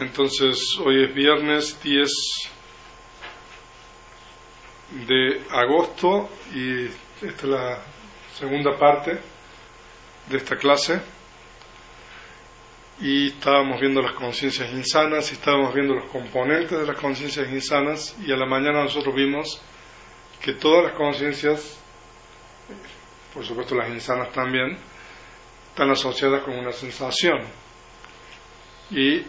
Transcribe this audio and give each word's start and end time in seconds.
Entonces, 0.00 0.78
hoy 0.82 1.04
es 1.04 1.14
viernes 1.14 1.78
10 1.82 2.10
de 5.06 5.42
agosto 5.50 6.30
y 6.54 6.86
esta 6.86 7.26
es 7.26 7.44
la 7.44 7.82
segunda 8.32 8.78
parte 8.78 9.20
de 10.26 10.36
esta 10.38 10.56
clase. 10.56 11.02
Y 12.98 13.28
estábamos 13.28 13.78
viendo 13.78 14.00
las 14.00 14.14
conciencias 14.14 14.72
insanas 14.72 15.30
y 15.32 15.34
estábamos 15.34 15.74
viendo 15.74 15.92
los 15.92 16.10
componentes 16.10 16.78
de 16.78 16.86
las 16.86 16.96
conciencias 16.96 17.50
insanas 17.50 18.16
y 18.26 18.32
a 18.32 18.36
la 18.36 18.46
mañana 18.46 18.82
nosotros 18.82 19.14
vimos 19.14 19.60
que 20.40 20.54
todas 20.54 20.84
las 20.84 20.94
conciencias, 20.94 21.78
por 23.34 23.44
supuesto 23.44 23.74
las 23.74 23.90
insanas 23.90 24.32
también, 24.32 24.78
están 25.68 25.90
asociadas 25.90 26.42
con 26.42 26.58
una 26.58 26.72
sensación. 26.72 27.40
Y 28.90 29.24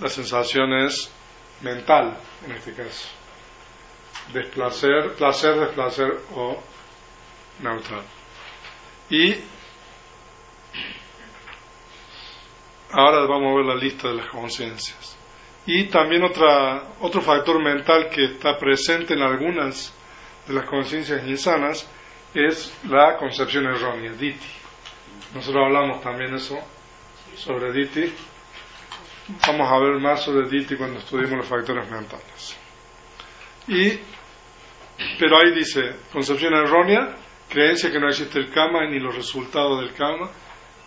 la 0.00 0.08
sensación 0.08 0.72
es 0.72 1.10
mental, 1.60 2.16
en 2.44 2.52
este 2.52 2.72
caso. 2.74 3.08
Desplacer, 4.32 5.14
placer, 5.14 5.58
desplacer 5.58 6.20
o 6.34 6.62
neutral. 7.60 8.02
Y 9.10 9.36
ahora 12.90 13.26
vamos 13.26 13.52
a 13.52 13.56
ver 13.56 13.64
la 13.66 13.74
lista 13.74 14.08
de 14.08 14.14
las 14.14 14.28
conciencias. 14.28 15.16
Y 15.66 15.84
también 15.84 16.24
otra, 16.24 16.94
otro 17.00 17.20
factor 17.20 17.62
mental 17.62 18.08
que 18.10 18.24
está 18.24 18.58
presente 18.58 19.14
en 19.14 19.22
algunas 19.22 19.94
de 20.46 20.54
las 20.54 20.68
conciencias 20.68 21.24
insanas 21.26 21.88
es 22.34 22.74
la 22.88 23.16
concepción 23.16 23.66
errónea, 23.66 24.12
diti. 24.12 24.46
Nosotros 25.34 25.64
hablamos 25.64 26.02
también 26.02 26.34
eso 26.34 26.58
sobre 27.36 27.72
diti 27.72 28.12
Vamos 29.46 29.70
a 29.70 29.78
ver 29.78 30.00
más 30.00 30.24
sobre 30.24 30.48
Diti 30.48 30.76
cuando 30.76 30.98
estudiemos 30.98 31.38
los 31.38 31.46
factores 31.46 31.88
mentales. 31.88 32.58
Y, 33.68 33.90
pero 35.18 35.36
ahí 35.38 35.54
dice, 35.54 35.96
concepción 36.12 36.54
errónea, 36.54 37.14
creencia 37.48 37.90
que 37.90 38.00
no 38.00 38.08
existe 38.08 38.40
el 38.40 38.50
karma 38.50 38.84
ni 38.86 38.98
los 38.98 39.14
resultados 39.14 39.80
del 39.80 39.94
karma, 39.94 40.28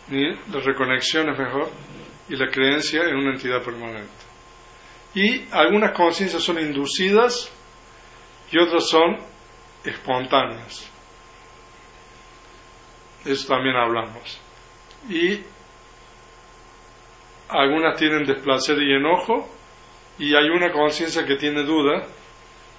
ni 0.10 0.36
las 0.52 0.66
reconexiones 0.66 1.38
mejor, 1.38 1.70
y 2.28 2.36
la 2.36 2.48
creencia 2.48 3.04
en 3.04 3.16
una 3.16 3.34
entidad 3.34 3.64
permanente. 3.64 4.10
Y 5.14 5.48
algunas 5.52 5.94
conciencias 5.94 6.44
son 6.44 6.60
inducidas 6.60 7.50
y 8.52 8.60
otras 8.60 8.90
son 8.90 9.18
espontáneas. 9.86 10.92
Eso 13.24 13.48
también 13.48 13.78
hablamos. 13.78 14.40
Y 15.10 15.40
algunas 17.50 17.98
tienen 17.98 18.26
desplacer 18.26 18.82
y 18.82 18.96
enojo, 18.96 19.50
y 20.18 20.36
hay 20.36 20.50
una 20.50 20.72
conciencia 20.72 21.26
que 21.26 21.36
tiene 21.36 21.64
duda, 21.64 22.08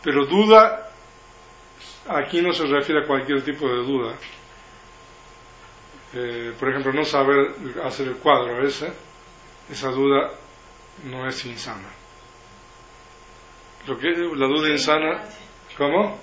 pero 0.02 0.26
duda 0.26 0.90
aquí 2.08 2.40
no 2.40 2.52
se 2.52 2.66
refiere 2.66 3.02
a 3.02 3.06
cualquier 3.06 3.42
tipo 3.42 3.68
de 3.68 3.76
duda. 3.76 4.14
Eh, 6.14 6.54
por 6.58 6.70
ejemplo, 6.70 6.92
no 6.92 7.04
saber 7.04 7.54
hacer 7.84 8.08
el 8.08 8.16
cuadro 8.16 8.66
ese, 8.66 8.92
esa 9.70 9.90
duda 9.90 10.30
no 11.04 11.26
es 11.26 11.44
insana. 11.44 11.88
Lo 13.86 13.98
que 13.98 14.08
la 14.08 14.46
duda 14.46 14.70
insana, 14.70 15.22
¿cómo? 15.76 16.18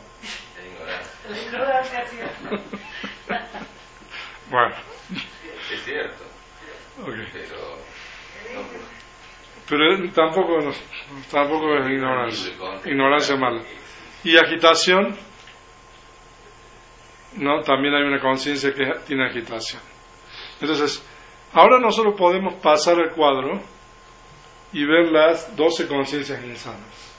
bueno. 4.50 4.76
Es 5.72 5.84
cierto. 5.86 6.24
Okay. 7.02 7.28
Pero 7.32 7.73
tampoco, 10.14 10.60
tampoco 11.32 11.78
es 11.78 11.90
ignorancia, 11.90 12.54
ignorancia 12.86 13.36
mala. 13.38 13.62
Y 14.24 14.38
agitación, 14.38 15.16
no, 17.38 17.62
también 17.62 17.94
hay 17.96 18.04
una 18.04 18.20
conciencia 18.20 18.74
que 18.74 18.84
tiene 19.06 19.26
agitación. 19.26 19.82
Entonces, 20.62 21.06
ahora 21.54 21.80
nosotros 21.80 22.16
podemos 22.18 22.56
pasar 22.62 23.00
el 23.00 23.12
cuadro 23.12 23.62
y 24.72 24.86
ver 24.86 25.12
las 25.12 25.56
12 25.56 25.88
conciencias 25.88 26.44
insanas. 26.44 27.14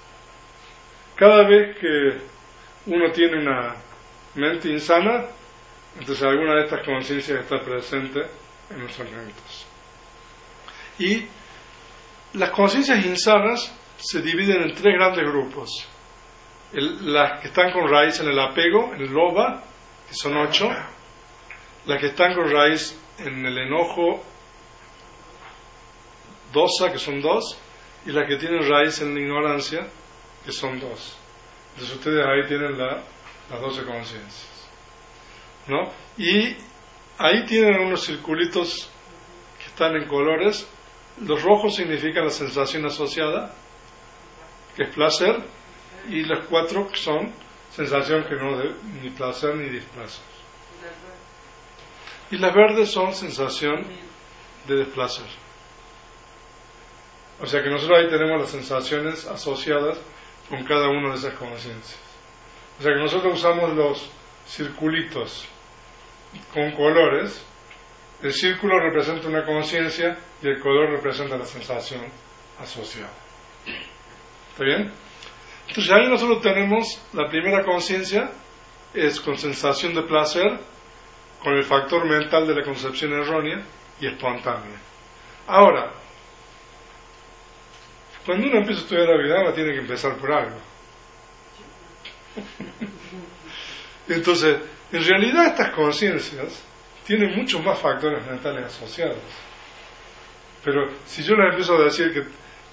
Cada 1.16 1.46
vez 1.46 1.78
que 1.78 2.34
uno 2.86 3.10
tiene 3.12 3.40
una 3.40 3.76
mente 4.34 4.70
insana, 4.70 5.26
entonces 5.98 6.24
alguna 6.24 6.56
de 6.56 6.64
estas 6.64 6.84
conciencias 6.84 7.40
está 7.40 7.60
presente 7.60 8.20
en 8.70 8.80
nuestras 8.80 9.10
mentes. 9.10 9.66
Y 10.98 11.26
las 12.34 12.50
conciencias 12.50 13.04
insanas 13.04 13.72
se 13.96 14.20
dividen 14.20 14.62
en 14.62 14.74
tres 14.74 14.94
grandes 14.94 15.24
grupos. 15.24 15.88
las 16.72 17.40
que 17.40 17.48
están 17.48 17.72
con 17.72 17.88
raíz 17.88 18.18
en 18.20 18.28
el 18.28 18.38
apego, 18.38 18.92
en 18.94 19.02
el 19.02 19.12
loba, 19.12 19.62
que 20.08 20.14
son 20.14 20.36
ocho. 20.36 20.68
Las 21.86 22.00
que 22.00 22.08
están 22.08 22.34
con 22.34 22.50
raíz 22.50 22.98
en 23.18 23.46
el 23.46 23.58
enojo, 23.58 24.24
dosa, 26.52 26.90
que 26.90 26.98
son 26.98 27.20
dos. 27.20 27.56
Y 28.06 28.10
las 28.10 28.26
que 28.28 28.36
tienen 28.36 28.68
raíz 28.68 29.00
en 29.00 29.14
la 29.14 29.20
ignorancia, 29.20 29.86
que 30.44 30.50
son 30.50 30.80
dos. 30.80 31.16
Entonces 31.74 31.96
ustedes 31.96 32.26
ahí 32.26 32.48
tienen 32.48 32.76
la, 32.76 33.02
las 33.50 33.60
doce 33.60 33.84
conciencias. 33.84 34.68
¿No? 35.68 35.90
Y 36.18 36.56
ahí 37.18 37.44
tienen 37.46 37.80
unos 37.80 38.04
circulitos 38.04 38.90
que 39.58 39.66
están 39.66 39.94
en 39.94 40.08
colores 40.08 40.68
los 41.20 41.42
rojos 41.42 41.76
significan 41.76 42.24
la 42.24 42.30
sensación 42.30 42.84
asociada, 42.86 43.54
que 44.76 44.84
es 44.84 44.94
placer, 44.94 45.42
y 46.08 46.22
los 46.22 46.46
cuatro 46.46 46.88
son 46.94 47.32
sensación 47.70 48.24
que 48.24 48.34
no 48.36 48.58
de 48.58 48.74
ni 49.02 49.10
placer 49.10 49.56
ni 49.56 49.68
displacer. 49.68 50.24
Y 52.30 52.38
las 52.38 52.54
verdes 52.54 52.90
son 52.90 53.14
sensación 53.14 53.86
de 54.66 54.76
desplacer. 54.76 55.26
O 57.40 57.46
sea 57.46 57.62
que 57.62 57.70
nosotros 57.70 57.98
ahí 57.98 58.08
tenemos 58.08 58.40
las 58.40 58.50
sensaciones 58.50 59.26
asociadas 59.26 59.98
con 60.48 60.64
cada 60.64 60.88
una 60.88 61.10
de 61.10 61.16
esas 61.16 61.34
conciencias. 61.34 61.98
O 62.78 62.82
sea 62.82 62.92
que 62.92 63.00
nosotros 63.00 63.34
usamos 63.34 63.72
los 63.74 64.10
circulitos 64.46 65.46
con 66.52 66.72
colores 66.72 67.44
el 68.24 68.32
círculo 68.32 68.80
representa 68.80 69.28
una 69.28 69.44
conciencia 69.44 70.16
y 70.42 70.48
el 70.48 70.58
color 70.58 70.92
representa 70.92 71.36
la 71.36 71.44
sensación 71.44 72.00
asociada. 72.58 73.12
¿Está 74.50 74.64
bien? 74.64 74.90
Entonces 75.68 75.92
ahí 75.92 76.08
nosotros 76.08 76.40
tenemos 76.40 77.02
la 77.12 77.28
primera 77.28 77.62
conciencia, 77.62 78.30
es 78.94 79.20
con 79.20 79.36
sensación 79.36 79.94
de 79.94 80.04
placer, 80.04 80.58
con 81.42 81.52
el 81.52 81.64
factor 81.64 82.06
mental 82.06 82.46
de 82.46 82.54
la 82.54 82.64
concepción 82.64 83.12
errónea 83.12 83.62
y 84.00 84.06
espontánea. 84.06 84.78
Ahora, 85.46 85.92
cuando 88.24 88.46
uno 88.46 88.56
empieza 88.56 88.80
a 88.80 88.84
estudiar 88.84 89.22
vida, 89.22 89.52
tiene 89.54 89.74
que 89.74 89.80
empezar 89.80 90.16
por 90.16 90.32
algo. 90.32 90.56
Entonces, 94.08 94.60
en 94.92 95.04
realidad 95.04 95.48
estas 95.48 95.74
conciencias 95.74 96.64
tiene 97.06 97.36
muchos 97.36 97.62
más 97.62 97.78
factores 97.78 98.24
mentales 98.26 98.66
asociados. 98.66 99.18
Pero 100.64 100.88
si 101.04 101.22
yo 101.22 101.34
les 101.36 101.50
empiezo 101.50 101.76
a 101.76 101.84
decir 101.84 102.12
que 102.12 102.22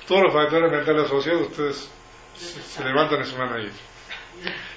todos 0.07 0.23
los 0.23 0.33
factores 0.33 0.71
mentales 0.71 1.05
asociados, 1.05 1.47
ustedes 1.49 1.91
se, 2.35 2.83
levantan 2.83 3.21
y 3.21 3.25
se 3.25 3.37
van 3.37 3.53
a 3.53 3.59
ir. 3.59 3.71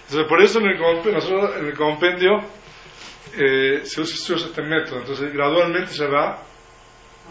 Entonces, 0.03 0.28
por 0.28 0.43
eso 0.43 0.59
en 0.59 0.66
el, 0.66 0.78
nosotros, 0.78 1.56
en 1.56 1.66
el 1.66 1.75
compendio 1.75 2.41
eh, 3.37 3.82
se, 3.84 4.00
usa, 4.00 4.37
este 4.37 4.62
método. 4.62 4.98
Entonces, 4.98 5.32
gradualmente 5.32 5.93
se 5.93 6.06
va 6.06 6.43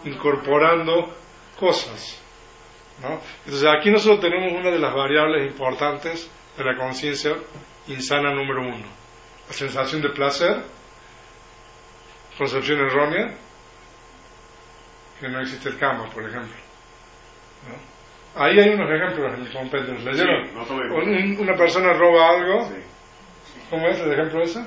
incorporando 0.04 1.14
cosas. 1.58 2.20
Entonces, 3.44 3.68
aquí 3.68 3.90
nosotros 3.90 4.20
tenemos 4.20 4.52
una 4.52 4.70
de 4.70 4.78
las 4.78 4.94
variables 4.94 5.50
importantes 5.50 6.30
de 6.56 6.64
la 6.64 6.76
conciencia 6.76 7.36
insana 7.88 8.32
número 8.32 8.62
uno. 8.62 8.86
La 9.48 9.52
sensación 9.52 10.00
de 10.00 10.10
placer 10.10 10.64
concepción 12.38 12.80
errónea, 12.80 13.34
que 15.20 15.28
no 15.28 15.40
existe 15.40 15.68
el 15.68 15.78
karma, 15.78 16.08
por 16.10 16.28
ejemplo. 16.28 16.54
Ahí 18.36 18.58
hay 18.58 18.70
unos 18.70 18.90
ejemplos 18.90 19.34
en 19.34 19.46
el 19.46 19.52
compendio. 19.52 19.94
¿Leyeron? 19.98 21.40
una 21.40 21.56
persona 21.56 21.92
roba 21.92 22.30
algo. 22.30 22.68
¿Cómo 23.70 23.88
es 23.88 24.00
el 24.00 24.12
ejemplo 24.12 24.42
ese? 24.42 24.64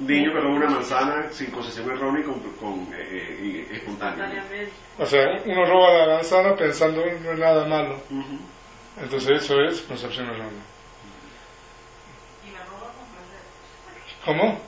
Un 0.00 0.06
niño 0.06 0.32
que 0.32 0.40
roba 0.40 0.54
una 0.54 0.70
manzana 0.70 1.30
sin 1.30 1.50
concepción 1.50 1.90
errónea 1.90 2.22
y 2.22 2.24
con, 2.24 2.40
con 2.52 2.94
eh, 2.94 3.66
eh 3.68 3.68
espontánea. 3.72 4.44
O 4.98 5.04
sea, 5.04 5.26
uno 5.44 5.66
roba 5.66 6.06
la 6.06 6.14
manzana 6.14 6.56
pensando 6.56 7.02
que 7.02 7.18
no 7.20 7.32
es 7.32 7.38
nada 7.38 7.66
malo. 7.66 8.00
Entonces 9.00 9.42
eso 9.42 9.60
es 9.60 9.82
concepción 9.82 10.26
errónea. 10.26 10.62
¿Cómo? 14.24 14.60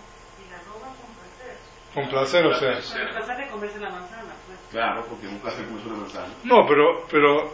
Con 1.94 2.08
placer, 2.08 2.46
o 2.46 2.54
sea. 2.54 2.70
El 2.78 3.10
placer 3.10 3.36
de 3.36 3.48
comerse 3.48 3.80
la 3.80 3.90
manzana, 3.90 4.32
pues. 4.46 4.58
Claro, 4.70 5.04
porque 5.08 5.26
es 5.26 5.32
un 5.32 5.40
placer 5.40 5.66
comerse 5.66 5.88
una 5.88 5.96
manzana. 5.98 6.34
No, 6.44 6.66
pero, 6.68 7.06
pero 7.10 7.52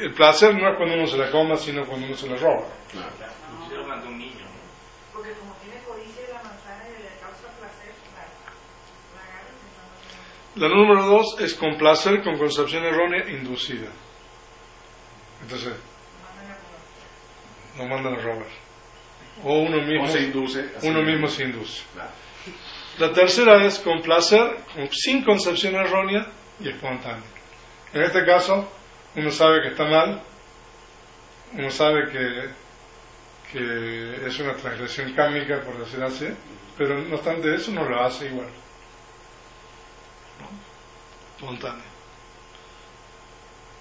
el 0.00 0.12
placer 0.14 0.54
no 0.54 0.68
es 0.70 0.76
cuando 0.76 0.94
uno 0.94 1.06
se 1.06 1.18
la 1.18 1.30
coma, 1.30 1.56
sino 1.56 1.84
cuando 1.86 2.06
uno 2.06 2.16
se 2.16 2.28
la 2.28 2.36
roba. 2.36 2.66
Claro. 2.90 3.10
Se 3.68 3.74
lo 3.74 3.86
mandó 3.86 4.08
un 4.08 4.18
niño. 4.18 4.46
Porque 5.12 5.32
como 5.32 5.52
tiene 5.56 5.82
codicia 5.84 6.22
de 6.26 6.32
la 6.32 6.42
manzana 6.42 6.84
y 6.88 7.02
le 7.02 7.08
causa 7.20 7.48
placer, 7.58 7.92
la 10.56 10.64
no. 10.64 10.68
La 10.68 10.74
número 10.74 11.02
dos 11.06 11.36
es 11.40 11.54
con 11.54 11.76
placer 11.76 12.22
con 12.22 12.38
concepción 12.38 12.84
errónea 12.84 13.28
inducida. 13.30 13.88
Entonces, 15.42 15.74
nos 17.76 17.86
mandan 17.88 18.14
a 18.14 18.22
robar. 18.22 18.46
O 19.44 19.52
uno 19.60 19.76
mismo, 19.82 20.04
O 20.04 20.08
se 20.08 20.20
induce. 20.22 20.68
uno 20.82 21.02
mismo 21.02 21.28
se 21.28 21.44
induce. 21.44 21.84
Claro. 21.94 22.10
La 22.98 23.12
tercera 23.12 23.64
es 23.64 23.78
con 23.78 24.00
placer, 24.02 24.56
con- 24.74 24.90
sin 24.92 25.24
concepción 25.24 25.74
errónea 25.76 26.26
y 26.60 26.68
espontánea. 26.68 27.22
En 27.92 28.02
este 28.02 28.24
caso, 28.24 28.68
uno 29.16 29.30
sabe 29.30 29.62
que 29.62 29.68
está 29.68 29.84
mal, 29.84 30.22
uno 31.52 31.70
sabe 31.70 32.10
que, 32.10 32.50
es 34.26 34.38
una 34.40 34.54
transgresión 34.54 35.14
cámica, 35.14 35.60
por 35.62 35.78
decir 35.78 36.02
así, 36.02 36.26
pero 36.76 36.98
no 37.00 37.14
obstante 37.16 37.54
eso, 37.54 37.70
no 37.72 37.84
lo 37.88 37.98
hace 38.04 38.26
igual. 38.26 38.48
Espontánea. 41.36 41.84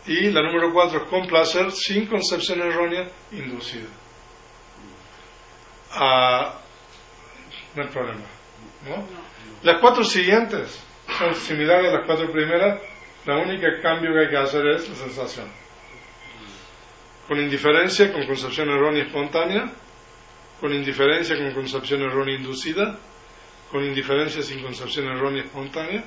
Y 0.05 0.31
la 0.31 0.41
número 0.41 0.71
cuatro 0.71 0.99
es 1.03 1.09
con 1.09 1.27
placer, 1.27 1.69
sin 1.71 2.05
concepción 2.07 2.61
errónea, 2.61 3.09
inducida. 3.31 3.89
Ah, 5.91 6.59
no 7.75 7.83
hay 7.83 7.89
problema. 7.89 8.21
¿No? 8.85 9.05
Las 9.63 9.79
cuatro 9.81 10.03
siguientes 10.03 10.83
son 11.17 11.33
similares 11.35 11.91
a 11.91 11.97
las 11.97 12.05
cuatro 12.05 12.31
primeras, 12.31 12.81
la 13.25 13.37
única 13.37 13.67
cambio 13.81 14.13
que 14.13 14.19
hay 14.19 14.29
que 14.29 14.37
hacer 14.37 14.67
es 14.67 14.89
la 14.89 14.95
sensación. 14.95 15.47
Con 17.27 17.39
indiferencia, 17.39 18.11
con 18.13 18.25
concepción 18.25 18.69
errónea 18.69 19.03
espontánea, 19.03 19.71
con 20.59 20.73
indiferencia 20.73 21.37
con 21.37 21.53
concepción 21.53 22.01
errónea 22.01 22.35
inducida, 22.35 22.97
con 23.71 23.83
indiferencia 23.83 24.41
sin 24.41 24.61
concepción 24.61 25.07
errónea 25.07 25.43
espontánea, 25.43 26.03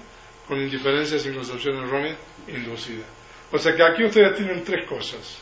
con 0.48 0.60
indiferencia 0.60 1.18
sin 1.18 1.34
concepción 1.34 1.76
errónea 1.76 2.16
inducida. 2.48 3.04
O 3.52 3.58
sea 3.58 3.74
que 3.74 3.82
aquí 3.82 4.04
ustedes 4.04 4.36
tienen 4.36 4.64
tres 4.64 4.88
cosas. 4.88 5.38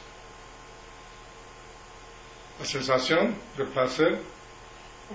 La 2.58 2.64
sensación 2.64 3.36
de 3.56 3.64
placer 3.66 4.18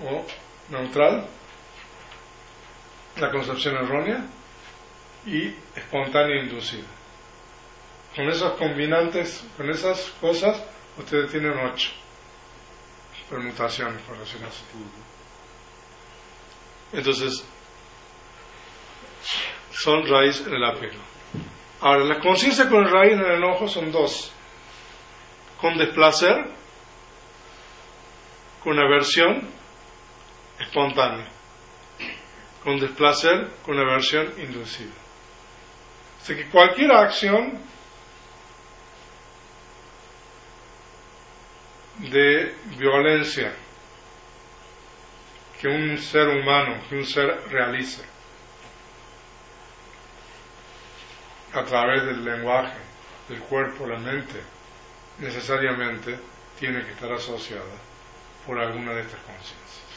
o 0.02 0.24
neutral, 0.70 1.28
la 3.16 3.30
concepción 3.30 3.76
errónea 3.76 4.26
y 5.26 5.54
espontánea 5.76 6.42
inducida. 6.42 6.88
Con 8.14 8.28
esos 8.28 8.52
combinantes, 8.58 9.44
con 9.56 9.70
esas 9.70 10.00
cosas, 10.20 10.62
ustedes 10.98 11.30
tienen 11.30 11.58
ocho 11.58 11.90
permutaciones, 13.28 14.00
por 14.02 14.18
decirlo 14.18 14.48
así. 14.48 14.62
Entonces, 16.92 17.44
son 19.72 20.06
raíz 20.06 20.44
en 20.46 20.54
el 20.54 20.64
apego. 20.64 21.02
Ahora, 21.80 22.04
la 22.04 22.20
conciencia 22.20 22.68
con 22.68 22.84
raíz 22.84 23.14
en 23.14 23.20
el 23.20 23.32
enojo 23.38 23.68
son 23.68 23.90
dos. 23.90 24.32
Con 25.60 25.76
desplacer, 25.76 26.50
con 28.62 28.78
aversión 28.78 29.48
espontánea. 30.60 31.33
Con 32.64 32.80
desplacer, 32.80 33.50
con 33.62 33.78
aversión 33.78 34.32
inducida. 34.38 34.94
Sea 36.22 36.36
que 36.36 36.48
cualquier 36.48 36.90
acción 36.90 37.58
de 41.98 42.54
violencia 42.78 43.52
que 45.60 45.68
un 45.68 45.96
ser 45.98 46.28
humano, 46.28 46.82
que 46.88 46.96
un 46.96 47.06
ser 47.06 47.26
realice 47.48 48.02
a 51.52 51.64
través 51.64 52.04
del 52.04 52.24
lenguaje, 52.24 52.76
del 53.28 53.40
cuerpo, 53.40 53.86
la 53.86 53.98
mente, 53.98 54.42
necesariamente 55.18 56.18
tiene 56.58 56.84
que 56.84 56.92
estar 56.92 57.12
asociada 57.12 57.76
por 58.44 58.58
alguna 58.58 58.92
de 58.92 59.02
estas 59.02 59.20
conciencias. 59.20 59.93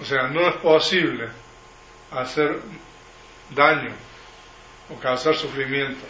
O 0.00 0.04
sea, 0.04 0.28
no 0.28 0.48
es 0.48 0.54
posible 0.56 1.28
hacer 2.10 2.60
daño 3.50 3.92
o 4.90 4.98
causar 5.00 5.34
sufrimiento 5.34 6.06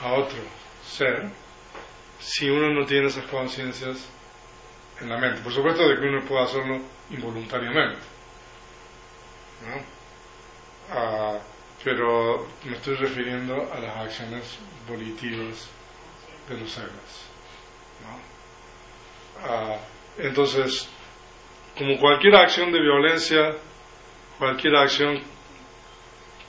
a 0.00 0.12
otro 0.14 0.38
ser 0.86 1.30
si 2.20 2.48
uno 2.48 2.70
no 2.70 2.86
tiene 2.86 3.08
esas 3.08 3.26
conciencias 3.26 4.08
en 5.00 5.08
la 5.08 5.18
mente. 5.18 5.40
Por 5.40 5.52
supuesto 5.52 5.88
de 5.88 5.98
que 5.98 6.06
uno 6.06 6.24
puede 6.24 6.44
hacerlo 6.44 6.80
involuntariamente. 7.10 8.00
¿no? 9.66 9.82
Ah, 10.90 11.38
pero 11.82 12.46
me 12.64 12.76
estoy 12.76 12.94
refiriendo 12.96 13.68
a 13.72 13.80
las 13.80 13.96
acciones 13.96 14.58
volitivas 14.88 15.68
de 16.48 16.58
los 16.58 16.70
seres. 16.70 16.90
¿no? 18.02 19.48
Ah, 19.48 19.78
entonces, 20.18 20.88
como 21.76 21.98
cualquier 21.98 22.36
acción 22.36 22.70
de 22.72 22.80
violencia, 22.80 23.56
cualquier 24.38 24.76
acción 24.76 25.20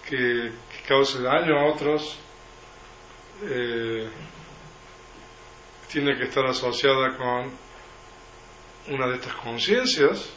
que, 0.08 0.52
cause 0.88 1.22
daño 1.22 1.58
a 1.58 1.74
otros, 1.74 2.20
eh, 3.44 4.10
tiene 5.92 6.18
que 6.18 6.24
estar 6.26 6.46
asociada 6.46 7.16
con 7.16 7.52
una 8.90 9.08
de 9.08 9.16
estas 9.16 9.36
conciencias, 9.36 10.34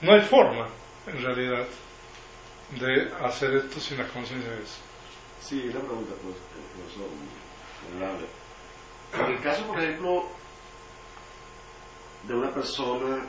no 0.00 0.12
hay 0.12 0.20
forma, 0.20 0.68
en 1.06 1.22
realidad, 1.22 1.66
de 2.78 3.12
hacer 3.24 3.54
esto 3.54 3.80
sin 3.80 3.98
las 3.98 4.10
conciencias. 4.10 4.80
Sí, 5.40 5.68
una 5.68 5.80
pregunta, 5.80 6.14
pues, 6.22 6.36
profesor. 6.76 7.08
En 9.12 9.32
el 9.32 9.42
caso, 9.42 9.66
por 9.66 9.80
ejemplo, 9.80 10.28
de 12.26 12.34
una 12.34 12.50
persona 12.50 13.26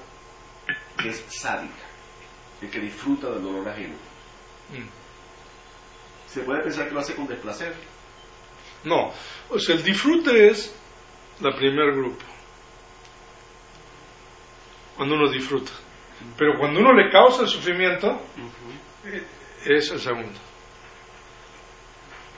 que 1.02 1.10
es 1.10 1.24
sádica, 1.30 1.74
y 2.62 2.68
que 2.68 2.80
disfruta 2.80 3.30
del 3.30 3.44
dolor 3.44 3.70
ajeno, 3.70 3.96
Mm. 4.72 4.88
se 6.28 6.42
puede 6.42 6.64
pensar 6.64 6.88
que 6.88 6.94
lo 6.94 7.00
hace 7.00 7.16
con 7.16 7.28
desplacer. 7.28 7.74
No, 8.84 9.12
o 9.50 9.60
sea, 9.60 9.76
el 9.76 9.84
disfrute 9.84 10.48
es 10.50 10.76
el 11.42 11.54
primer 11.56 11.92
grupo. 11.94 12.24
Cuando 14.96 15.16
uno 15.16 15.30
disfruta. 15.30 15.72
Pero 16.38 16.58
cuando 16.58 16.80
uno 16.80 16.94
le 16.94 17.12
causa 17.12 17.42
el 17.44 17.48
sufrimiento, 17.50 18.22
eh, 19.06 19.24
es 19.66 19.92
el 19.92 20.00
segundo. 20.00 20.40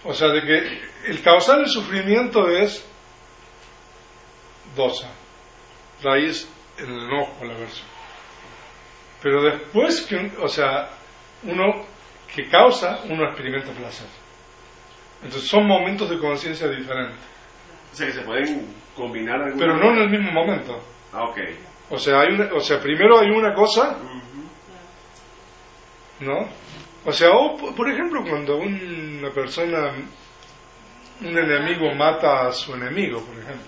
O 0.04 0.14
sea, 0.14 0.30
de 0.30 0.42
que 0.42 0.82
el 1.12 1.22
causar 1.22 1.60
el 1.60 1.68
sufrimiento 1.70 2.48
es 2.50 2.84
dosa, 4.76 5.10
raíz 6.02 6.48
en 6.78 6.92
el 6.92 7.00
enojo, 7.06 7.44
la 7.46 7.54
versión. 7.56 7.88
Pero 9.22 9.42
después 9.44 10.02
que, 10.02 10.32
o 10.40 10.48
sea, 10.48 10.90
uno 11.44 11.86
que 12.34 12.48
causa, 12.50 13.00
uno 13.10 13.26
experimenta 13.26 13.72
placer. 13.72 14.08
Entonces 15.24 15.50
son 15.50 15.66
momentos 15.66 16.10
de 16.10 16.20
conciencia 16.20 16.68
diferentes, 16.68 17.18
O 17.92 17.96
sea, 17.96 18.08
que 18.08 18.14
se 18.14 18.22
pueden 18.22 18.76
combinar 18.96 19.42
alguna- 19.42 19.60
pero 19.60 19.78
no 19.78 19.90
en 19.94 19.98
el 20.04 20.10
mismo 20.10 20.32
momento. 20.32 20.80
Ah, 21.14 21.24
ok. 21.24 21.38
O 21.90 21.98
sea, 21.98 22.20
hay 22.22 22.34
una, 22.34 22.54
o 22.54 22.60
sea, 22.60 22.80
primero 22.80 23.20
hay 23.20 23.30
una 23.30 23.54
cosa. 23.54 23.98
¿no? 26.20 26.48
O 27.06 27.12
sea, 27.14 27.30
o, 27.32 27.56
por 27.76 27.90
ejemplo, 27.90 28.24
cuando 28.28 28.58
una 28.58 29.30
persona, 29.32 29.92
un 31.22 31.38
enemigo 31.38 31.94
mata 31.96 32.48
a 32.48 32.52
su 32.52 32.74
enemigo, 32.74 33.22
por 33.22 33.36
ejemplo, 33.38 33.68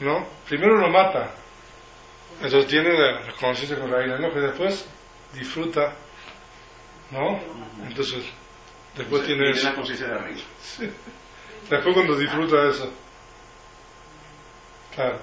¿no? 0.00 0.26
Primero 0.48 0.76
lo 0.78 0.88
mata, 0.88 1.30
entonces 2.42 2.66
tiene 2.66 2.92
la, 2.98 3.20
la 3.20 3.32
conciencia 3.32 3.78
con 3.78 3.90
raíz 3.90 4.10
del 4.10 4.20
enojo 4.24 4.38
y 4.38 4.42
después 4.42 4.88
disfruta, 5.34 5.92
¿no? 7.10 7.38
Entonces, 7.86 8.24
después 8.96 9.22
Entonces, 9.22 9.26
tiene 9.26 9.50
eso. 9.50 9.68
la 9.68 9.74
conciencia 9.74 10.06
de 10.08 10.14
arriba. 10.14 10.40
Después 11.70 11.94
cuando 11.94 12.16
disfruta 12.16 12.68
eso. 12.68 12.92
Claro. 14.94 15.18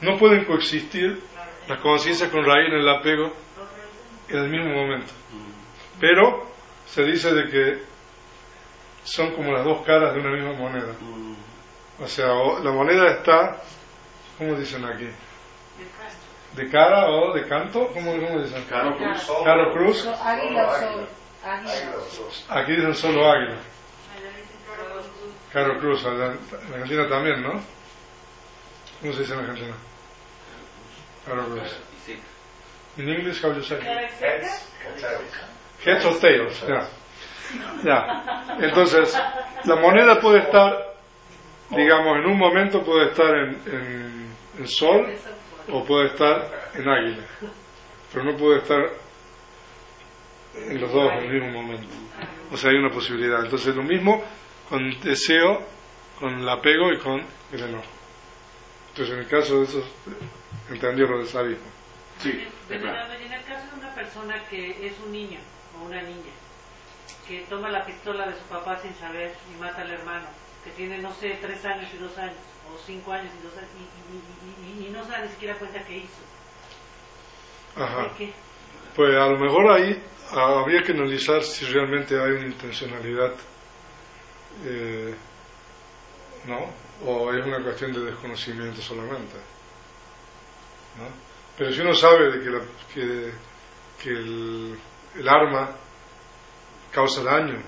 No 0.00 0.18
pueden 0.18 0.44
coexistir 0.44 1.22
las 1.68 1.80
conciencias 1.80 2.28
con 2.30 2.44
raíz 2.44 2.68
en 2.72 2.80
el 2.80 2.88
apego 2.88 3.32
en 4.28 4.38
el 4.38 4.48
mismo 4.50 4.72
momento. 4.74 5.12
Pero 6.00 6.50
se 6.86 7.04
dice 7.04 7.32
de 7.32 7.48
que 7.50 7.82
son 9.04 9.32
como 9.34 9.52
las 9.52 9.64
dos 9.64 9.84
caras 9.84 10.14
de 10.14 10.20
una 10.20 10.30
misma 10.32 10.54
moneda. 10.54 10.94
O 12.00 12.06
sea, 12.08 12.26
la 12.62 12.72
moneda 12.72 13.12
está, 13.12 13.62
¿cómo 14.38 14.54
dicen 14.56 14.84
aquí? 14.84 15.06
De 16.54 16.68
cara 16.68 17.08
o 17.08 17.32
de 17.32 17.46
canto, 17.46 17.88
¿cómo, 17.88 18.12
cómo 18.12 18.40
dicen? 18.40 18.64
Caro 18.68 18.96
Cruz. 18.96 19.30
Caro 19.44 19.72
Cruz. 19.72 20.06
Águila 20.06 20.66
o 20.66 20.70
sol. 20.70 21.08
Águila. 21.44 21.72
Aquí 22.50 22.72
dicen 22.72 22.94
solo 22.94 23.30
águila. 23.30 23.56
Caro 24.66 24.98
Cruz. 25.00 25.26
Caro 25.52 25.78
Cruz, 25.78 26.06
allá 26.06 26.26
en 26.26 26.72
Argentina 26.74 27.08
también, 27.08 27.42
¿no? 27.42 27.60
¿Cómo 29.00 29.12
se 29.14 29.20
dice 29.20 29.34
en 29.34 29.40
Argentina? 29.40 29.74
Caro 31.26 31.44
Cruz. 31.46 31.76
In 32.98 33.08
English, 33.08 33.42
how 33.42 33.54
you 33.54 33.62
say? 33.62 33.78
¿Cara 33.78 34.08
seca? 34.10 34.48
Heads 35.84 36.04
or 36.04 36.18
tails, 36.20 36.62
ya. 36.68 36.88
Ya. 37.82 38.56
Entonces, 38.60 39.18
la 39.64 39.76
moneda 39.76 40.20
puede 40.20 40.40
estar, 40.40 40.94
digamos, 41.70 42.18
en 42.18 42.26
un 42.26 42.38
momento 42.38 42.82
puede 42.82 43.10
estar 43.10 43.34
en, 43.34 43.62
en, 43.66 44.36
en 44.58 44.68
sol 44.68 45.06
o 45.70 45.84
puede 45.84 46.08
estar 46.08 46.70
en 46.74 46.88
águila, 46.88 47.24
pero 48.12 48.24
no 48.24 48.36
puede 48.36 48.58
estar 48.58 48.90
en 50.54 50.80
los 50.80 50.92
dos 50.92 51.12
en 51.12 51.18
el 51.18 51.32
mismo 51.32 51.62
momento. 51.62 51.88
O 52.52 52.56
sea, 52.56 52.70
hay 52.70 52.76
una 52.76 52.90
posibilidad. 52.90 53.44
Entonces, 53.44 53.74
lo 53.74 53.82
mismo 53.82 54.22
con 54.68 55.00
deseo, 55.00 55.62
con 56.18 56.40
el 56.40 56.48
apego 56.48 56.92
y 56.92 56.98
con 56.98 57.22
el 57.52 57.60
enojo. 57.60 57.84
Entonces, 58.90 59.14
en 59.14 59.20
el 59.20 59.28
caso 59.28 59.58
de 59.58 59.64
esos, 59.64 59.84
entendió 60.70 61.06
lo 61.06 61.18
del 61.18 61.26
sadismo. 61.26 61.64
Sí, 62.18 62.46
y 62.68 62.72
en 62.72 63.32
el 63.32 63.44
caso 63.44 63.66
de 63.72 63.80
una 63.80 63.94
persona 63.94 64.42
que 64.48 64.86
es 64.86 64.92
un 65.04 65.12
niño 65.12 65.40
o 65.78 65.86
una 65.86 66.02
niña, 66.02 66.32
que 67.26 67.40
toma 67.48 67.70
la 67.70 67.84
pistola 67.84 68.26
de 68.26 68.34
su 68.34 68.44
papá 68.44 68.78
sin 68.78 68.94
saber 68.94 69.34
y 69.52 69.60
mata 69.60 69.82
al 69.82 69.90
hermano, 69.90 70.26
que 70.62 70.70
tiene, 70.72 70.98
no 70.98 71.12
sé, 71.14 71.38
tres 71.40 71.64
años 71.64 71.88
y 71.94 71.98
dos 71.98 72.16
años, 72.18 72.36
o 72.74 72.78
cinco 72.86 73.12
años 73.12 73.32
y 73.34 73.38
años, 73.46 73.54
y, 73.78 74.82
y- 74.82 74.86
y- 74.86 74.90
no 74.90 75.04
se 75.04 75.10
da 75.10 75.22
ni 75.22 75.28
siquiera 75.28 75.58
cuenta 75.58 75.84
que 75.84 75.98
hizo. 75.98 76.22
Ajá. 77.76 78.02
¿De 78.04 78.10
qué? 78.18 78.32
Pues 78.96 79.16
a 79.16 79.26
lo 79.26 79.38
mejor 79.38 79.70
ahí 79.72 80.02
ah, 80.32 80.60
habría 80.60 80.82
que 80.82 80.92
analizar 80.92 81.42
si 81.42 81.64
realmente 81.66 82.14
hay 82.20 82.32
una 82.32 82.46
intencionalidad, 82.46 83.32
eh, 84.64 85.14
¿no? 86.46 86.70
O 87.06 87.32
es 87.32 87.44
una 87.44 87.62
cuestión 87.62 87.92
de 87.92 88.00
desconocimiento 88.00 88.80
solamente, 88.82 89.36
¿no? 90.98 91.08
Pero 91.56 91.72
si 91.72 91.80
uno 91.80 91.94
sabe 91.94 92.30
de 92.32 92.44
que, 92.44 92.50
la- 92.50 92.64
que, 92.94 93.32
que 94.02 94.10
el, 94.10 94.78
el 95.16 95.28
arma 95.28 95.70
causa 96.92 97.22
daño 97.22 97.62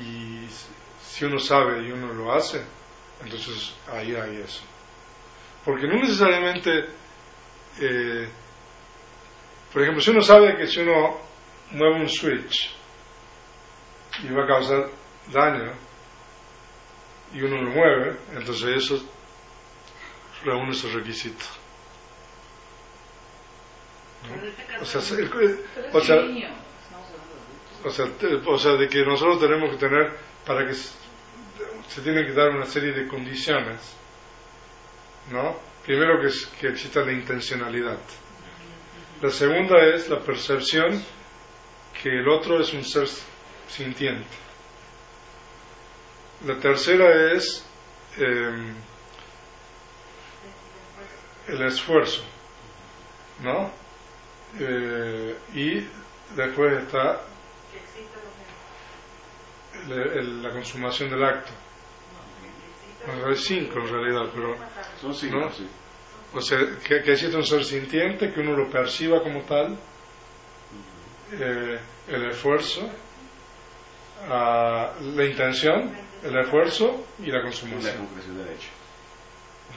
y 0.00 0.46
si 1.02 1.24
uno 1.24 1.38
sabe 1.40 1.82
y 1.82 1.90
uno 1.90 2.12
lo 2.12 2.32
hace, 2.32 2.64
entonces 3.24 3.74
ahí 3.92 4.14
hay 4.14 4.36
eso. 4.36 4.62
Porque 5.64 5.86
no 5.86 5.94
necesariamente 5.96 6.86
eh, 7.80 8.28
por 9.72 9.82
ejemplo, 9.82 10.02
si 10.02 10.10
uno 10.10 10.22
sabe 10.22 10.56
que 10.56 10.66
si 10.66 10.80
uno 10.80 11.20
mueve 11.70 12.00
un 12.00 12.08
switch 12.08 12.74
y 14.24 14.32
va 14.32 14.44
a 14.44 14.46
causar 14.46 14.90
daño 15.32 15.72
y 17.32 17.42
uno 17.42 17.62
lo 17.62 17.70
mueve, 17.70 18.16
entonces 18.34 18.84
eso 18.84 19.08
reúne 20.44 20.72
esos 20.72 20.92
requisitos. 20.92 21.48
Este 24.24 24.82
O 24.82 24.84
sea, 24.84 25.00
o 25.92 26.00
sea, 26.00 26.16
o 27.84 27.90
sea, 27.90 28.06
o 28.46 28.58
sea, 28.58 28.72
de 28.72 28.88
que 28.88 29.04
nosotros 29.04 29.40
tenemos 29.40 29.70
que 29.70 29.76
tener 29.76 30.18
para 30.44 30.66
que 30.66 30.74
se, 31.90 32.00
tienen 32.02 32.26
que 32.26 32.32
dar 32.32 32.50
una 32.50 32.66
serie 32.66 32.92
de 32.92 33.06
condiciones, 33.06 33.80
¿no? 35.30 35.56
Primero 35.84 36.20
que, 36.20 36.28
es- 36.28 36.46
que 36.60 36.68
exista 36.68 37.00
la 37.00 37.12
intencionalidad. 37.12 37.98
La 39.22 39.30
segunda 39.30 39.76
es 39.94 40.08
la 40.08 40.20
percepción 40.20 41.02
que 42.02 42.08
el 42.08 42.28
otro 42.28 42.60
es 42.60 42.72
un 42.72 42.84
ser 42.84 43.08
sintiente. 43.68 44.28
La 46.46 46.58
tercera 46.58 47.32
es 47.34 47.66
eh, 48.18 48.72
el 51.48 51.62
esfuerzo, 51.62 52.22
¿no? 53.42 53.70
Eh, 54.58 55.36
y 55.54 55.86
después 56.34 56.82
está 56.82 57.20
el- 59.88 60.42
la 60.42 60.50
consumación 60.50 61.10
del 61.10 61.24
acto. 61.24 61.52
Hay 63.06 63.36
cinco 63.36 63.78
en 63.80 63.88
realidad, 63.88 64.30
pero 64.34 64.56
Son 65.00 65.14
cinco, 65.14 65.36
¿No? 65.38 65.50
sí. 65.52 65.66
o 66.34 66.40
sea, 66.40 66.58
que, 66.86 67.02
que 67.02 67.12
existe 67.12 67.36
un 67.36 67.44
ser 67.44 67.64
sintiente, 67.64 68.32
que 68.32 68.40
uno 68.40 68.52
lo 68.56 68.68
perciba 68.70 69.22
como 69.22 69.40
tal, 69.42 69.76
eh, 71.32 71.78
el 72.08 72.30
esfuerzo, 72.30 72.88
ah, 74.28 74.92
la 75.14 75.24
intención, 75.24 75.96
el 76.22 76.36
esfuerzo 76.38 77.06
y 77.20 77.26
la 77.30 77.38
La 77.38 77.42
consumación. 77.44 78.06
concreción 78.06 78.36
del 78.38 78.48
hecho. 78.48 78.68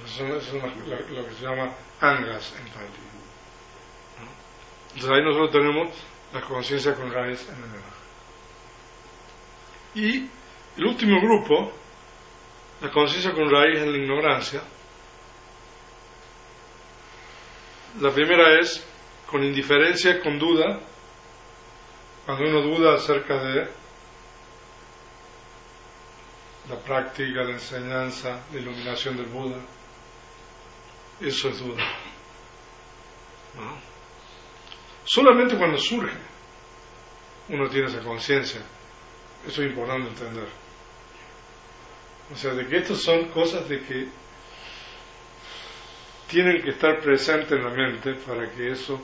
Eso 0.05 0.25
es 0.35 0.51
lo, 0.53 0.67
lo- 1.21 1.25
que 1.27 1.33
se 1.35 1.45
llama 1.45 1.71
angas 2.01 2.53
en 2.59 2.65
pali. 2.73 2.87
¿no? 4.19 4.27
Entonces 4.95 5.11
ahí 5.11 5.23
nosotros 5.23 5.51
tenemos 5.51 5.89
la 6.33 6.41
conciencia 6.41 6.93
con 6.95 7.11
raíz 7.13 7.47
en 7.47 7.63
el. 7.63 7.69
Y 10.05 10.27
el 10.77 10.85
último 10.85 11.21
grupo, 11.21 11.71
la 12.83 12.91
conciencia 12.91 13.31
con 13.31 13.49
raíz 13.49 13.79
en 13.79 13.93
la 13.93 13.97
ignorancia. 13.97 14.61
La 18.01 18.11
primera 18.11 18.59
es 18.59 18.85
con 19.25 19.41
indiferencia, 19.41 20.19
con 20.21 20.37
duda, 20.37 20.81
cuando 22.25 22.43
uno 22.43 22.61
duda 22.61 22.95
acerca 22.95 23.41
de 23.41 23.69
la 26.69 26.75
práctica, 26.83 27.43
la 27.43 27.51
enseñanza, 27.51 28.43
la 28.51 28.59
iluminación 28.59 29.15
del 29.15 29.27
Buda. 29.27 29.57
Eso 31.21 31.49
es 31.49 31.59
duda. 31.59 31.83
Solamente 35.05 35.57
cuando 35.57 35.77
surge 35.77 36.17
uno 37.47 37.69
tiene 37.69 37.87
esa 37.87 38.01
conciencia. 38.01 38.61
Eso 39.47 39.61
es 39.61 39.69
importante 39.69 40.09
entender. 40.09 40.62
O 42.31 42.35
sea, 42.35 42.53
de 42.53 42.67
que 42.67 42.77
estas 42.77 43.01
son 43.01 43.25
cosas 43.29 43.67
de 43.67 43.81
que 43.81 44.07
tienen 46.27 46.61
que 46.61 46.71
estar 46.71 46.99
presentes 46.99 47.51
en 47.51 47.63
la 47.63 47.69
mente 47.69 48.13
para 48.25 48.49
que 48.49 48.71
eso 48.71 48.99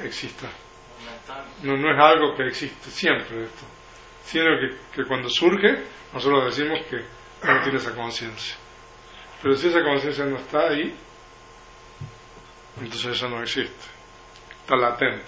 exista. 0.00 0.48
No, 1.62 1.76
no 1.76 1.92
es 1.92 1.98
algo 1.98 2.34
que 2.36 2.46
existe 2.46 2.90
siempre 2.90 3.44
esto, 3.44 3.66
sino 4.24 4.46
que, 4.58 4.76
que 4.94 5.06
cuando 5.06 5.28
surge 5.28 5.84
nosotros 6.12 6.56
decimos 6.56 6.80
que 6.88 6.96
uno 7.42 7.62
tiene 7.62 7.78
esa 7.78 7.94
conciencia. 7.94 8.56
Pero 9.42 9.54
si 9.54 9.68
esa 9.68 9.82
conciencia 9.82 10.24
no 10.24 10.36
está 10.36 10.68
ahí, 10.68 10.96
entonces 12.80 13.16
eso 13.16 13.28
no 13.28 13.42
existe, 13.42 13.84
está 14.62 14.76
latente. 14.76 15.26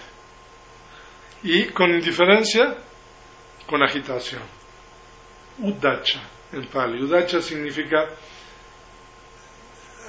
Y 1.43 1.65
con 1.67 1.91
indiferencia, 1.91 2.77
con 3.67 3.83
agitación. 3.83 4.41
Udacha 5.59 6.21
en 6.53 6.65
Pali. 6.67 7.01
Udacha 7.01 7.41
significa 7.41 8.09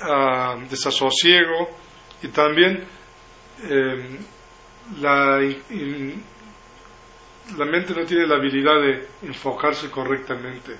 ah, 0.03 0.57
desasosiego 0.69 1.71
y 2.23 2.29
también 2.29 2.85
eh, 3.65 4.19
la, 5.01 5.41
la 7.57 7.65
mente 7.65 7.95
no 7.95 8.05
tiene 8.05 8.27
la 8.27 8.37
habilidad 8.37 8.81
de 8.81 9.09
enfocarse 9.23 9.91
correctamente 9.91 10.77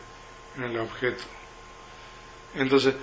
en 0.57 0.65
el 0.65 0.79
objeto. 0.79 1.25
Entonces, 2.55 2.95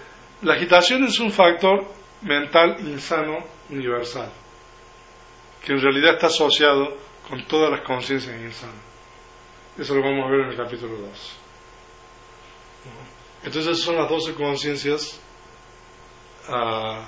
la 0.41 0.53
agitación 0.53 1.03
es 1.03 1.19
un 1.19 1.31
factor 1.31 1.85
mental 2.21 2.77
insano 2.81 3.45
universal, 3.69 4.31
que 5.63 5.73
en 5.73 5.81
realidad 5.81 6.15
está 6.15 6.27
asociado 6.27 6.97
con 7.27 7.45
todas 7.45 7.71
las 7.71 7.81
conciencias 7.81 8.39
insanas. 8.41 8.89
Eso 9.77 9.95
lo 9.95 10.01
vamos 10.01 10.25
a 10.25 10.31
ver 10.31 10.41
en 10.41 10.49
el 10.49 10.57
capítulo 10.57 10.97
2. 10.97 11.39
Entonces, 13.43 13.81
son 13.81 13.95
las 13.95 14.09
12 14.09 14.33
conciencias 14.35 15.19
ah, 16.47 17.07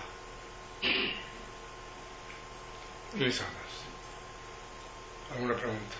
insanas. 3.16 3.62
¿Alguna 5.34 5.56
pregunta? 5.56 5.96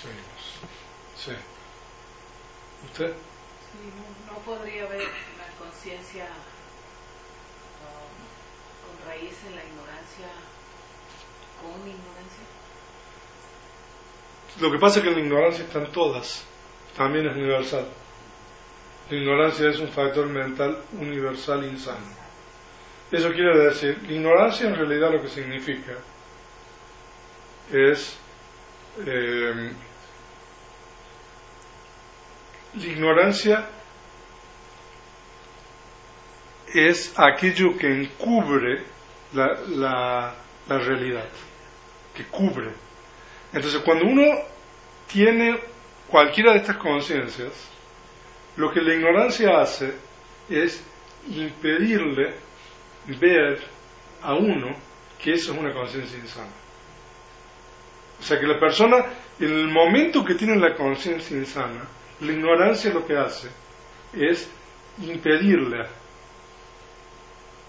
Seguimos. 0.00 0.60
Sí. 1.16 1.32
¿Usted? 2.84 3.12
Sí, 3.12 3.78
no, 3.96 4.32
no 4.32 4.38
podría 4.40 4.84
haber 4.84 5.02
una 5.02 5.46
conciencia 5.58 6.24
um, 7.84 8.14
con 8.86 9.06
raíz 9.06 9.34
en 9.46 9.56
la 9.56 9.64
ignorancia, 9.64 10.28
con 11.60 11.80
ignorancia. 11.80 12.44
Lo 14.60 14.72
que 14.72 14.78
pasa 14.78 14.98
es 14.98 15.04
que 15.04 15.10
la 15.10 15.20
ignorancia 15.20 15.64
están 15.64 15.92
todas, 15.92 16.44
también 16.96 17.26
es 17.26 17.36
universal. 17.36 17.86
La 19.10 19.16
ignorancia 19.16 19.70
es 19.70 19.78
un 19.80 19.88
factor 19.88 20.26
mental 20.28 20.78
universal 20.92 21.64
insano. 21.64 22.20
Eso 23.10 23.32
quiere 23.32 23.58
decir, 23.58 23.98
la 24.06 24.12
ignorancia 24.12 24.68
en 24.68 24.76
realidad 24.76 25.12
lo 25.12 25.20
que 25.20 25.28
significa 25.28 25.92
es 27.72 28.16
eh, 29.04 29.72
la 32.74 32.86
ignorancia 32.86 33.68
es 36.72 37.12
aquello 37.16 37.76
que 37.76 37.88
encubre 37.88 38.84
la, 39.32 39.58
la, 39.68 40.34
la 40.68 40.78
realidad, 40.78 41.28
que 42.14 42.24
cubre. 42.26 42.70
Entonces, 43.52 43.80
cuando 43.84 44.04
uno 44.04 44.22
tiene 45.08 45.58
cualquiera 46.10 46.52
de 46.52 46.58
estas 46.58 46.76
conciencias, 46.76 47.52
lo 48.56 48.70
que 48.72 48.80
la 48.80 48.94
ignorancia 48.94 49.60
hace 49.60 49.94
es 50.48 50.84
impedirle 51.28 52.34
ver 53.18 53.60
a 54.22 54.34
uno 54.34 54.74
que 55.22 55.32
eso 55.32 55.52
es 55.52 55.58
una 55.58 55.72
conciencia 55.72 56.18
insana. 56.18 56.52
O 58.18 58.22
sea 58.22 58.38
que 58.38 58.46
la 58.46 58.58
persona, 58.58 58.96
en 59.38 59.52
el 59.52 59.68
momento 59.68 60.24
que 60.24 60.34
tiene 60.34 60.56
la 60.56 60.74
conciencia 60.74 61.36
insana, 61.36 61.86
la 62.20 62.32
ignorancia 62.32 62.92
lo 62.92 63.06
que 63.06 63.16
hace 63.16 63.48
es 64.12 64.50
impedirle 65.02 65.86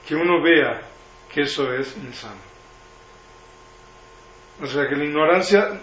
que 0.07 0.15
uno 0.15 0.41
vea 0.41 0.81
que 1.31 1.43
eso 1.43 1.73
es 1.73 1.95
insano. 1.95 2.41
O 4.61 4.67
sea 4.67 4.87
que 4.87 4.95
la 4.95 5.05
ignorancia 5.05 5.81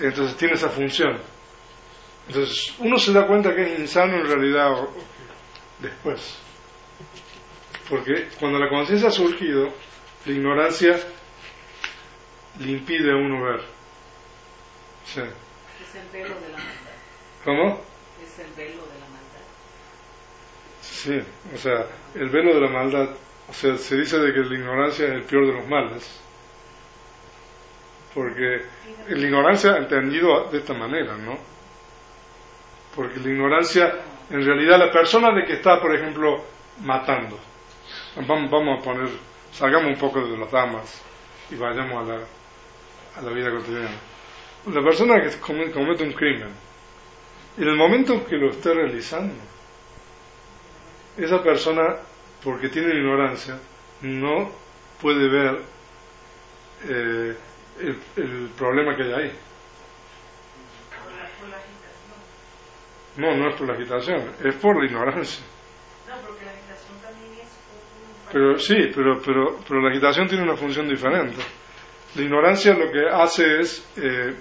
entonces 0.00 0.36
tiene 0.36 0.54
esa 0.54 0.68
función. 0.68 1.20
Entonces 2.28 2.74
uno 2.78 2.98
se 2.98 3.12
da 3.12 3.26
cuenta 3.26 3.54
que 3.54 3.62
es 3.62 3.78
insano 3.80 4.16
en 4.16 4.26
realidad 4.26 4.88
después. 5.78 6.38
Porque 7.88 8.28
cuando 8.38 8.58
la 8.58 8.68
conciencia 8.68 9.08
ha 9.08 9.12
surgido, 9.12 9.68
la 10.26 10.32
ignorancia 10.32 10.98
le 12.58 12.72
impide 12.72 13.12
a 13.12 13.16
uno 13.16 13.42
ver. 13.44 13.60
Sí. 15.04 15.20
Es 15.20 15.94
el 15.94 16.08
velo 16.12 16.34
de 16.40 16.48
la 16.50 16.58
maldad. 16.58 16.92
¿Cómo? 17.44 17.80
Es 18.22 18.38
el 18.40 18.52
velo 18.52 18.82
de 18.82 19.00
la 19.00 19.08
maldad. 19.08 19.44
Sí, 20.82 21.18
o 21.54 21.56
sea, 21.56 21.86
el 22.14 22.28
velo 22.28 22.54
de 22.54 22.60
la 22.60 22.68
maldad, 22.68 23.16
o 23.48 23.52
sea, 23.54 23.76
se 23.78 23.96
dice 23.96 24.18
de 24.18 24.32
que 24.34 24.40
la 24.40 24.54
ignorancia 24.54 25.06
es 25.06 25.12
el 25.12 25.22
peor 25.22 25.46
de 25.46 25.52
los 25.54 25.66
males. 25.66 26.27
Porque 28.18 28.62
la 29.10 29.26
ignorancia 29.26 29.76
entendido 29.76 30.48
de 30.50 30.58
esta 30.58 30.74
manera, 30.74 31.16
¿no? 31.16 31.38
Porque 32.96 33.20
la 33.20 33.28
ignorancia, 33.28 33.94
en 34.28 34.44
realidad, 34.44 34.76
la 34.76 34.90
persona 34.90 35.32
de 35.32 35.44
que 35.44 35.52
está, 35.52 35.80
por 35.80 35.94
ejemplo, 35.94 36.42
matando, 36.82 37.38
vamos, 38.26 38.50
vamos 38.50 38.80
a 38.80 38.82
poner, 38.82 39.08
salgamos 39.52 39.92
un 39.92 39.98
poco 40.00 40.20
de 40.26 40.36
las 40.36 40.50
damas 40.50 41.00
y 41.48 41.54
vayamos 41.54 42.02
a 42.08 42.12
la, 42.12 42.18
a 43.18 43.22
la 43.22 43.30
vida 43.30 43.52
cotidiana. 43.52 43.94
La 44.66 44.82
persona 44.82 45.22
que 45.22 45.38
come- 45.38 45.70
comete 45.70 46.02
un 46.02 46.12
crimen, 46.12 46.50
en 47.56 47.68
el 47.68 47.76
momento 47.76 48.26
que 48.26 48.34
lo 48.36 48.50
esté 48.50 48.74
realizando, 48.74 49.34
esa 51.16 51.40
persona, 51.40 51.98
porque 52.42 52.68
tiene 52.68 52.94
ignorancia, 52.96 53.58
no 54.02 54.50
puede 55.00 55.28
ver 55.28 55.60
eh, 56.88 57.36
el, 57.80 57.98
el 58.16 58.48
problema 58.56 58.96
que 58.96 59.02
hay 59.02 59.12
ahí. 59.12 59.32
No, 63.16 63.36
no 63.36 63.48
es 63.48 63.56
por 63.56 63.66
la 63.66 63.74
agitación, 63.74 64.32
es 64.44 64.54
por 64.56 64.78
la 64.78 64.86
ignorancia. 64.86 65.44
No, 66.08 66.14
porque 66.24 66.44
la 66.44 66.52
agitación 66.52 67.00
también 67.02 67.32
es 67.32 67.48
un... 67.48 68.32
Pero 68.32 68.58
sí, 68.58 68.76
pero, 68.94 69.20
pero, 69.20 69.58
pero 69.66 69.80
la 69.80 69.90
agitación 69.90 70.28
tiene 70.28 70.44
una 70.44 70.54
función 70.54 70.88
diferente. 70.88 71.42
La 72.14 72.22
ignorancia 72.22 72.74
lo 72.74 72.92
que 72.92 73.08
hace 73.10 73.58
es 73.58 73.92
eh, 73.96 74.36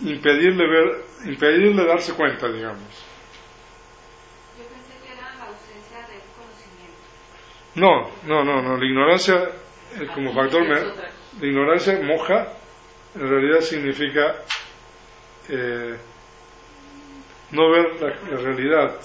impedirle 0.00 0.66
ver, 0.66 1.04
impedirle 1.26 1.86
darse 1.86 2.12
cuenta, 2.14 2.48
digamos. 2.48 3.06
Yo 4.58 4.64
pensé 4.64 4.98
que 5.06 5.12
era 5.12 5.32
la 5.36 5.44
ausencia 5.44 5.98
de 6.08 6.20
conocimiento. 6.36 6.98
No, 7.76 8.10
no, 8.26 8.44
no, 8.44 8.62
no. 8.62 8.76
La 8.76 8.84
ignorancia 8.84 9.36
eh, 9.94 10.06
como 10.12 10.34
factor, 10.34 10.62
Es 10.72 11.19
la 11.38 11.46
ignorancia 11.46 12.00
moja, 12.02 12.48
en 13.14 13.28
realidad 13.28 13.60
significa 13.60 14.36
eh, 15.48 15.96
no 17.52 17.70
ver 17.70 18.00
la, 18.00 18.36
realidad. 18.36 19.00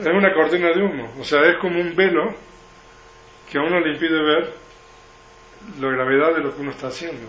Es 0.00 0.06
una 0.06 0.34
cortina 0.34 0.68
de 0.68 0.82
humo, 0.82 1.12
o 1.18 1.24
sea, 1.24 1.42
es 1.42 1.58
como 1.60 1.80
un 1.80 1.94
velo 1.94 2.34
que 3.50 3.58
a 3.58 3.62
uno 3.62 3.80
le 3.80 3.92
impide 3.92 4.22
ver 4.22 4.54
la 5.80 5.88
gravedad 5.88 6.34
de 6.34 6.42
lo 6.42 6.54
que 6.54 6.62
uno 6.62 6.70
está 6.70 6.88
haciendo. 6.88 7.28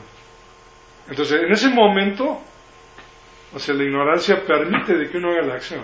Entonces, 1.10 1.44
en 1.44 1.52
ese 1.52 1.70
momento, 1.70 2.42
o 3.54 3.60
sea, 3.60 3.76
la 3.76 3.84
ignorancia 3.84 4.44
permite 4.46 4.96
de 4.96 5.10
que 5.10 5.18
uno 5.18 5.32
haga 5.32 5.42
la 5.42 5.54
acción. 5.56 5.84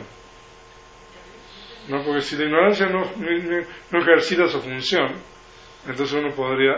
¿No? 1.90 2.04
Porque 2.04 2.22
si 2.22 2.38
la 2.38 2.46
ignorancia 2.46 2.88
no, 2.88 3.02
no, 3.02 3.66
no 3.92 4.00
ejercita 4.00 4.48
su 4.48 4.62
función, 4.62 5.08
entonces 5.88 6.14
uno 6.14 6.34
podría 6.36 6.76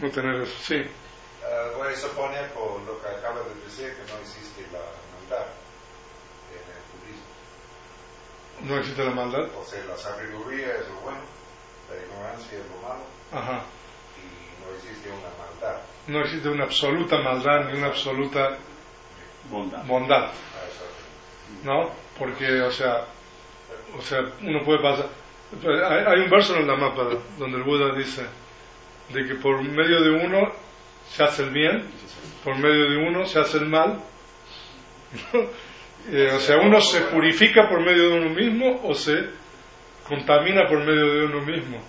no 0.00 0.10
tener 0.10 0.42
eso. 0.42 0.54
Sí, 0.62 0.82
Ah, 1.44 1.70
voy 1.76 1.92
a 1.92 1.96
suponer 1.96 2.50
por 2.54 2.80
lo 2.82 3.00
que 3.00 3.08
acaba 3.08 3.38
de 3.42 3.54
decir 3.64 3.94
que 3.94 4.12
no 4.12 4.18
existe 4.18 4.62
la 4.72 4.80
maldad 5.14 5.46
en 6.50 6.64
el 6.74 6.82
budismo. 6.90 8.68
no 8.74 8.78
existe 8.80 9.04
la 9.04 9.10
maldad. 9.12 9.48
O 9.56 9.64
sea, 9.64 9.84
la 9.84 9.96
sabiduría 9.96 10.74
es 10.74 10.88
lo 10.88 11.00
bueno, 11.02 11.20
la 11.88 12.02
ignorancia 12.04 12.58
es 12.58 12.64
lo 12.66 12.88
malo 12.88 13.04
Ajá. 13.32 13.62
y 14.18 14.64
no 14.64 14.74
existe 14.76 15.08
una 15.08 15.30
maldad. 15.38 15.80
No 16.08 16.20
existe 16.20 16.48
una 16.48 16.64
absoluta 16.64 17.18
maldad 17.18 17.64
ni 17.70 17.78
una 17.78 17.86
absoluta 17.88 18.58
Bondad. 19.48 19.84
bondad. 19.84 20.24
Ah. 20.24 20.32
¿no? 21.62 21.90
Porque, 22.18 22.60
o 22.62 22.70
sea, 22.72 23.04
o 23.96 24.02
sea, 24.02 24.18
uno 24.42 24.64
puede 24.64 24.80
pasar. 24.82 25.06
Hay, 25.64 26.04
hay 26.12 26.20
un 26.24 26.30
verso 26.30 26.56
en 26.56 26.66
la 26.66 26.74
mapa 26.74 27.04
donde 27.38 27.56
el 27.58 27.62
Buda 27.62 27.94
dice 27.94 28.26
de 29.12 29.26
que 29.26 29.34
por 29.36 29.62
medio 29.62 30.00
de 30.02 30.10
uno 30.10 30.52
se 31.08 31.22
hace 31.24 31.44
el 31.44 31.50
bien, 31.50 31.84
por 32.44 32.56
medio 32.56 32.90
de 32.90 32.96
uno 33.08 33.24
se 33.26 33.38
hace 33.40 33.58
el 33.58 33.66
mal. 33.66 34.00
Eh, 36.08 36.30
o 36.32 36.38
sea, 36.38 36.58
uno 36.58 36.80
se 36.80 37.00
purifica 37.00 37.68
por 37.68 37.80
medio 37.80 38.10
de 38.10 38.18
uno 38.20 38.30
mismo 38.30 38.80
o 38.84 38.94
se 38.94 39.24
contamina 40.08 40.68
por 40.68 40.78
medio 40.78 41.04
de 41.14 41.24
uno 41.24 41.40
mismo. 41.40 41.82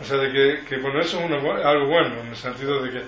O 0.00 0.04
sea, 0.04 0.18
de 0.18 0.30
que, 0.30 0.64
que 0.68 0.76
bueno, 0.80 1.00
eso 1.00 1.18
es 1.18 1.24
una 1.24 1.38
bu- 1.40 1.64
algo 1.64 1.86
bueno, 1.88 2.20
en 2.20 2.28
el 2.28 2.36
sentido 2.36 2.80
de 2.84 2.90
que 2.92 2.98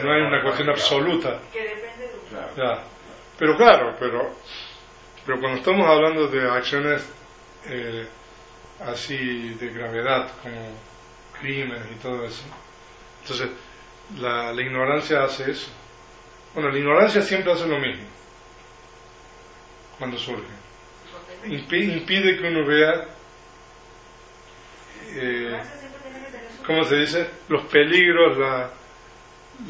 no 0.00 0.12
hay 0.12 0.20
una 0.20 0.40
cuestión 0.44 0.70
absoluta. 0.70 1.40
Que 1.52 1.62
depende 1.62 2.06
de 2.06 2.14
uno. 2.14 2.22
Claro. 2.30 2.52
Ya. 2.56 2.84
Pero 3.36 3.56
claro, 3.56 3.96
pero, 3.98 4.30
pero 5.26 5.40
cuando 5.40 5.58
estamos 5.58 5.88
hablando 5.88 6.28
de 6.28 6.48
acciones 6.48 7.12
eh, 7.68 8.06
así 8.86 9.54
de 9.54 9.68
gravedad, 9.72 10.28
como 10.40 10.70
crímenes 11.40 11.82
y 11.92 11.94
todo 11.96 12.24
eso, 12.24 12.42
entonces 13.22 13.48
la, 14.18 14.52
ignorancia 14.60 15.24
hace 15.24 15.50
eso. 15.50 15.68
Bueno, 16.54 16.70
la 16.70 16.78
ignorancia 16.78 17.22
siempre 17.22 17.52
hace 17.52 17.66
lo 17.66 17.78
mismo 17.78 18.04
cuando 19.98 20.16
surge. 20.18 20.42
Impi- 21.46 21.92
impide 22.00 22.36
que 22.38 22.48
uno 22.48 22.66
vea, 22.66 23.04
eh, 25.10 25.60
¿cómo 26.66 26.84
se 26.84 26.96
dice? 26.96 27.28
Los 27.48 27.64
peligros 27.66 28.38
la, 28.38 28.70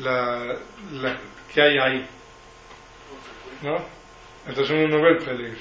la, 0.00 1.18
que 1.52 1.62
hay 1.62 1.78
ahí. 1.78 2.06
¿no? 3.62 3.76
Entonces 4.46 4.70
uno 4.76 4.88
no 4.88 5.02
ve 5.02 5.10
el 5.10 5.18
peligro. 5.18 5.60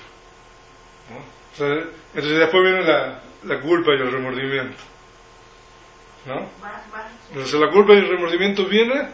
¿no? 1.10 1.66
Entonces 2.13 2.38
después 2.38 2.63
viene 2.63 2.84
la, 2.84 3.22
la 3.44 3.60
culpa 3.62 3.92
y 3.94 4.02
el 4.02 4.12
remordimiento. 4.12 4.78
¿No? 6.26 6.48
Entonces 7.30 7.60
la 7.60 7.70
culpa 7.72 7.94
y 7.94 7.98
el 7.98 8.08
remordimiento 8.10 8.66
viene 8.66 9.10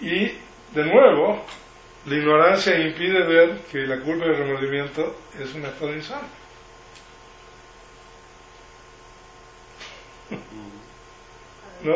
y 0.00 0.26
de 0.74 0.84
nuevo 0.84 1.44
la 2.06 2.14
ignorancia 2.14 2.78
impide 2.78 3.26
ver 3.26 3.60
que 3.70 3.78
la 3.86 4.00
culpa 4.00 4.24
y 4.26 4.28
el 4.28 4.36
remordimiento 4.36 5.16
es 5.38 5.52
un 5.54 5.64
estado 5.64 5.92
insano. 5.94 6.26
¿No? 11.84 11.94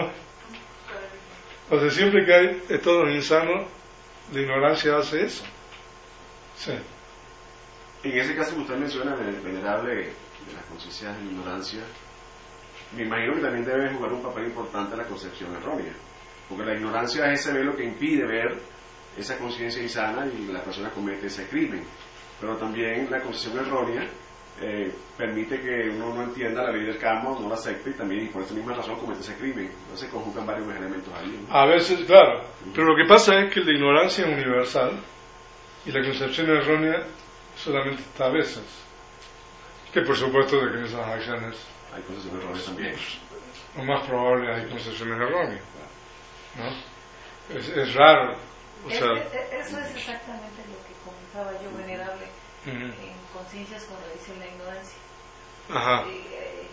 O 1.71 1.81
sea, 1.81 1.91
siempre 1.91 2.25
que 2.27 2.35
hay 2.35 2.63
estados 2.69 3.09
insanos, 3.11 3.67
la 4.33 4.41
ignorancia 4.41 4.97
hace 4.99 5.25
eso. 5.25 5.45
Sí. 6.57 6.73
En 8.03 8.19
ese 8.19 8.35
caso 8.37 8.55
que 8.55 8.61
usted 8.63 8.77
menciona, 8.77 9.15
ven- 9.15 9.43
venerable, 9.43 9.95
de 9.95 10.53
las 10.55 10.65
conciencias 10.67 11.17
de 11.17 11.25
la 11.25 11.31
ignorancia, 11.31 11.81
me 12.97 13.05
imagino 13.05 13.35
que 13.35 13.41
también 13.41 13.65
debe 13.65 13.95
jugar 13.95 14.13
un 14.13 14.23
papel 14.23 14.47
importante 14.47 14.97
la 14.97 15.05
concepción 15.05 15.55
errónea. 15.55 15.93
Porque 16.49 16.65
la 16.65 16.75
ignorancia 16.75 17.33
es 17.33 17.41
ese 17.41 17.53
velo 17.53 17.77
que 17.77 17.85
impide 17.85 18.27
ver 18.27 18.59
esa 19.17 19.39
conciencia 19.39 19.83
insana 19.83 20.27
y 20.27 20.53
la 20.53 20.63
persona 20.63 20.91
comete 20.91 21.27
ese 21.27 21.47
crimen. 21.47 21.83
Pero 22.41 22.57
también 22.57 23.09
la 23.11 23.21
concepción 23.21 23.65
errónea 23.65 24.07
eh, 24.61 24.93
permite 25.17 25.61
que 25.61 25.89
uno 25.91 26.15
no 26.15 26.23
entienda 26.25 26.63
la 26.63 26.73
ley 26.73 26.85
del 26.87 26.99
karma, 26.99 27.31
no 27.41 27.49
la 27.49 27.55
acepte 27.55 27.91
y 27.91 27.95
también 27.95 28.27
y 28.27 28.29
por 28.29 28.43
esa 28.43 28.55
misma 28.55 28.75
razón 28.75 28.97
comete 28.99 29.21
ese 29.21 29.37
crimen. 29.37 29.71
Entonces 29.83 30.09
conjugan 30.11 30.47
varios 30.47 30.69
elementos 30.69 31.13
ahí. 31.15 31.47
¿no? 31.49 31.55
A 31.55 31.67
veces, 31.67 32.01
claro. 32.07 32.45
Pero 32.75 32.87
lo 32.89 32.97
que 32.97 33.09
pasa 33.09 33.41
es 33.41 33.53
que 33.53 33.61
la 33.61 33.73
ignorancia 33.73 34.27
es 34.27 34.33
universal 34.33 35.01
y 35.87 35.91
la 35.91 36.03
concepción 36.03 36.51
errónea 36.51 37.03
solamente 37.57 38.03
está 38.03 38.27
a 38.27 38.31
veces. 38.31 38.65
Que 39.93 40.03
por 40.03 40.17
supuesto 40.17 40.57
de 40.57 40.73
que 40.73 40.79
en 40.79 40.85
esas 40.85 41.07
acciones 41.07 41.57
Hay 41.95 42.03
cosas 42.03 42.27
erróneas 42.27 42.65
también. 42.65 42.95
lo 43.77 43.85
más 43.85 44.07
probable 44.07 44.53
hay 44.55 44.69
concepciones 44.69 45.17
erróneas. 45.21 45.63
¿no? 46.57 47.57
Es, 47.57 47.69
es 47.69 47.95
raro. 47.95 48.37
O 48.87 48.91
sea, 48.91 49.13
es- 49.13 49.67
eso 49.67 49.79
es 49.81 49.97
exactamente 49.97 50.63
lo 50.69 50.79
que 50.87 50.95
comentaba 51.05 51.53
yo, 51.63 51.77
venerable, 51.77 52.27
ujú. 52.67 53.03
en 53.03 53.15
Conciencias 53.33 53.85
con 53.85 53.97
en 54.35 54.41
la 54.41 54.47
Ignorancia. 54.47 54.99
ajá. 55.71 56.05
Eh, 56.09 56.69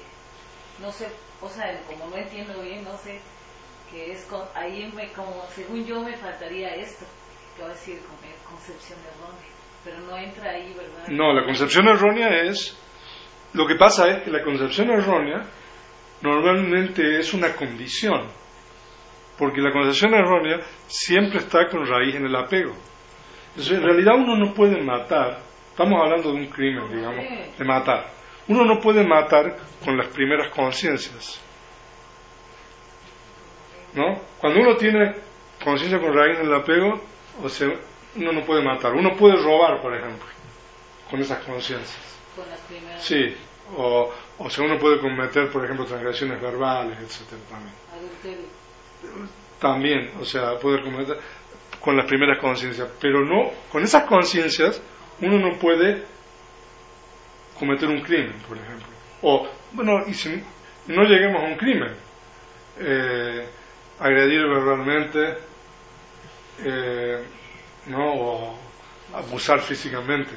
no 0.80 0.92
sé, 0.92 1.08
o 1.42 1.50
sea, 1.50 1.80
como 1.84 2.08
no 2.08 2.18
entiendo 2.18 2.60
bien, 2.62 2.84
no 2.84 2.98
sé, 2.98 3.20
que 3.90 4.12
es 4.14 4.24
con, 4.26 4.42
ahí 4.56 4.92
me, 4.96 5.12
como 5.14 5.46
según 5.56 5.86
yo 5.86 6.02
me 6.02 6.16
faltaría 6.18 6.76
esto, 6.76 7.06
que 7.56 7.62
va 7.64 7.70
a 7.70 7.72
decir 7.74 8.00
con 8.02 8.16
eh, 8.28 8.34
concepción 8.50 9.00
errónea, 9.00 9.50
pero 9.84 10.00
no 10.00 10.18
entra 10.18 10.52
ahí, 10.52 10.74
¿verdad? 10.74 11.08
No, 11.10 11.34
la 11.34 11.44
concepción 11.46 11.88
errónea 11.88 12.30
es... 12.44 12.78
Lo 13.54 13.68
que 13.68 13.76
pasa 13.76 14.08
es 14.10 14.24
que 14.24 14.32
la 14.32 14.44
concepción 14.44 14.90
errónea 14.90 15.46
normalmente 16.22 17.20
es 17.20 17.34
una 17.34 17.54
condición, 17.54 18.28
porque 19.38 19.62
la 19.62 19.72
concepción 19.72 20.14
errónea 20.14 20.60
siempre 20.88 21.40
está 21.40 21.68
con 21.68 21.86
raíz 21.86 22.16
en 22.16 22.26
el 22.26 22.36
apego. 22.36 22.74
Entonces, 23.50 23.78
en 23.78 23.84
realidad 23.84 24.16
uno 24.16 24.38
no 24.38 24.54
puede 24.54 24.82
matar, 24.82 25.40
estamos 25.70 26.02
hablando 26.02 26.32
de 26.32 26.38
un 26.38 26.48
crimen, 26.48 26.90
digamos, 26.90 27.26
de 27.58 27.66
matar. 27.66 28.06
Uno 28.48 28.64
no 28.66 28.80
puede 28.80 29.06
matar 29.06 29.58
con 29.84 29.98
las 29.98 30.08
primeras 30.08 30.50
conciencias. 30.50 31.42
¿No? 33.94 34.22
Cuando 34.40 34.62
uno 34.62 34.76
tiene 34.78 35.14
conciencia 35.64 36.00
con 36.00 36.14
raíz 36.14 36.40
en 36.40 36.46
el 36.46 36.54
apego, 36.54 37.02
o 37.44 37.50
sea, 37.50 37.68
uno 38.16 38.32
no 38.32 38.42
puede 38.46 38.64
matar. 38.64 38.94
Uno 38.94 39.16
puede 39.18 39.36
robar, 39.36 39.82
por 39.82 39.94
ejemplo, 39.96 40.28
con 41.10 41.20
esas 41.20 41.44
conciencias. 41.44 42.21
Con 42.36 42.50
las 42.50 42.60
primeras 42.62 43.04
Sí, 43.04 43.36
o, 43.78 44.12
o 44.38 44.50
sea, 44.50 44.66
uno 44.66 44.78
puede 44.80 45.00
cometer, 45.00 45.50
por 45.52 45.64
ejemplo, 45.64 45.86
transgresiones 45.86 46.42
verbales, 46.42 46.98
etcétera 47.00 47.42
también. 47.50 47.74
adulterio. 47.94 48.46
También, 49.60 50.12
o 50.20 50.26
sea, 50.26 50.58
poder 50.60 50.84
cometer 50.84 51.20
con 51.80 51.96
las 51.98 52.06
primeras 52.06 52.40
conciencias, 52.40 52.88
pero 53.00 53.26
no, 53.26 53.52
con 53.72 53.84
esas 53.84 54.04
conciencias 54.04 54.82
uno 55.22 55.40
no 55.40 55.58
puede 55.58 56.04
cometer 57.58 57.90
un 57.90 58.02
crimen, 58.02 58.40
por 58.48 58.58
ejemplo. 58.58 58.88
O, 59.22 59.48
bueno, 59.74 60.04
y 60.08 60.14
si 60.14 60.42
no 60.88 61.04
lleguemos 61.04 61.44
a 61.44 61.46
un 61.46 61.56
crimen, 61.56 61.94
eh, 62.80 63.48
agredir 64.00 64.42
verbalmente, 64.48 65.38
eh, 66.64 67.24
¿no? 67.88 68.14
O 68.14 68.60
abusar 69.14 69.60
físicamente. 69.62 70.32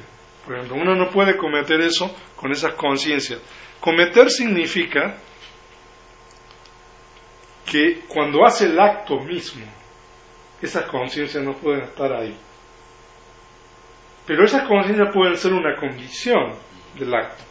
Por 0.45 0.55
ejemplo, 0.55 0.77
uno 0.77 0.95
no 0.95 1.09
puede 1.09 1.35
cometer 1.37 1.81
eso 1.81 2.15
con 2.35 2.51
esas 2.51 2.73
conciencias. 2.73 3.39
Cometer 3.79 4.29
significa 4.29 5.17
que 7.65 8.01
cuando 8.07 8.45
hace 8.45 8.65
el 8.65 8.79
acto 8.79 9.19
mismo, 9.21 9.65
esas 10.61 10.85
conciencias 10.85 11.43
no 11.43 11.53
pueden 11.53 11.81
estar 11.81 12.13
ahí. 12.13 12.37
Pero 14.27 14.45
esas 14.45 14.67
conciencias 14.67 15.13
pueden 15.13 15.35
ser 15.35 15.53
una 15.53 15.75
condición 15.75 16.53
del 16.97 17.13
acto. 17.13 17.43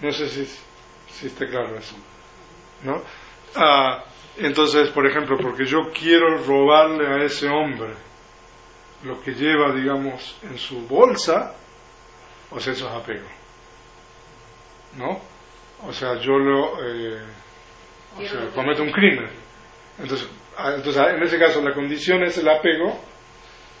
No 0.00 0.10
sé 0.10 0.28
si, 0.28 0.44
si 1.10 1.26
está 1.26 1.46
claro 1.46 1.76
eso. 1.76 1.96
¿no? 2.82 3.02
Ah, 3.54 4.04
entonces, 4.36 4.88
por 4.90 5.06
ejemplo, 5.06 5.36
porque 5.40 5.64
yo 5.64 5.90
quiero 5.92 6.38
robarle 6.44 7.06
a 7.06 7.24
ese 7.24 7.48
hombre 7.48 7.94
lo 9.04 9.20
que 9.20 9.32
lleva, 9.32 9.72
digamos, 9.74 10.36
en 10.42 10.58
su 10.58 10.86
bolsa, 10.86 11.54
o 12.50 12.60
sea, 12.60 12.72
eso 12.72 12.88
es 12.88 12.94
apego. 12.94 13.28
¿No? 14.96 15.20
O 15.86 15.92
sea, 15.92 16.18
yo 16.20 16.38
lo... 16.38 16.84
eh, 16.84 17.22
o 18.16 18.22
sea, 18.26 18.50
comete 18.50 18.82
un 18.82 18.90
crimen. 18.90 19.30
Entonces, 19.98 20.28
ah, 20.56 20.72
entonces, 20.74 21.02
en 21.02 21.22
ese 21.22 21.38
caso, 21.38 21.62
la 21.62 21.74
condición 21.74 22.22
es 22.24 22.38
el 22.38 22.48
apego, 22.48 22.98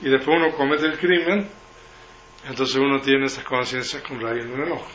y 0.00 0.08
después 0.08 0.36
uno 0.36 0.54
comete 0.56 0.86
el 0.86 0.98
crimen, 0.98 1.48
entonces 2.48 2.76
uno 2.76 3.00
tiene 3.00 3.26
esas 3.26 3.44
conciencias 3.44 4.02
con 4.02 4.20
raíz 4.20 4.44
en 4.44 4.52
el 4.52 4.66
enojo. 4.66 4.88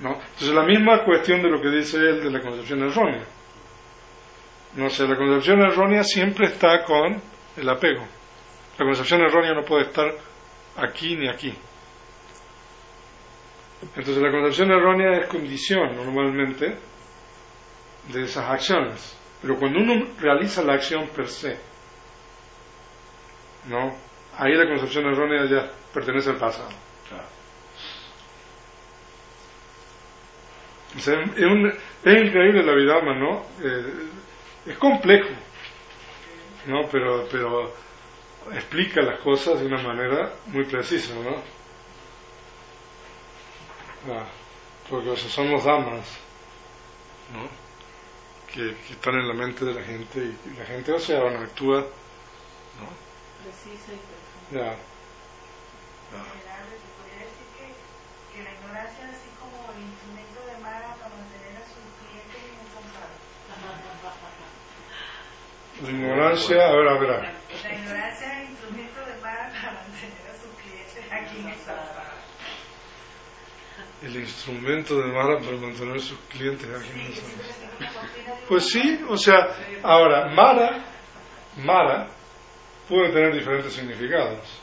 ¿No? 0.00 0.12
Entonces, 0.12 0.50
la 0.50 0.64
misma 0.64 1.04
cuestión 1.04 1.42
de 1.42 1.48
lo 1.50 1.60
que 1.60 1.70
dice 1.70 1.96
él 1.96 2.22
de 2.22 2.30
la 2.30 2.40
concepción 2.40 2.82
errónea. 2.82 3.24
No 4.74 4.90
sé, 4.90 5.08
la 5.08 5.16
concepción 5.16 5.60
errónea 5.62 6.04
siempre 6.04 6.48
está 6.48 6.84
con 6.84 7.20
el 7.56 7.68
apego. 7.68 8.06
La 8.78 8.84
concepción 8.84 9.20
errónea 9.22 9.54
no 9.54 9.64
puede 9.64 9.84
estar 9.84 10.12
aquí 10.76 11.16
ni 11.16 11.28
aquí. 11.28 11.54
Entonces, 13.82 14.16
la 14.18 14.30
concepción 14.30 14.70
errónea 14.70 15.18
es 15.20 15.26
condición 15.28 15.96
normalmente 15.96 16.76
de 18.12 18.22
esas 18.24 18.50
acciones. 18.50 19.16
Pero 19.42 19.56
cuando 19.58 19.78
uno 19.80 20.06
realiza 20.18 20.62
la 20.62 20.74
acción 20.74 21.08
per 21.08 21.28
se, 21.28 21.58
¿no? 23.68 23.94
Ahí 24.38 24.52
la 24.54 24.66
concepción 24.68 25.06
errónea 25.06 25.46
ya 25.46 25.70
pertenece 25.92 26.30
al 26.30 26.36
pasado. 26.36 26.68
Claro. 27.08 27.24
O 30.96 31.00
sea, 31.00 31.20
es, 31.22 31.44
un- 31.44 31.66
es 32.04 32.26
increíble 32.26 32.62
la 32.62 32.74
vida, 32.74 33.00
¿no? 33.14 33.42
Eh, 33.62 34.08
es 34.66 34.78
complejo, 34.78 35.28
¿no? 36.66 36.82
Pero, 36.90 37.26
pero 37.30 37.74
explica 38.52 39.02
las 39.02 39.20
cosas 39.20 39.60
de 39.60 39.66
una 39.66 39.82
manera 39.82 40.32
muy 40.46 40.64
precisa, 40.64 41.14
¿no? 41.14 41.42
Ah, 44.12 44.26
porque 44.88 45.10
o 45.10 45.16
sea, 45.16 45.30
son 45.30 45.50
los 45.50 45.64
damas, 45.64 46.06
¿no? 47.32 47.48
Que, 48.46 48.76
que 48.86 48.92
están 48.92 49.14
en 49.14 49.28
la 49.28 49.34
mente 49.34 49.64
de 49.64 49.74
la 49.74 49.82
gente 49.82 50.20
y, 50.20 50.38
y 50.50 50.56
la 50.56 50.64
gente, 50.64 50.92
o 50.92 51.00
sea, 51.00 51.20
bueno, 51.22 51.40
actúa, 51.40 51.80
¿no? 51.80 52.88
Precisa 53.42 53.92
y 53.92 53.98
profunda. 53.98 54.70
Ya. 54.70 54.78
Venerable, 56.06 56.78
se 56.78 56.88
podría 56.94 57.18
decir 57.26 57.48
que, 57.58 58.42
la 58.46 58.52
ignorancia 58.54 59.10
es 59.10 59.18
así 59.18 59.30
como 59.42 59.58
el 59.74 59.82
instrumento 59.90 60.38
de 60.46 60.54
Mara 60.62 60.94
para 60.94 61.10
mantener 61.10 61.58
a 61.58 61.66
sus 61.66 61.82
clientes 61.98 62.38
inencontrables. 62.46 63.26
La 65.82 65.90
ignorancia, 65.90 66.56
a 66.62 66.72
ver, 66.76 66.88
a 66.88 66.94
ver, 66.94 67.10
a 67.10 67.18
ver. 67.20 67.34
La 67.62 67.74
ignorancia 67.74 68.26
es 68.26 68.38
el 68.38 68.50
instrumento 68.54 69.00
de 69.02 69.14
Mara 69.96 70.12
para 70.12 70.16
mantener 70.16 70.30
a 70.30 70.36
sus 70.36 70.52
clientes 70.62 71.04
aquí 71.10 71.40
en 71.40 71.48
esta 71.48 71.74
El 74.02 74.16
instrumento 74.16 75.00
de 75.00 75.06
Mara 75.12 75.38
para 75.38 75.56
mantener 75.56 76.00
sus 76.00 76.18
clientes 76.28 76.68
aquí 76.68 77.00
en 77.00 77.12
Sí, 77.14 77.22
Pues 78.48 78.64
sí, 78.70 79.04
o 79.08 79.16
sea, 79.16 79.48
ahora, 79.82 80.28
Mara, 80.34 80.84
Mara 81.56 82.08
puede 82.88 83.10
tener 83.12 83.34
diferentes 83.34 83.72
significados. 83.72 84.60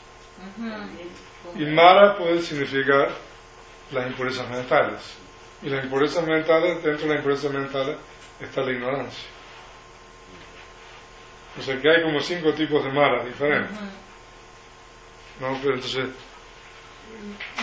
Y 1.56 1.64
Mara 1.66 2.16
puede 2.16 2.40
significar 2.42 3.10
las 3.92 4.06
impurezas 4.06 4.48
mentales. 4.48 5.18
Y 5.62 5.68
las 5.68 5.84
impurezas 5.84 6.26
mentales, 6.26 6.82
dentro 6.82 7.06
de 7.06 7.08
las 7.08 7.18
impurezas 7.18 7.52
mentales 7.52 7.96
está 8.40 8.62
la 8.62 8.72
ignorancia. 8.72 9.28
O 11.56 11.62
sea 11.62 11.80
que 11.80 11.88
hay 11.88 12.02
como 12.02 12.20
cinco 12.20 12.52
tipos 12.52 12.82
de 12.84 12.90
Mara 12.90 13.24
diferentes. 13.24 14.03
¿No? 15.40 15.58
Pero 15.60 15.74
entonces, 15.74 16.10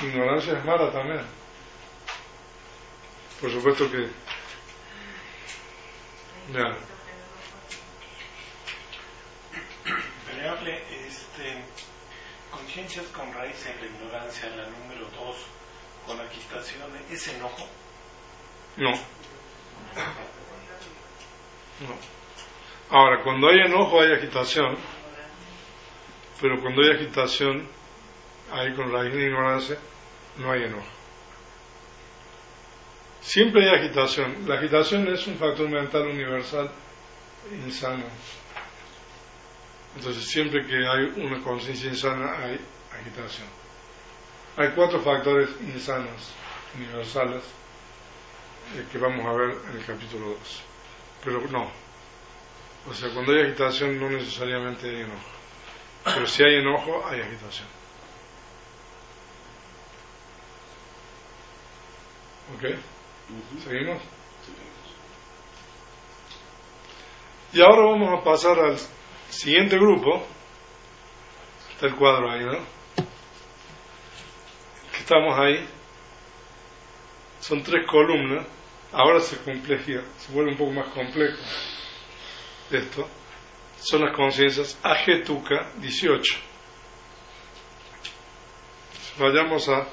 ignorancia 0.01 0.57
es 0.57 0.65
Mara 0.65 0.91
también. 0.91 1.25
Por 3.39 3.51
supuesto 3.51 3.89
que. 3.89 4.10
Ya. 6.53 6.77
Venerable, 10.27 10.84
este, 11.07 11.63
conciencias 12.51 13.05
con 13.07 13.34
raíz 13.34 13.65
en 13.65 13.79
la 13.79 13.86
ignorancia, 13.88 14.49
la 14.49 14.67
número 14.67 15.10
dos, 15.12 15.38
con 16.05 16.17
la 16.17 16.27
quitación, 16.29 16.91
¿es 17.10 17.27
enojo? 17.29 17.67
No. 18.77 18.91
No. 21.81 21.95
Ahora, 22.89 23.23
cuando 23.23 23.47
hay 23.47 23.62
enojo 23.62 24.01
hay 24.01 24.13
agitación, 24.13 24.77
pero 26.41 26.60
cuando 26.60 26.82
hay 26.82 26.91
agitación, 26.91 27.67
ahí 28.51 28.73
con 28.73 28.91
raíz 28.91 29.13
de 29.13 29.25
ignorancia, 29.27 29.77
no 30.38 30.51
hay 30.51 30.63
enojo. 30.63 30.88
Siempre 33.21 33.69
hay 33.69 33.75
agitación. 33.75 34.47
La 34.47 34.56
agitación 34.56 35.08
es 35.08 35.27
un 35.27 35.38
factor 35.38 35.69
mental 35.69 36.08
universal 36.08 36.71
insano. 37.63 38.06
Entonces, 39.95 40.25
siempre 40.25 40.65
que 40.65 40.75
hay 40.88 41.04
una 41.17 41.39
conciencia 41.43 41.89
insana, 41.89 42.32
hay 42.39 42.60
agitación. 42.99 43.47
hay 44.58 44.69
cuatro 44.69 44.99
factores 45.01 45.49
insanos, 45.62 46.34
universales, 46.75 47.43
eh, 48.75 48.86
que 48.91 48.97
vamos 48.97 49.25
a 49.25 49.34
ver 49.34 49.58
en 49.69 49.77
el 49.77 49.86
capítulo 49.86 50.30
2. 50.30 50.63
Pero 51.23 51.41
no. 51.51 51.69
O 52.89 52.93
sea, 52.93 53.10
cuando 53.13 53.34
hay 53.34 53.41
agitación 53.43 53.99
no 53.99 54.10
necesariamente 54.10 54.89
hay 54.89 55.01
enojo. 55.01 55.40
Pero 56.03 56.27
si 56.27 56.43
hay 56.43 56.55
enojo, 56.55 57.05
hay 57.07 57.21
agitación. 57.21 57.67
¿Ok? 62.55 62.63
¿Seguimos? 63.63 64.01
Y 67.53 67.61
ahora 67.61 67.91
vamos 67.91 68.19
a 68.19 68.23
pasar 68.23 68.59
al 68.59 68.77
siguiente 69.29 69.77
grupo. 69.77 70.25
Está 71.73 71.87
el 71.87 71.95
cuadro 71.95 72.31
ahí, 72.31 72.43
¿no? 72.43 72.59
Que 74.91 74.97
estamos 74.97 75.37
ahí. 75.37 75.67
Son 77.39 77.61
tres 77.63 77.85
columnas. 77.87 78.45
Ahora 78.93 79.21
se 79.21 79.37
compleja, 79.37 80.01
se 80.17 80.31
vuelve 80.33 80.51
un 80.51 80.57
poco 80.57 80.71
más 80.71 80.87
complejo 80.89 81.37
esto. 82.77 83.07
Son 83.82 84.02
las 84.02 84.15
conciencias 84.15 84.78
Ajetuka 84.84 85.72
18. 85.78 86.38
Vayamos 89.17 89.67
a 89.70 89.88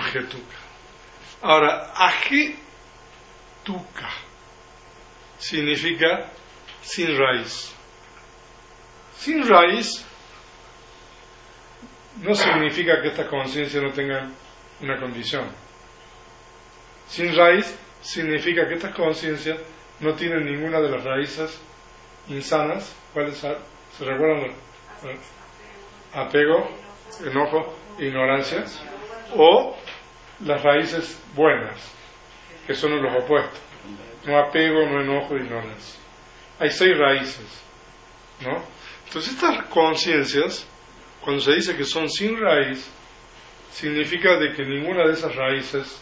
Ajetuka. 0.00 0.56
Ahora, 1.42 1.92
Ajetuka 1.94 2.58
significa 5.38 6.32
sin 6.82 7.16
raíz. 7.16 7.72
Sin 9.16 9.46
raíz 9.46 10.04
no 12.16 12.34
significa 12.34 13.00
que 13.00 13.08
esta 13.08 13.28
conciencia 13.28 13.80
no 13.80 13.92
tenga 13.92 14.28
una 14.80 14.98
condición. 14.98 15.48
Sin 17.06 17.32
raíz 17.36 17.78
significa 18.00 18.66
que 18.68 18.74
estas 18.74 18.94
conciencias 18.94 19.58
no 20.00 20.14
tienen 20.14 20.44
ninguna 20.44 20.80
de 20.80 20.90
las 20.90 21.04
raíces 21.04 21.60
insanas. 22.28 22.94
¿Cuáles 23.12 23.36
se 23.36 24.04
recuerdan? 24.04 24.52
Apego, 26.14 26.68
enojo, 27.24 27.76
ignorancia. 27.98 28.64
O 29.36 29.76
las 30.44 30.62
raíces 30.62 31.20
buenas, 31.34 31.94
que 32.66 32.74
son 32.74 33.02
los 33.02 33.22
opuestos. 33.22 33.60
No 34.24 34.38
apego, 34.38 34.86
no 34.86 35.00
enojo, 35.00 35.36
ignorancia. 35.36 36.00
Hay 36.58 36.70
seis 36.70 36.96
raíces. 36.96 37.62
¿no? 38.40 38.62
Entonces 39.06 39.34
estas 39.34 39.66
conciencias, 39.66 40.66
cuando 41.22 41.42
se 41.42 41.54
dice 41.54 41.76
que 41.76 41.84
son 41.84 42.08
sin 42.08 42.38
raíz, 42.38 42.90
significa 43.70 44.36
de 44.38 44.52
que 44.52 44.64
ninguna 44.64 45.06
de 45.06 45.12
esas 45.12 45.34
raíces, 45.34 46.00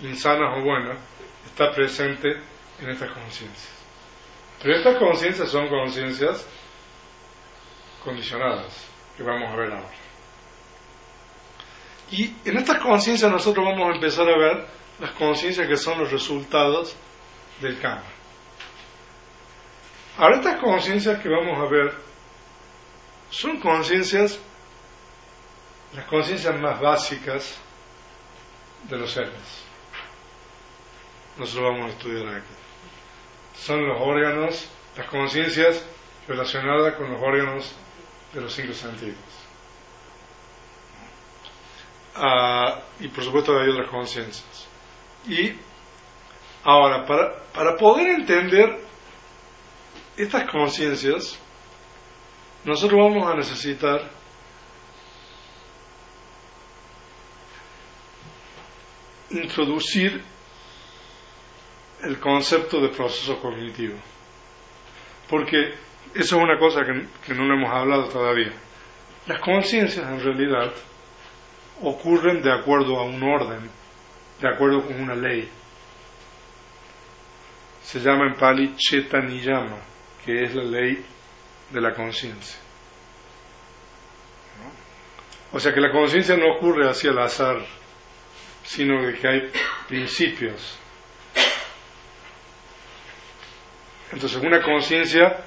insanas 0.00 0.58
o 0.58 0.64
buenas, 0.64 0.98
está 1.58 1.74
presente 1.74 2.40
en 2.80 2.90
estas 2.90 3.10
conciencias. 3.10 3.68
Pero 4.62 4.76
estas 4.76 4.96
conciencias 4.96 5.48
son 5.50 5.68
conciencias 5.68 6.46
condicionadas, 8.04 8.86
que 9.16 9.24
vamos 9.24 9.52
a 9.52 9.56
ver 9.56 9.72
ahora. 9.72 9.90
Y 12.12 12.32
en 12.44 12.58
estas 12.58 12.78
conciencias 12.78 13.30
nosotros 13.30 13.66
vamos 13.66 13.90
a 13.90 13.94
empezar 13.96 14.28
a 14.28 14.38
ver 14.38 14.66
las 15.00 15.10
conciencias 15.12 15.66
que 15.66 15.76
son 15.76 15.98
los 15.98 16.12
resultados 16.12 16.94
del 17.60 17.80
karma. 17.80 18.04
Ahora 20.16 20.36
estas 20.36 20.60
conciencias 20.60 21.20
que 21.20 21.28
vamos 21.28 21.58
a 21.58 21.68
ver 21.70 21.92
son 23.30 23.58
conciencias, 23.60 24.38
las 25.94 26.04
conciencias 26.06 26.60
más 26.60 26.80
básicas 26.80 27.58
de 28.88 28.96
los 28.96 29.10
seres. 29.10 29.67
Nosotros 31.38 31.72
vamos 31.72 31.90
a 31.90 31.92
estudiar 31.94 32.34
aquí. 32.34 32.54
Son 33.54 33.86
los 33.86 34.00
órganos, 34.00 34.68
las 34.96 35.06
conciencias 35.08 35.84
relacionadas 36.26 36.96
con 36.96 37.12
los 37.12 37.22
órganos 37.22 37.72
de 38.34 38.40
los 38.40 38.52
cinco 38.52 38.72
sentidos. 38.72 39.16
Ah, 42.16 42.80
y 42.98 43.08
por 43.08 43.22
supuesto 43.22 43.58
hay 43.58 43.68
otras 43.68 43.88
conciencias. 43.88 44.66
Y 45.28 45.52
ahora, 46.64 47.06
para, 47.06 47.44
para 47.52 47.76
poder 47.76 48.08
entender 48.08 48.80
estas 50.16 50.50
conciencias, 50.50 51.38
nosotros 52.64 53.00
vamos 53.00 53.30
a 53.30 53.36
necesitar 53.36 54.10
introducir 59.30 60.24
el 62.02 62.18
concepto 62.18 62.80
de 62.80 62.88
proceso 62.88 63.40
cognitivo. 63.40 63.96
Porque 65.28 65.74
eso 66.14 66.36
es 66.36 66.42
una 66.42 66.58
cosa 66.58 66.82
que, 66.84 67.34
no 67.34 67.54
hemos 67.54 67.70
hablado 67.70 68.08
todavía. 68.08 68.52
Las 69.26 69.40
conciencias 69.40 70.06
en 70.08 70.20
realidad 70.20 70.72
ocurren 71.82 72.42
de 72.42 72.52
acuerdo 72.52 72.98
a 72.98 73.04
un 73.04 73.22
orden, 73.22 73.70
de 74.40 74.48
acuerdo 74.48 74.86
con 74.86 75.00
una 75.00 75.14
ley. 75.14 75.48
Se 77.82 78.00
llama 78.00 78.26
en 78.26 78.34
Pali 78.34 78.74
Cheta 78.76 79.20
Niyama, 79.20 79.78
que 80.24 80.44
es 80.44 80.54
la 80.54 80.64
ley 80.64 81.04
de 81.70 81.80
la 81.80 81.94
conciencia. 81.94 82.58
O 85.52 85.58
sea 85.58 85.72
que 85.72 85.80
la 85.80 85.90
conciencia 85.90 86.36
no 86.36 86.56
ocurre 86.56 86.88
hacia 86.88 87.10
el 87.10 87.18
azar, 87.18 87.64
sino 88.64 89.00
que 89.18 89.28
hay 89.28 89.50
principios. 89.88 90.78
Entonces 94.12 94.42
una 94.42 94.62
conciencia 94.62 95.44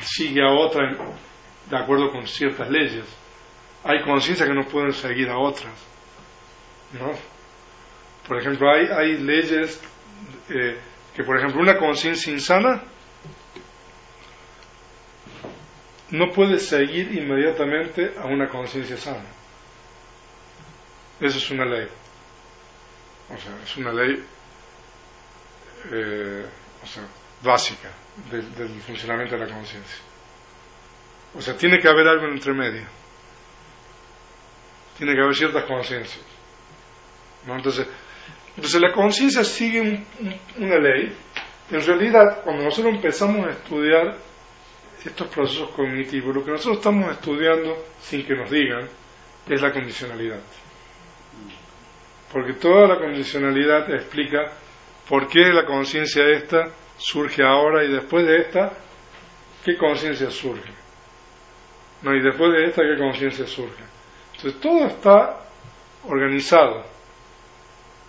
sigue 0.00 0.42
a 0.42 0.50
otra 0.52 0.96
de 1.68 1.76
acuerdo 1.76 2.10
con 2.10 2.26
ciertas 2.26 2.68
leyes. 2.70 3.04
Hay 3.84 4.02
conciencias 4.02 4.48
que 4.48 4.54
no 4.54 4.66
pueden 4.66 4.92
seguir 4.92 5.28
a 5.28 5.38
otras. 5.38 5.72
¿no? 6.92 7.12
Por 8.26 8.40
ejemplo, 8.40 8.70
hay, 8.70 9.18
leyes 9.18 9.80
eh, 10.50 10.78
que, 11.14 11.24
por 11.24 11.38
ejemplo, 11.38 11.60
una 11.60 11.78
conciencia 11.78 12.32
insana 12.32 12.82
no 16.10 16.30
puede 16.32 16.58
seguir 16.58 17.12
inmediatamente 17.12 18.14
a 18.18 18.26
una 18.26 18.48
conciencia 18.48 18.96
sana. 18.96 19.24
Esa 21.20 21.36
es 21.36 21.50
una 21.50 21.64
ley. 21.64 21.88
O 23.30 23.36
sea, 23.36 23.52
es 23.62 23.76
una 23.76 23.92
ley 23.92 24.24
eh, 25.92 26.46
o 26.82 26.86
sea, 26.86 27.04
básica 27.42 27.88
del, 28.30 28.68
funcionamiento 28.80 29.36
de 29.36 29.46
la 29.46 29.52
conciencia. 29.54 29.98
O 31.34 31.40
sea, 31.42 31.56
tiene 31.56 31.78
que 31.78 31.88
haber 31.88 32.06
algo 32.08 32.26
en 32.26 32.32
entre 32.32 32.52
medio. 32.54 32.86
Tiene 34.96 35.14
que 35.14 35.20
haber 35.20 35.34
ciertas 35.36 35.64
conciencias. 35.64 36.24
Entonces, 37.46 37.86
entonces 38.56 38.80
la 38.80 38.92
conciencia 38.92 39.44
sigue 39.44 39.80
un- 39.80 40.06
un- 40.20 40.64
una 40.64 40.78
ley. 40.78 41.16
En 41.70 41.86
realidad, 41.86 42.42
cuando 42.42 42.64
nosotros 42.64 42.94
empezamos 42.94 43.46
a 43.46 43.50
estudiar 43.50 44.16
estos 45.04 45.28
procesos 45.28 45.70
cognitivos, 45.70 46.34
lo 46.34 46.44
que 46.44 46.50
nosotros 46.50 46.78
estamos 46.78 47.10
estudiando, 47.12 47.84
sin 48.00 48.26
que 48.26 48.34
nos 48.34 48.50
digan, 48.50 48.88
es 49.48 49.62
la 49.62 49.72
condicionalidad. 49.72 50.40
Porque 52.32 52.54
toda 52.54 52.88
la 52.88 52.98
condicionalidad 52.98 53.90
explica 53.94 54.52
por 55.08 55.26
qué 55.28 55.40
la 55.40 55.64
conciencia 55.64 56.24
esta 56.28 56.68
surge 56.98 57.42
ahora 57.42 57.84
y 57.84 57.92
después 57.92 58.26
de 58.26 58.38
esta, 58.38 58.72
qué 59.64 59.76
conciencia 59.76 60.30
surge. 60.30 60.70
No, 62.02 62.14
y 62.14 62.22
después 62.22 62.52
de 62.52 62.66
esta, 62.66 62.82
qué 62.82 62.98
conciencia 62.98 63.46
surge. 63.46 63.82
Entonces 64.36 64.60
todo 64.60 64.86
está 64.86 65.40
organizado. 66.06 66.84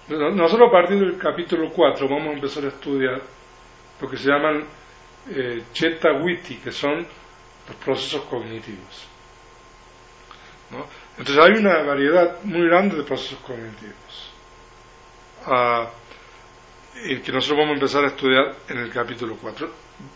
Nosotros 0.10 0.70
a 0.70 0.72
partir 0.72 1.00
del 1.00 1.18
capítulo 1.18 1.70
4 1.72 2.08
vamos 2.08 2.30
a 2.30 2.34
empezar 2.34 2.66
a 2.66 2.70
estudiar 2.70 3.22
lo 4.02 4.10
que 4.10 4.18
se 4.18 4.28
llaman 4.28 4.66
eh, 5.30 5.64
Cheta 5.72 6.12
Witi, 6.14 6.56
que 6.56 6.72
son 6.72 7.06
los 7.68 7.76
procesos 7.84 8.22
cognitivos. 8.24 9.08
¿no? 10.72 10.86
Entonces 11.18 11.44
hay 11.44 11.60
una 11.60 11.84
variedad 11.84 12.44
muy 12.44 12.68
grande 12.68 12.98
de 12.98 13.04
procesos 13.04 13.40
cognitivos. 13.40 14.34
Ah, 15.46 15.90
que 17.24 17.32
nosotros 17.32 17.58
vamos 17.58 17.72
a 17.72 17.74
empezar 17.74 18.04
a 18.04 18.08
estudiar 18.08 18.56
en 18.68 18.78
el 18.78 18.92
capítulo 18.92 19.38
4. 19.42 19.70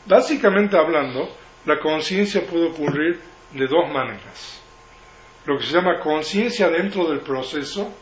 Básicamente 0.06 0.78
hablando, 0.78 1.30
la 1.66 1.80
conciencia 1.80 2.46
puede 2.46 2.68
ocurrir 2.68 3.20
de 3.54 3.68
dos 3.68 3.90
maneras. 3.92 4.62
Lo 5.46 5.58
que 5.58 5.66
se 5.66 5.74
llama 5.74 6.00
conciencia 6.00 6.70
dentro 6.70 7.10
del 7.10 7.20
proceso 7.22 7.94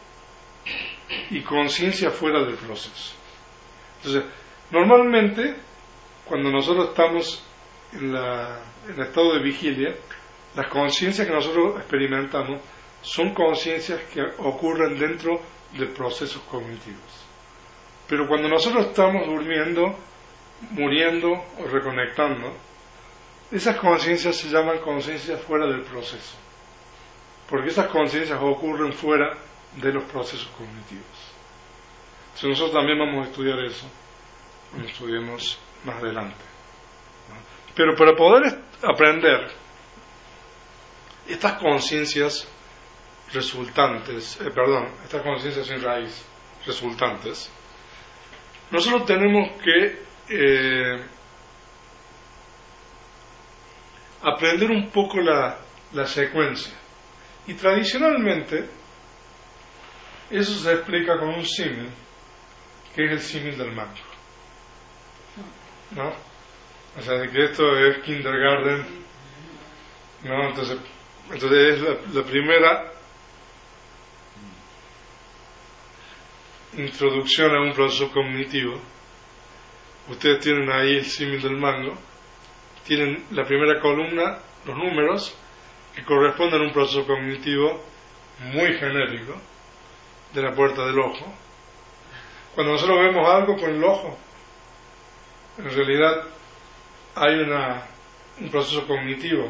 y 1.29 1.41
conciencia 1.41 2.11
fuera 2.11 2.43
del 2.43 2.55
proceso. 2.55 3.13
Entonces, 3.97 4.23
normalmente, 4.71 5.55
cuando 6.25 6.49
nosotros 6.49 6.89
estamos 6.89 7.43
en, 7.93 8.13
la, 8.13 8.61
en 8.87 8.95
el 8.95 9.01
estado 9.01 9.33
de 9.33 9.43
vigilia, 9.43 9.95
las 10.55 10.67
conciencias 10.67 11.27
que 11.27 11.33
nosotros 11.33 11.77
experimentamos 11.77 12.61
son 13.01 13.33
conciencias 13.33 14.01
que 14.13 14.21
ocurren 14.39 14.97
dentro 14.97 15.39
de 15.77 15.85
procesos 15.87 16.41
cognitivos. 16.43 17.20
Pero 18.11 18.27
cuando 18.27 18.49
nosotros 18.49 18.87
estamos 18.87 19.25
durmiendo, 19.25 19.95
muriendo 20.71 21.31
o 21.31 21.63
reconectando, 21.65 22.51
esas 23.49 23.77
conciencias 23.77 24.35
se 24.35 24.49
llaman 24.49 24.79
conciencias 24.79 25.39
fuera 25.39 25.65
del 25.65 25.83
proceso, 25.83 26.35
porque 27.49 27.69
esas 27.69 27.87
conciencias 27.87 28.37
ocurren 28.41 28.91
fuera 28.91 29.37
de 29.77 29.93
los 29.93 30.03
procesos 30.11 30.49
cognitivos. 30.57 31.05
Entonces 32.25 32.49
nosotros 32.49 32.73
también 32.73 32.99
vamos 32.99 33.27
a 33.27 33.29
estudiar 33.29 33.57
eso 33.63 33.87
cuando 34.71 34.89
estudiemos 34.89 35.57
más 35.85 35.95
adelante. 36.03 36.43
Pero 37.73 37.95
para 37.95 38.13
poder 38.13 38.59
aprender 38.83 39.47
estas 41.29 41.53
conciencias 41.53 42.45
resultantes, 43.31 44.37
eh, 44.41 44.51
perdón, 44.53 44.89
estas 45.01 45.21
conciencias 45.21 45.65
sin 45.65 45.81
raíz 45.81 46.25
resultantes, 46.65 47.49
nosotros 48.71 49.05
tenemos 49.05 49.51
que 49.61 50.01
eh, 50.29 51.01
aprender 54.21 54.71
un 54.71 54.89
poco 54.89 55.19
la, 55.19 55.59
secuencia. 56.05 56.73
Y 57.47 57.53
tradicionalmente, 57.55 58.65
eso 60.29 60.53
se 60.53 60.71
explica 60.71 61.19
con 61.19 61.29
un 61.29 61.45
símil, 61.45 61.89
que 62.95 63.05
es 63.05 63.11
el 63.11 63.19
símil 63.19 63.57
del 63.57 63.73
mango. 63.73 63.91
¿No? 65.91 66.13
O 66.97 67.01
sea, 67.01 67.15
de 67.15 67.29
que 67.29 67.43
esto 67.45 67.77
es 67.77 67.97
kindergarten, 68.03 68.85
¿no? 70.23 70.49
Entonces, 70.49 70.77
entonces 71.29 71.81
es 71.81 72.13
la 72.13 72.23
primera 72.23 72.91
introducción 76.73 77.55
a 77.55 77.61
un 77.61 77.73
proceso 77.73 78.11
cognitivo. 78.11 78.79
Ustedes 80.09 80.39
tienen 80.39 80.69
ahí 80.71 80.97
el 80.97 81.05
símil 81.05 81.41
del 81.41 81.57
mango, 81.57 81.97
tienen 82.85 83.25
la 83.31 83.45
primera 83.45 83.79
columna, 83.79 84.39
los 84.65 84.77
números, 84.77 85.35
que 85.95 86.03
corresponden 86.03 86.61
a 86.61 86.65
un 86.65 86.73
proceso 86.73 87.05
cognitivo 87.05 87.83
muy 88.53 88.73
genérico 88.73 89.35
de 90.33 90.41
la 90.41 90.53
puerta 90.53 90.85
del 90.85 90.99
ojo. 90.99 91.33
Cuando 92.55 92.73
nosotros 92.73 92.97
vemos 92.99 93.29
algo 93.29 93.55
con 93.55 93.69
el 93.69 93.83
ojo, 93.83 94.17
en 95.57 95.69
realidad 95.69 96.23
hay 97.15 97.35
una, 97.35 97.85
un 98.39 98.49
proceso 98.49 98.87
cognitivo, 98.87 99.49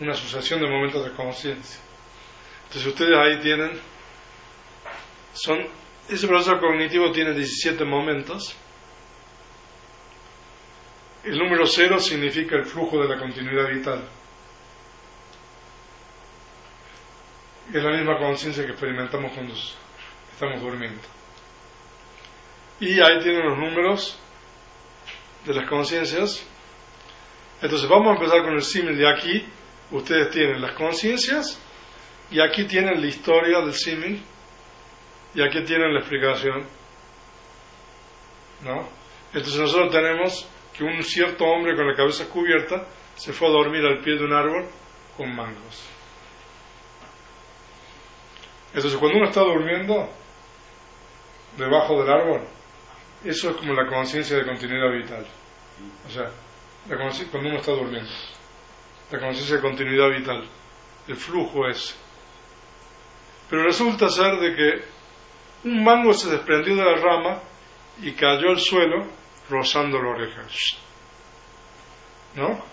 una 0.00 0.12
asociación 0.12 0.60
de 0.60 0.68
momentos 0.68 1.04
de 1.04 1.12
conciencia. 1.12 1.80
Entonces 2.64 2.86
ustedes 2.86 3.16
ahí 3.16 3.40
tienen, 3.40 3.80
son, 5.32 5.66
ese 6.08 6.26
proceso 6.28 6.58
cognitivo 6.58 7.10
tiene 7.10 7.32
17 7.32 7.84
momentos. 7.84 8.56
El 11.24 11.38
número 11.38 11.66
cero 11.66 11.98
significa 11.98 12.56
el 12.56 12.64
flujo 12.64 13.02
de 13.02 13.08
la 13.08 13.18
continuidad 13.18 13.68
vital. 13.68 14.08
Es 17.74 17.82
la 17.82 17.90
misma 17.90 18.18
conciencia 18.18 18.64
que 18.64 18.70
experimentamos 18.70 19.32
cuando 19.32 19.54
estamos 20.32 20.60
durmiendo. 20.60 21.02
Y 22.78 23.00
ahí 23.00 23.18
tienen 23.20 23.48
los 23.48 23.58
números 23.58 24.16
de 25.44 25.54
las 25.54 25.68
conciencias. 25.68 26.46
Entonces 27.60 27.88
vamos 27.88 28.08
a 28.08 28.20
empezar 28.20 28.42
con 28.42 28.54
el 28.54 28.62
símil 28.62 28.96
de 28.96 29.10
aquí. 29.10 29.44
Ustedes 29.90 30.30
tienen 30.30 30.62
las 30.62 30.72
conciencias 30.72 31.60
y 32.30 32.38
aquí 32.40 32.64
tienen 32.64 33.00
la 33.00 33.06
historia 33.08 33.60
del 33.62 33.74
símil 33.74 34.22
y 35.36 35.42
aquí 35.42 35.62
tienen 35.64 35.92
la 35.92 36.00
explicación. 36.00 36.66
¿No? 38.62 38.88
Entonces 39.34 39.60
nosotros 39.60 39.92
tenemos 39.92 40.48
que 40.72 40.82
un 40.82 41.02
cierto 41.02 41.44
hombre 41.44 41.76
con 41.76 41.86
la 41.86 41.94
cabeza 41.94 42.26
cubierta 42.28 42.86
se 43.14 43.34
fue 43.34 43.48
a 43.48 43.50
dormir 43.50 43.84
al 43.84 44.00
pie 44.00 44.14
de 44.14 44.24
un 44.24 44.32
árbol 44.32 44.66
con 45.14 45.34
mangos. 45.36 45.84
Entonces 48.74 48.98
cuando 48.98 49.18
uno 49.18 49.28
está 49.28 49.42
durmiendo 49.42 50.08
debajo 51.58 52.02
del 52.02 52.12
árbol, 52.12 52.40
eso 53.22 53.50
es 53.50 53.56
como 53.56 53.74
la 53.74 53.86
conciencia 53.86 54.38
de 54.38 54.46
continuidad 54.46 54.90
vital. 54.90 55.26
O 56.06 56.10
sea, 56.10 56.30
la 56.88 56.96
cuando 57.30 57.50
uno 57.50 57.58
está 57.58 57.72
durmiendo, 57.72 58.10
la 59.10 59.20
conciencia 59.20 59.56
de 59.56 59.62
continuidad 59.62 60.08
vital, 60.10 60.48
el 61.08 61.16
flujo 61.16 61.68
es. 61.68 61.94
Pero 63.50 63.64
resulta 63.64 64.08
ser 64.08 64.38
de 64.38 64.54
que 64.54 64.95
un 65.66 65.82
mango 65.82 66.12
se 66.12 66.30
desprendió 66.30 66.76
de 66.76 66.84
la 66.84 66.96
rama 66.96 67.40
y 68.00 68.12
cayó 68.12 68.50
al 68.50 68.60
suelo 68.60 69.06
rozando 69.50 70.00
la 70.00 70.10
oreja. 70.10 70.42
¿No? 72.36 72.64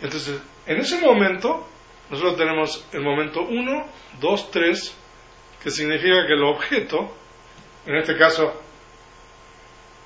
Entonces, 0.00 0.40
en 0.66 0.76
ese 0.78 1.00
momento, 1.00 1.66
nosotros 2.10 2.36
tenemos 2.36 2.86
el 2.92 3.02
momento 3.02 3.42
1, 3.42 3.86
2, 4.20 4.50
3, 4.50 4.98
que 5.62 5.70
significa 5.70 6.26
que 6.26 6.34
el 6.34 6.44
objeto, 6.44 7.16
en 7.86 7.96
este 7.96 8.16
caso, 8.16 8.62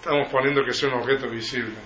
estamos 0.00 0.28
poniendo 0.32 0.64
que 0.64 0.72
sea 0.72 0.88
un 0.88 1.00
objeto 1.00 1.28
visible, 1.28 1.76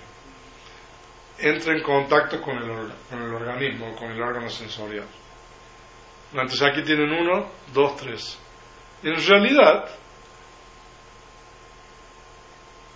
entra 1.37 1.73
en 1.73 1.83
contacto 1.83 2.41
con 2.41 2.57
el, 2.57 2.93
con 3.09 3.21
el 3.21 3.33
organismo, 3.33 3.93
con 3.95 4.11
el 4.11 4.21
órgano 4.21 4.49
sensorial. 4.49 5.07
Entonces 6.31 6.61
aquí 6.61 6.81
tienen 6.83 7.11
1, 7.11 7.51
2, 7.73 7.97
3. 7.97 8.39
En 9.03 9.27
realidad, 9.27 9.89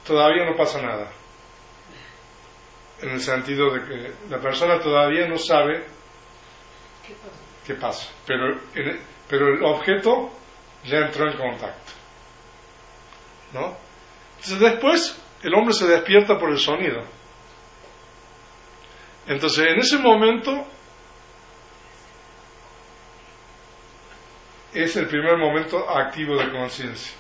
todavía 0.10 0.43
no 0.43 0.56
pasa 0.58 0.82
nada 0.82 1.12
en 3.02 3.10
el 3.12 3.22
sentido 3.22 3.72
de 3.72 3.86
que 3.86 4.13
la 4.28 4.41
persona 4.41 4.80
todavía 4.80 5.28
no 5.28 5.38
sabe 5.38 5.86
qué 7.65 7.76
pasa, 7.76 8.12
pero, 8.26 8.60
pero 9.30 9.48
el 9.54 9.63
objeto 9.63 10.32
ya 10.84 10.98
entró 10.98 11.30
en 11.30 11.38
contacto. 11.38 11.91
¿No? 13.54 13.78
Entonces 14.38 14.60
después 14.60 15.22
el 15.43 15.54
hombre 15.54 15.74
se 15.74 15.88
despierta 15.88 16.38
por 16.39 16.50
el 16.50 16.58
sonido. 16.58 17.04
Entonces 19.28 19.67
en 19.67 19.80
ese 19.80 20.00
momento 20.00 20.65
es 24.74 24.95
el 24.95 25.08
primer 25.08 25.38
momento 25.38 25.88
activo 25.88 26.36
de 26.36 26.52
conciencia, 26.52 27.15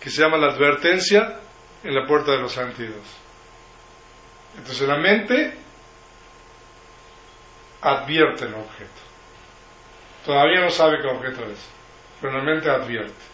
que 0.00 0.08
se 0.08 0.22
llama 0.22 0.38
la 0.38 0.52
advertencia 0.52 1.40
en 1.88 1.94
la 1.94 2.06
puerta 2.06 2.32
de 2.32 2.38
los 2.38 2.52
sentidos. 2.52 3.02
Entonces 4.58 4.86
la 4.86 4.98
mente 4.98 5.54
advierte 7.80 8.44
el 8.44 8.54
objeto. 8.54 9.00
Todavía 10.26 10.60
no 10.60 10.70
sabe 10.70 11.00
qué 11.00 11.08
objeto 11.08 11.50
es, 11.50 11.66
pero 12.20 12.36
la 12.36 12.44
mente 12.44 12.68
advierte. 12.68 13.24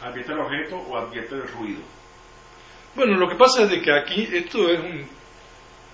¿Advierte 0.00 0.32
el 0.32 0.40
objeto 0.40 0.76
o 0.76 0.96
advierte 0.96 1.34
el 1.34 1.46
ruido? 1.48 1.82
Bueno, 2.94 3.18
lo 3.18 3.28
que 3.28 3.36
pasa 3.36 3.64
es 3.64 3.70
de 3.70 3.82
que 3.82 3.92
aquí 3.92 4.30
esto 4.32 4.70
es 4.70 4.80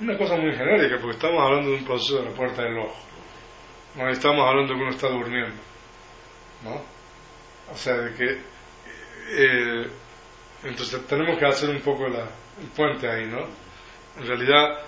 una 0.01 0.17
cosa 0.17 0.37
muy 0.37 0.55
genérica, 0.55 0.99
porque 1.01 1.17
estamos 1.17 1.43
hablando 1.43 1.71
de 1.71 1.77
un 1.79 1.85
proceso 1.85 2.19
de 2.19 2.31
la 2.31 2.37
puerta 2.37 2.63
del 2.63 2.79
ojo. 2.79 2.97
No 3.97 4.09
estamos 4.09 4.49
hablando 4.49 4.73
de 4.73 4.79
que 4.79 4.85
uno 4.85 4.95
está 4.95 5.09
durmiendo. 5.09 5.61
¿No? 6.63 6.81
O 7.73 7.77
sea, 7.77 7.95
de 7.95 8.15
que... 8.15 8.41
Eh, 9.31 9.91
entonces 10.65 11.07
tenemos 11.07 11.39
que 11.39 11.47
hacer 11.47 11.71
un 11.71 11.81
poco 11.81 12.09
la, 12.09 12.23
el 12.61 12.69
puente 12.75 13.09
ahí, 13.09 13.27
¿no? 13.27 13.47
En 14.19 14.27
realidad, 14.27 14.79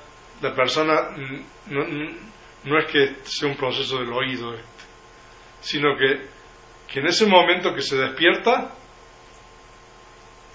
la 0.41 0.55
persona 0.55 1.11
no, 1.69 1.85
no, 2.65 2.79
es 2.79 2.87
que 2.87 3.17
sea 3.25 3.49
un 3.49 3.57
proceso 3.57 3.99
del 3.99 4.13
oído 4.13 4.55
este, 4.55 4.85
sino 5.61 5.97
que, 5.97 6.29
que 6.87 7.01
en 7.01 7.07
ese 7.07 7.27
momento 7.27 7.75
que 7.75 7.81
se 7.81 7.97
despierta, 7.97 8.73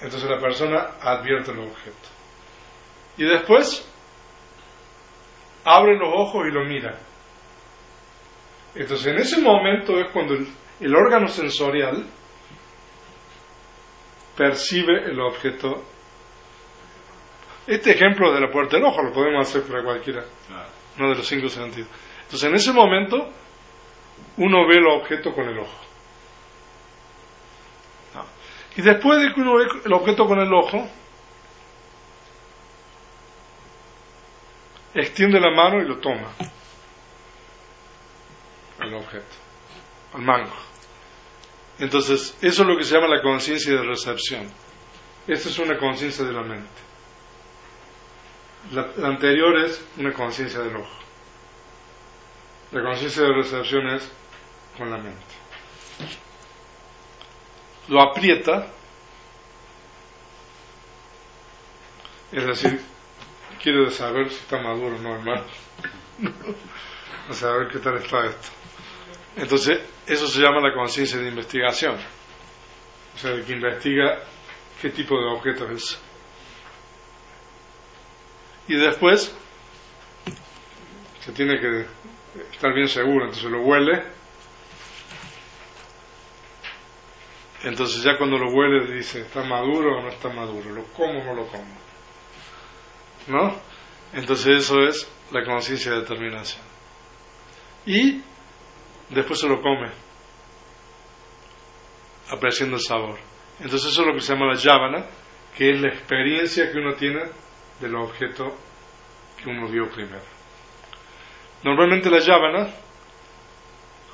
entonces 0.01 0.29
la 0.29 0.39
persona 0.39 0.91
advierte 1.01 1.51
el 1.51 1.59
objeto. 1.59 1.97
Y 3.17 3.23
después 3.23 3.85
abre 5.65 5.97
los 5.97 6.13
ojos 6.15 6.45
y 6.47 6.51
lo 6.51 6.63
mira. 6.63 6.97
Entonces 8.75 9.07
en 9.07 9.17
ese 9.17 9.41
momento 9.41 9.99
es 9.99 10.11
cuando 10.13 10.35
el, 10.35 10.47
el 10.79 10.95
órgano 10.95 11.27
sensorial 11.27 12.05
percibe 14.39 15.03
el 15.03 15.19
objeto 15.19 15.83
este 17.67 17.91
ejemplo 17.91 18.33
de 18.33 18.39
la 18.39 18.49
puerta 18.49 18.77
del 18.77 18.85
ojo 18.85 19.03
lo 19.03 19.11
podemos 19.11 19.47
hacer 19.47 19.63
para 19.63 19.83
cualquiera, 19.83 20.23
no 20.97 21.09
de 21.09 21.15
los 21.15 21.27
cinco 21.27 21.49
sentidos. 21.49 21.89
Entonces, 22.23 22.49
en 22.49 22.55
ese 22.55 22.71
momento, 22.71 23.17
uno 24.37 24.67
ve 24.67 24.77
el 24.77 24.87
objeto 24.87 25.33
con 25.33 25.47
el 25.47 25.59
ojo. 25.59 25.85
Y 28.75 28.81
después 28.81 29.21
de 29.21 29.33
que 29.33 29.41
uno 29.41 29.57
ve 29.57 29.65
el 29.85 29.93
objeto 29.93 30.25
con 30.25 30.39
el 30.39 30.51
ojo, 30.51 30.87
extiende 34.95 35.39
la 35.39 35.51
mano 35.51 35.83
y 35.83 35.87
lo 35.87 35.99
toma. 35.99 36.31
El 38.79 38.93
objeto, 38.95 39.35
al 40.13 40.21
mango. 40.21 40.68
Entonces, 41.79 42.35
eso 42.41 42.61
es 42.63 42.67
lo 42.67 42.77
que 42.77 42.83
se 42.83 42.93
llama 42.93 43.07
la 43.07 43.21
conciencia 43.21 43.73
de 43.73 43.83
recepción. 43.83 44.51
Esta 45.27 45.49
es 45.49 45.59
una 45.59 45.77
conciencia 45.77 46.25
de 46.25 46.33
la 46.33 46.43
mente. 46.43 46.67
La, 48.71 49.07
anterior 49.07 49.57
es 49.59 49.83
una 49.97 50.11
conciencia 50.11 50.59
del 50.59 50.75
ojo. 50.75 50.99
La 52.71 52.83
conciencia 52.83 53.23
de 53.23 53.33
recepción 53.33 53.87
es 53.87 54.11
con 54.77 54.91
la 54.91 54.97
mente. 54.97 55.39
Lo 57.87 58.01
aprieta, 58.01 58.67
es 62.31 62.45
decir, 62.45 62.81
quiere 63.63 63.89
saber 63.89 64.29
si 64.29 64.35
está 64.35 64.61
maduro 64.61 64.97
o 64.97 64.99
no, 64.99 65.15
hermano. 65.15 65.45
a 67.29 67.33
saber 67.33 67.69
qué 67.69 67.79
tal 67.79 67.97
está 67.97 68.25
esto. 68.25 68.49
Entonces, 69.35 69.79
eso 70.09 70.27
se 70.27 70.41
llama 70.41 70.59
la 70.59 70.73
conciencia 70.73 71.19
de 71.19 71.29
investigación. 71.29 71.95
O 73.15 73.17
sea, 73.17 73.31
el 73.31 73.45
que 73.45 73.53
investiga 73.53 74.23
qué 74.81 74.89
tipo 74.89 75.15
de 75.19 75.27
objeto 75.27 75.69
es. 75.69 75.99
Y 78.67 78.75
después, 78.75 79.35
se 81.19 81.31
tiene 81.31 81.59
que 81.59 81.85
estar 82.51 82.73
bien 82.73 82.87
seguro, 82.87 83.25
entonces 83.25 83.51
lo 83.51 83.61
huele. 83.61 84.03
Entonces 87.63 88.01
ya 88.01 88.17
cuando 88.17 88.37
lo 88.37 88.51
huele 88.51 88.91
dice, 88.91 89.21
¿está 89.21 89.43
maduro 89.43 89.97
o 89.97 90.01
no 90.01 90.09
está 90.09 90.29
maduro? 90.29 90.71
¿Lo 90.71 90.85
como 90.85 91.19
o 91.19 91.23
no 91.23 91.33
lo 91.35 91.47
como? 91.47 91.77
¿No? 93.27 93.55
Entonces 94.13 94.63
eso 94.63 94.81
es 94.81 95.07
la 95.31 95.43
conciencia 95.43 95.91
de 95.91 96.01
determinación. 96.01 96.63
Y 97.85 98.23
después 99.09 99.39
se 99.39 99.47
lo 99.47 99.61
come, 99.61 99.89
apreciando 102.29 102.75
el 102.75 102.81
sabor. 102.81 103.17
Entonces 103.59 103.91
eso 103.91 104.01
es 104.01 104.07
lo 104.07 104.13
que 104.13 104.21
se 104.21 104.33
llama 104.33 104.53
la 104.53 104.55
yavana, 104.55 105.05
que 105.55 105.71
es 105.71 105.81
la 105.81 105.89
experiencia 105.89 106.71
que 106.71 106.77
uno 106.77 106.93
tiene 106.93 107.23
del 107.79 107.95
objeto 107.95 108.55
que 109.37 109.49
uno 109.49 109.67
vio 109.69 109.89
primero. 109.89 110.23
Normalmente 111.63 112.09
la 112.09 112.19
yavana 112.19 112.69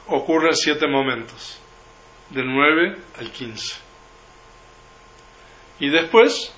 ocurre 0.07 0.49
en 0.49 0.55
siete 0.55 0.87
momentos, 0.87 1.61
del 2.29 2.47
9 2.47 2.97
al 3.19 3.31
15. 3.31 3.77
Y 5.79 5.89
después 5.89 6.55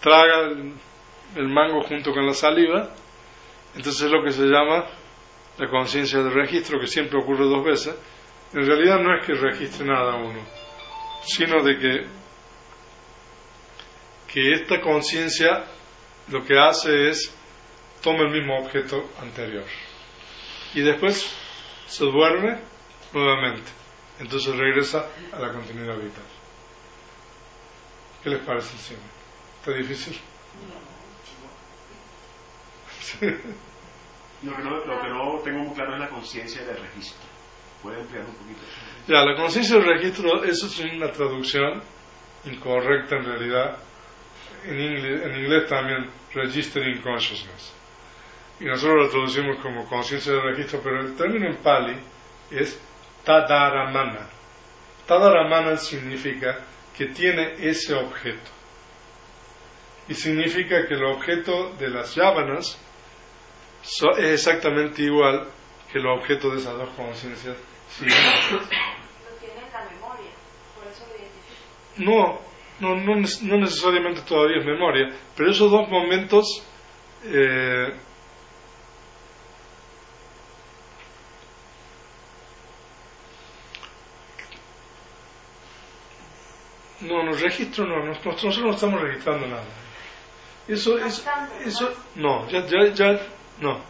traga 0.00 0.40
el, 0.40 0.74
el 1.36 1.48
mango 1.48 1.82
junto 1.82 2.12
con 2.12 2.26
la 2.26 2.34
saliva, 2.34 2.90
entonces 3.74 4.02
es 4.02 4.10
lo 4.10 4.22
que 4.22 4.32
se 4.32 4.44
llama 4.44 4.86
la 5.58 5.68
conciencia 5.68 6.20
del 6.22 6.32
registro, 6.32 6.80
que 6.80 6.86
siempre 6.86 7.18
ocurre 7.18 7.44
dos 7.44 7.64
veces. 7.64 7.94
En 8.52 8.66
realidad 8.66 8.98
no 9.00 9.16
es 9.16 9.26
que 9.26 9.34
registre 9.34 9.86
nada 9.86 10.16
uno, 10.16 10.40
sino 11.24 11.62
de 11.62 11.78
que, 11.78 12.06
que 14.32 14.52
esta 14.52 14.80
conciencia 14.80 15.64
lo 16.28 16.44
que 16.44 16.58
hace 16.58 17.08
es 17.08 17.34
toma 18.02 18.22
el 18.22 18.30
mismo 18.30 18.58
objeto 18.58 19.10
anterior 19.20 19.64
y 20.74 20.82
después 20.82 21.34
se 21.86 22.04
duerme 22.04 22.58
nuevamente. 23.12 23.70
Entonces 24.18 24.56
regresa 24.56 25.06
a 25.32 25.38
la 25.38 25.52
continuidad 25.52 25.96
vital. 25.96 26.24
¿Qué 28.22 28.30
les 28.30 28.44
parece 28.44 28.72
encima? 28.72 29.00
¿Está 29.60 29.72
difícil? 29.72 30.18
Lo 34.42 34.54
que, 34.54 34.62
no, 34.62 34.70
lo 34.84 35.00
que 35.00 35.08
no 35.08 35.38
tengo 35.42 35.58
muy 35.60 35.74
claro 35.74 35.94
es 35.94 36.00
la 36.00 36.08
conciencia 36.08 36.64
del 36.64 36.76
registro. 36.76 37.26
¿Puede 37.82 38.00
ampliar 38.00 38.24
un 38.26 38.34
poquito? 38.34 38.60
Ya, 39.08 39.24
la 39.24 39.36
conciencia 39.36 39.76
del 39.76 39.86
registro, 39.86 40.44
eso 40.44 40.66
es 40.66 40.78
una 40.80 41.10
traducción 41.10 41.82
incorrecta 42.44 43.16
en 43.16 43.24
realidad. 43.24 43.78
En 44.64 44.80
inglés, 44.80 45.22
en 45.24 45.34
inglés 45.36 45.68
también, 45.68 46.10
registering 46.34 47.00
consciousness. 47.00 47.74
Y 48.60 48.64
nosotros 48.64 49.04
lo 49.04 49.10
traducimos 49.10 49.58
como 49.62 49.88
conciencia 49.88 50.32
del 50.32 50.42
registro, 50.42 50.80
pero 50.82 51.00
el 51.00 51.14
término 51.14 51.46
en 51.46 51.56
pali 51.62 51.96
es 52.50 52.80
tadaramana. 53.24 54.28
Tadaramana 55.06 55.76
significa 55.76 56.64
que 56.96 57.06
tiene 57.06 57.54
ese 57.58 57.94
objeto. 57.94 58.50
Y 60.08 60.14
significa 60.14 60.86
que 60.86 60.94
el 60.94 61.04
objeto 61.04 61.74
de 61.74 61.88
las 61.88 62.14
yávanas 62.14 62.78
so- 63.86 64.16
es 64.16 64.46
exactamente 64.46 65.02
igual 65.02 65.48
que 65.92 65.98
el 65.98 66.06
objeto 66.06 66.50
de 66.50 66.58
esas 66.58 66.76
dos 66.76 66.88
conciencias. 66.96 67.56
No, 71.98 72.38
no, 72.80 72.94
no, 72.96 73.14
no 73.16 73.56
necesariamente 73.58 74.20
todavía 74.22 74.58
es 74.58 74.66
memoria, 74.66 75.10
pero 75.34 75.50
esos 75.50 75.70
dos 75.70 75.88
momentos 75.88 76.62
eh, 77.24 77.94
no, 87.02 87.22
no 87.22 87.32
registro 87.32 87.86
no, 87.86 88.04
nos- 88.04 88.24
nosotros 88.24 88.58
no 88.58 88.70
estamos 88.70 89.00
registrando 89.00 89.46
nada. 89.46 89.64
Eso 90.68 90.98
es, 90.98 91.24
eso, 91.64 91.92
no, 92.16 92.48
ya, 92.48 92.66
ya, 92.66 92.86
ya, 92.92 93.20
no. 93.60 93.80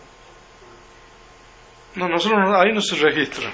No, 1.97 2.09
nosotros 2.09 2.39
no- 2.41 2.57
ahí 2.61 2.73
no 2.73 2.81
se 2.81 2.97
registra. 2.97 3.51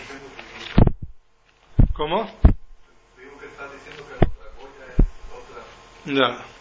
¿Cómo? 1.94 2.24
Digo 2.24 3.38
que 3.40 3.46
estás 3.46 3.70
diciendo 3.72 4.02
que 4.08 4.26
la 4.26 4.50
olla 4.62 4.86
es 4.98 6.12
otra. 6.12 6.38
Ya. 6.38 6.51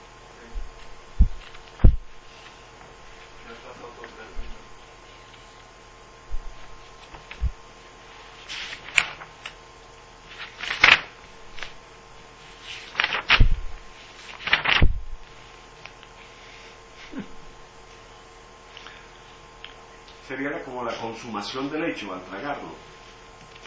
Como 20.72 20.86
la 20.86 20.94
consumación 20.96 21.70
del 21.70 21.84
hecho 21.92 22.14
al 22.14 22.24
tragarlo. 22.24 22.70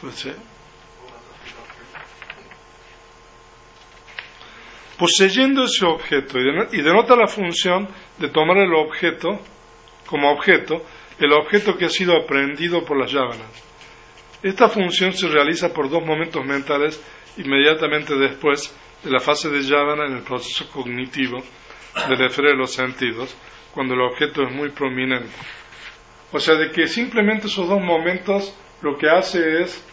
Pues 0.01 0.15
sí. 0.15 0.33
Poseyendo 4.99 5.65
ese 5.65 5.85
objeto 5.85 6.39
y 6.39 6.45
deno- 6.45 6.69
y 6.73 6.81
denota 6.81 7.15
la 7.15 7.27
función 7.27 7.89
de 8.19 8.29
tomar 8.29 8.57
el 8.59 8.73
objeto 8.75 9.39
como 10.07 10.31
objeto, 10.33 10.83
el 11.19 11.33
objeto 11.33 11.77
que 11.77 11.87
ha 11.87 11.91
sido 11.91 12.17
aprendido 12.17 12.85
por 12.85 12.99
las 12.99 13.11
yávanas. 13.13 13.63
Esta 14.43 14.69
función 14.69 15.13
se 15.13 15.29
realiza 15.29 15.73
por 15.75 15.91
dos 15.91 16.03
momentos 16.05 16.45
mentales 16.45 17.03
inmediatamente 17.37 18.15
después 18.17 18.75
de 19.03 19.11
la 19.11 19.21
fase 19.21 19.51
de 19.51 19.63
yávana 19.63 20.07
en 20.07 20.17
el 20.17 20.23
proceso 20.23 20.71
cognitivo 20.71 21.43
de 22.09 22.55
los 22.55 22.73
sentidos, 22.73 23.37
cuando 23.75 23.93
el 23.95 24.01
objeto 24.01 24.43
es 24.43 24.53
muy 24.53 24.71
prominente. 24.71 25.29
O 26.35 26.41
sea, 26.41 26.57
de 26.57 26.73
que 26.73 26.89
simplemente 26.89 27.47
esos 27.47 27.69
dos 27.69 27.81
momentos 27.81 28.53
lo 28.83 28.99
que 28.99 29.09
hace 29.09 29.63
es, 29.63 29.85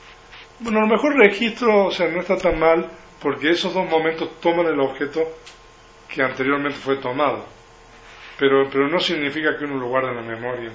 bueno, 0.60 0.80
a 0.80 0.82
lo 0.82 0.88
mejor 0.88 1.16
registro, 1.16 1.86
o 1.86 1.92
sea, 1.92 2.08
no 2.08 2.20
está 2.20 2.36
tan 2.36 2.58
mal, 2.58 2.89
porque 3.22 3.52
esos 3.52 3.74
dos 3.74 3.88
momentos 3.88 4.39
toman 4.39 4.66
el 4.66 4.80
objeto 4.80 5.22
que 6.10 6.24
anteriormente 6.24 6.80
fue 6.80 6.98
tomado. 6.98 7.46
Pero, 8.39 8.68
pero 8.72 8.88
no 8.88 9.00
significa 9.00 9.56
que 9.56 9.66
uno 9.66 9.78
lo 9.78 9.88
guarde 9.88 10.10
en 10.10 10.16
la 10.16 10.24
memoria. 10.24 10.72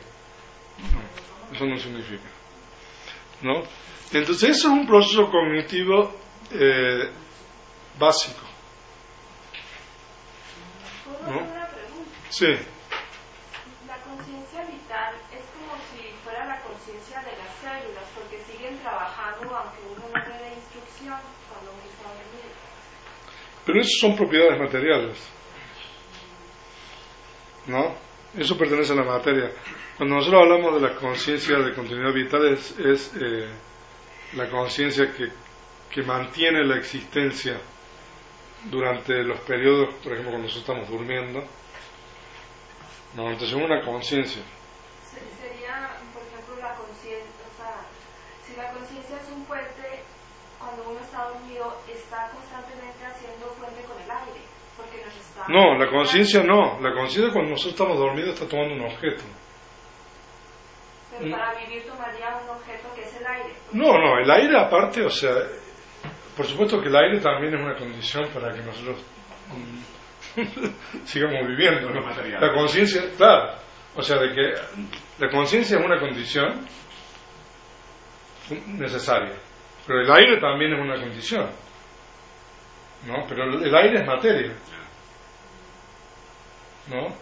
No, 0.78 1.54
eso 1.56 1.66
no 1.66 1.76
significa. 1.76 2.28
¿No? 3.42 3.62
Entonces, 4.12 4.50
eso 4.50 4.68
es 4.68 4.72
un 4.72 4.86
proceso 4.86 5.28
cognitivo 5.28 6.14
eh, 6.52 7.10
básico. 7.98 8.46
¿Puedo 11.04 11.40
¿No? 11.40 11.46
Sí. 12.30 12.46
La 13.86 13.96
conciencia 13.98 14.62
vital 14.64 15.14
es 15.32 15.44
como 15.54 15.74
si 15.90 16.12
fuera 16.22 16.46
la 16.46 16.60
conciencia 16.60 17.20
de 17.20 17.32
las 17.36 17.50
células, 17.60 18.04
porque 18.14 18.42
siguen 18.44 18.78
trabajando 18.78 19.54
aunque 19.56 19.80
uno 19.90 20.06
no 20.12 20.18
le 20.18 20.38
dé 20.38 20.54
instrucción 20.54 21.18
cuando 21.48 21.72
uno 21.72 21.82
está 21.82 22.08
dormido. 22.10 22.54
Pero 23.66 23.80
eso 23.80 23.90
son 24.00 24.16
propiedades 24.16 24.58
materiales. 24.60 25.18
¿No? 27.66 27.94
Eso 28.38 28.56
pertenece 28.56 28.92
a 28.92 28.96
la 28.96 29.04
materia. 29.04 29.50
Cuando 29.96 30.16
nosotros 30.16 30.42
hablamos 30.42 30.80
de 30.80 30.88
la 30.88 30.94
conciencia 30.94 31.58
de 31.58 31.74
continuidad 31.74 32.12
vital 32.12 32.46
es, 32.46 32.74
eh, 33.20 33.48
la 34.34 34.48
conciencia 34.50 35.12
que, 35.12 35.28
que 35.90 36.02
mantiene 36.02 36.64
la 36.64 36.76
existencia 36.76 37.58
durante 38.64 39.22
los 39.24 39.40
periodos, 39.40 39.94
por 40.02 40.12
ejemplo, 40.12 40.32
cuando 40.32 40.48
nosotros 40.48 40.68
estamos 40.68 40.88
durmiendo, 40.88 41.44
No, 43.16 43.30
entonces 43.30 43.54
una 43.56 43.82
conciencia. 43.82 44.42
Se- 45.08 45.24
Sería, 45.40 45.96
por 46.12 46.20
ejemplo, 46.22 46.56
la 46.60 46.74
conciencia, 46.76 47.32
o 47.48 47.54
sea, 47.56 47.80
si 48.44 48.54
la 48.60 48.70
conciencia 48.76 49.16
es 49.16 49.28
un 49.32 49.42
puente, 49.46 50.04
cuando 50.60 50.90
uno 50.90 51.00
está 51.00 51.24
dormido, 51.32 51.80
está 51.88 52.28
constantemente 52.36 53.00
haciendo 53.06 53.46
puente 53.56 53.80
con 53.88 53.96
el 54.02 54.10
aire, 54.10 54.42
porque 54.76 55.00
nos 55.02 55.14
está... 55.16 55.25
No, 55.48 55.78
la 55.78 55.88
conciencia 55.90 56.42
no. 56.42 56.80
La 56.80 56.92
conciencia 56.92 57.32
cuando 57.32 57.52
nosotros 57.52 57.74
estamos 57.74 57.98
dormidos 57.98 58.34
está 58.34 58.48
tomando 58.48 58.74
un 58.74 58.90
objeto. 58.92 59.22
Pero 61.18 61.30
para 61.30 61.54
vivir 61.54 61.84
tomaría 61.86 62.36
un 62.42 62.50
objeto 62.50 62.88
que 62.94 63.02
es 63.02 63.20
el 63.20 63.26
aire. 63.26 63.54
No, 63.72 63.98
no, 63.98 64.18
el 64.18 64.30
aire 64.30 64.58
aparte, 64.58 65.02
o 65.04 65.10
sea, 65.10 65.32
por 66.36 66.46
supuesto 66.46 66.80
que 66.80 66.88
el 66.88 66.96
aire 66.96 67.20
también 67.20 67.54
es 67.54 67.60
una 67.60 67.76
condición 67.76 68.28
para 68.34 68.52
que 68.52 68.62
nosotros 68.62 69.02
mm, 70.36 71.04
sigamos 71.04 71.46
viviendo. 71.46 71.88
¿no? 71.88 72.00
Lo 72.00 72.06
material. 72.06 72.40
La 72.40 72.52
conciencia, 72.52 73.02
claro, 73.16 73.54
o 73.94 74.02
sea, 74.02 74.18
de 74.18 74.34
que 74.34 74.54
la 75.18 75.30
conciencia 75.30 75.78
es 75.78 75.84
una 75.84 75.98
condición 75.98 76.66
necesaria, 78.66 79.34
pero 79.86 80.02
el 80.02 80.12
aire 80.12 80.38
también 80.38 80.74
es 80.74 80.80
una 80.80 80.96
condición, 80.96 81.50
¿no? 83.06 83.24
Pero 83.28 83.44
el 83.44 83.64
el 83.64 83.74
aire 83.74 84.00
es 84.00 84.06
materia, 84.06 84.52
¿no? 86.88 87.14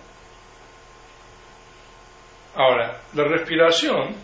Ahora, 2.54 3.00
la 3.14 3.24
respiración 3.24 4.14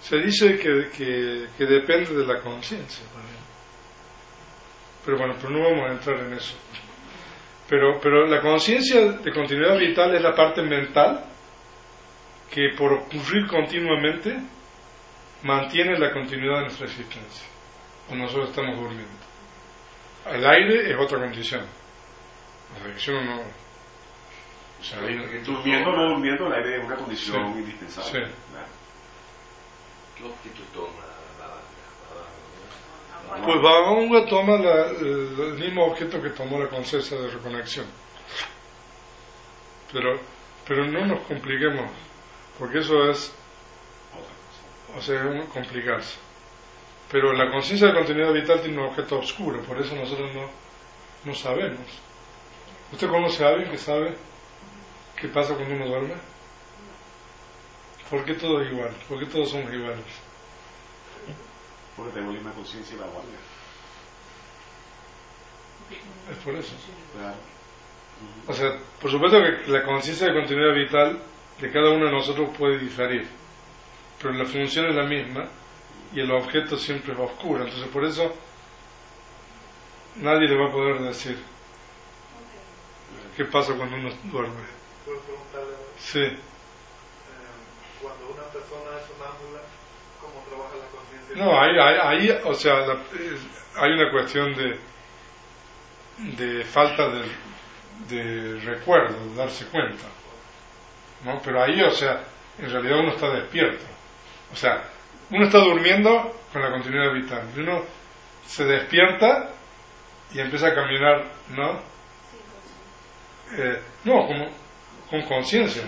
se 0.00 0.16
dice 0.16 0.58
que, 0.58 0.88
que- 0.96 1.66
depende 1.66 2.14
de 2.14 2.26
la 2.26 2.40
conciencia 2.40 3.04
también. 3.12 3.36
Pero 5.04 5.18
bueno, 5.18 5.34
pero 5.40 5.50
no 5.50 5.62
vamos 5.62 5.90
a 5.90 5.92
entrar 5.92 6.16
en 6.20 6.32
eso. 6.32 6.54
Pero, 7.68 8.00
pero 8.00 8.26
la 8.26 8.40
conciencia 8.40 9.12
de 9.12 9.32
continuidad 9.32 9.76
vital 9.78 10.14
es 10.14 10.22
la 10.22 10.34
parte 10.34 10.62
mental 10.62 11.24
que 12.50 12.70
por 12.76 12.92
ocurrir 12.94 13.46
continuamente 13.46 14.36
mantiene 15.42 15.98
la 15.98 16.12
continuidad 16.12 16.56
de 16.56 16.62
nuestra 16.62 16.86
existencia. 16.86 17.46
Cuando 18.08 18.24
nosotros 18.24 18.50
estamos 18.50 18.76
durmiendo. 18.76 19.12
El 20.26 20.46
aire 20.46 20.90
es 20.90 20.98
otra 20.98 21.18
condición. 21.20 21.64
Uno 23.08 23.22
no... 23.24 23.42
o 24.80 24.82
sea, 24.82 24.98
Durmiendo 25.44 25.90
o 25.90 25.96
no 25.96 26.08
durmiendo, 26.10 26.46
el 26.46 26.52
aire 26.54 26.78
es 26.78 26.84
una 26.84 26.96
condición 26.96 27.52
Sí. 27.52 27.58
indispensable. 27.60 28.26
Sí. 28.26 28.32
Claro. 28.50 28.66
¿Qué 30.16 30.24
objeto 30.24 30.62
toma 30.74 31.02
la, 31.38 31.46
la, 33.34 33.38
la- 33.38 33.44
Pues 33.46 33.62
Bhagavan 33.62 34.26
toma 34.28 34.56
la- 34.58 34.86
el, 34.90 35.36
el 35.40 35.54
mismo 35.54 35.84
objeto 35.86 36.20
que 36.22 36.30
tomó 36.30 36.58
la 36.58 36.68
conciencia 36.68 37.18
de 37.18 37.28
reconexión. 37.28 37.86
Pero, 39.92 40.20
pero 40.66 40.86
no 40.86 41.04
nos 41.06 41.20
compliquemos, 41.26 41.90
porque 42.58 42.78
eso 42.78 43.10
es, 43.10 43.32
o 44.96 45.00
sea, 45.02 45.24
es 45.24 45.48
complicarse. 45.48 46.16
Pero 47.10 47.32
la 47.32 47.50
conciencia 47.50 47.88
de 47.88 47.94
continuidad 47.94 48.32
vital 48.32 48.60
tiene 48.62 48.78
un 48.78 48.86
objeto 48.86 49.18
oscuro, 49.18 49.60
por 49.62 49.78
eso 49.80 49.96
nosotros 49.96 50.32
no, 50.32 50.48
no 51.24 51.34
sabemos. 51.34 51.80
¿Usted 52.92 53.08
conoce 53.08 53.44
a 53.44 53.48
alguien 53.48 53.70
que 53.70 53.78
sabe 53.78 54.16
qué 55.20 55.28
pasa 55.28 55.54
cuando 55.54 55.74
uno 55.74 55.86
duerme? 55.86 56.14
¿Por 58.08 58.24
qué 58.24 58.34
todo 58.34 58.60
es 58.62 58.72
igual? 58.72 58.90
¿Por 59.08 59.18
qué 59.20 59.26
todos 59.26 59.50
somos 59.50 59.72
iguales? 59.72 60.04
Porque 61.96 62.12
tenemos 62.12 62.34
la 62.34 62.40
misma 62.40 62.54
conciencia 62.54 62.96
y 62.96 62.98
la 62.98 63.06
guardia. 63.06 63.38
Es 66.30 66.36
por 66.38 66.54
eso. 66.54 66.74
Claro. 67.16 67.36
O 68.46 68.52
sea, 68.52 68.78
por 69.00 69.10
supuesto 69.10 69.38
que 69.38 69.70
la 69.70 69.84
conciencia 69.84 70.26
de 70.26 70.34
continuidad 70.34 70.74
vital 70.74 71.22
de 71.60 71.70
cada 71.70 71.90
uno 71.90 72.06
de 72.06 72.12
nosotros 72.12 72.56
puede 72.56 72.78
diferir, 72.78 73.26
pero 74.20 74.34
la 74.34 74.44
función 74.44 74.86
es 74.86 74.94
la 74.94 75.04
misma 75.04 75.48
y 76.12 76.20
el 76.20 76.30
objeto 76.30 76.76
siempre 76.76 77.12
es 77.12 77.18
oscuro. 77.18 77.64
Entonces, 77.64 77.88
por 77.88 78.04
eso 78.04 78.34
nadie 80.16 80.48
le 80.48 80.56
va 80.56 80.68
a 80.68 80.72
poder 80.72 81.00
decir 81.00 81.38
qué 83.36 83.44
pasa 83.44 83.74
cuando 83.74 83.96
uno 83.96 84.10
duerme. 84.24 84.79
Puedo 85.04 85.20
preguntarle, 85.20 85.74
Sí, 85.98 86.20
eh, 86.20 86.36
cuando 88.00 88.28
una 88.30 88.42
persona 88.44 88.98
es 89.00 89.06
sonámbula, 89.06 89.60
¿cómo 90.20 90.42
trabaja 90.48 90.76
la 90.76 90.86
conciencia? 90.86 91.36
no, 91.36 91.60
ahí, 91.60 91.78
ahí, 91.78 92.28
ahí, 92.28 92.40
o 92.44 92.54
sea, 92.54 92.74
la- 92.86 92.94
eh, 92.94 93.38
hay 93.76 93.92
una 93.92 94.10
cuestión 94.10 94.54
de, 94.54 94.78
de 96.18 96.64
falta 96.64 97.08
de, 97.08 97.24
de 98.08 98.60
recuerdo, 98.60 99.18
de 99.30 99.34
darse 99.36 99.66
cuenta. 99.66 100.04
¿no? 101.24 101.40
Pero 101.42 101.62
ahí, 101.62 101.80
o 101.82 101.90
sea, 101.90 102.24
en 102.58 102.70
realidad 102.70 102.98
uno 103.00 103.10
está 103.12 103.30
despierto. 103.30 103.84
O 104.52 104.56
sea, 104.56 104.84
uno 105.30 105.44
está 105.46 105.58
durmiendo 105.58 106.34
con 106.52 106.62
la 106.62 106.70
continuidad 106.70 107.12
vital. 107.12 107.48
Y 107.56 107.60
uno 107.60 107.84
se 108.46 108.64
despierta 108.64 109.50
y 110.32 110.40
empieza 110.40 110.68
a 110.68 110.74
caminar, 110.74 111.24
¿no? 111.50 111.80
Eh, 113.52 113.82
no, 114.04 114.26
como, 114.26 114.48
con 115.10 115.22
conciencia. 115.22 115.82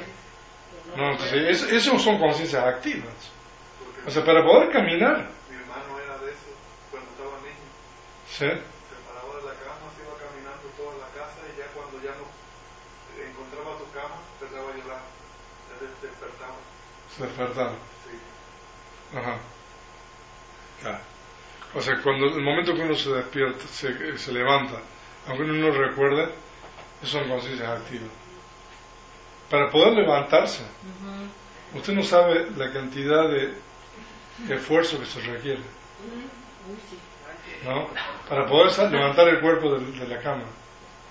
No, 0.96 1.12
entonces, 1.12 1.62
es- 1.62 1.72
eso 1.72 1.98
son 1.98 2.18
conciencias 2.18 2.62
activas. 2.64 3.14
O 4.06 4.10
sea, 4.10 4.24
para 4.24 4.42
poder 4.44 4.70
caminar, 4.72 5.30
mi 5.48 5.56
hermano 5.56 5.98
era 6.04 6.18
de 6.18 6.32
eso 6.32 6.50
cuando 6.90 7.08
estaba 7.10 7.36
niño. 7.38 7.68
¿sí? 8.26 8.46
Se 8.50 8.96
paraba 9.06 9.32
de 9.38 9.42
la 9.46 9.54
cama, 9.62 9.86
se 9.96 10.02
iba 10.02 10.14
caminando 10.18 10.66
toda 10.76 10.98
la 10.98 11.08
casa 11.14 11.38
y 11.48 11.56
ya 11.58 11.66
cuando 11.72 11.96
ya 12.02 12.10
no 12.18 12.26
encontraba 13.24 13.78
tu 13.78 13.86
cama, 13.94 14.16
empezaba 14.40 14.68
a 14.72 14.76
llorar. 14.76 15.02
Se 15.70 15.84
des- 15.86 16.02
despertaba. 16.02 16.56
se 17.16 17.22
despertaba. 17.24 17.72
Sí. 18.04 19.16
Ajá. 19.16 19.38
Claro. 20.80 20.98
O 21.74 21.80
sea, 21.80 21.94
cuando 22.02 22.26
el 22.26 22.42
momento 22.42 22.74
que 22.74 22.82
uno 22.82 22.94
se 22.94 23.10
despierta, 23.10 23.66
se, 23.68 24.18
se 24.18 24.32
levanta, 24.32 24.78
aunque 25.28 25.44
uno 25.44 25.54
no 25.54 25.70
recuerde, 25.70 26.34
eso 27.02 27.18
son 27.18 27.28
conciencias 27.28 27.68
activas. 27.80 28.10
Para 29.52 29.68
poder 29.68 29.92
levantarse, 29.92 30.62
usted 31.74 31.92
no 31.92 32.02
sabe 32.02 32.50
la 32.56 32.72
cantidad 32.72 33.28
de 33.28 33.52
esfuerzo 34.48 34.98
que 34.98 35.04
se 35.04 35.20
requiere, 35.20 35.60
¿no? 37.62 37.86
Para 38.30 38.46
poder 38.46 38.90
levantar 38.90 39.28
el 39.28 39.42
cuerpo 39.42 39.74
de, 39.74 39.92
de 39.92 40.08
la 40.08 40.22
cama. 40.22 40.46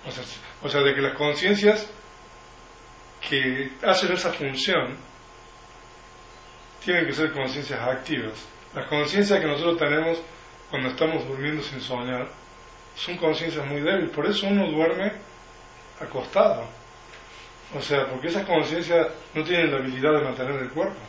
O 0.08 0.10
sea, 0.10 0.24
o 0.64 0.70
sea, 0.70 0.82
de 0.82 0.96
que 0.96 1.02
las 1.02 1.14
conciencias 1.14 1.88
que 3.30 3.74
hacen 3.84 4.12
esa 4.12 4.34
función 4.34 4.98
tienen 6.84 7.06
que 7.06 7.14
ser 7.14 7.34
conciencias 7.34 7.80
activas. 7.80 8.44
Las 8.74 8.88
conciencias 8.88 9.40
que 9.40 9.46
nosotros 9.46 9.78
tenemos 9.78 10.20
cuando 10.72 10.90
estamos 10.90 11.28
durmiendo 11.28 11.62
sin 11.62 11.80
soñar 11.80 12.28
son 12.96 13.18
conciencias 13.18 13.68
muy 13.68 13.82
débiles, 13.82 14.10
por 14.10 14.26
eso 14.26 14.48
uno 14.48 14.66
duerme 14.66 15.12
acostado. 16.00 16.81
O 17.76 17.82
sea, 17.82 18.06
porque 18.08 18.28
esas 18.28 18.46
conciencias 18.46 19.08
no 19.34 19.44
tienen 19.44 19.72
la 19.72 19.78
habilidad 19.78 20.12
de 20.14 20.22
mantener 20.22 20.62
el 20.62 20.70
cuerpo. 20.70 21.00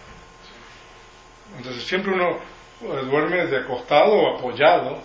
Entonces 1.56 1.82
siempre 1.82 2.12
uno 2.12 2.38
eh, 2.82 3.04
duerme 3.04 3.46
de 3.46 3.58
acostado 3.58 4.12
o 4.12 4.38
apoyado, 4.38 5.00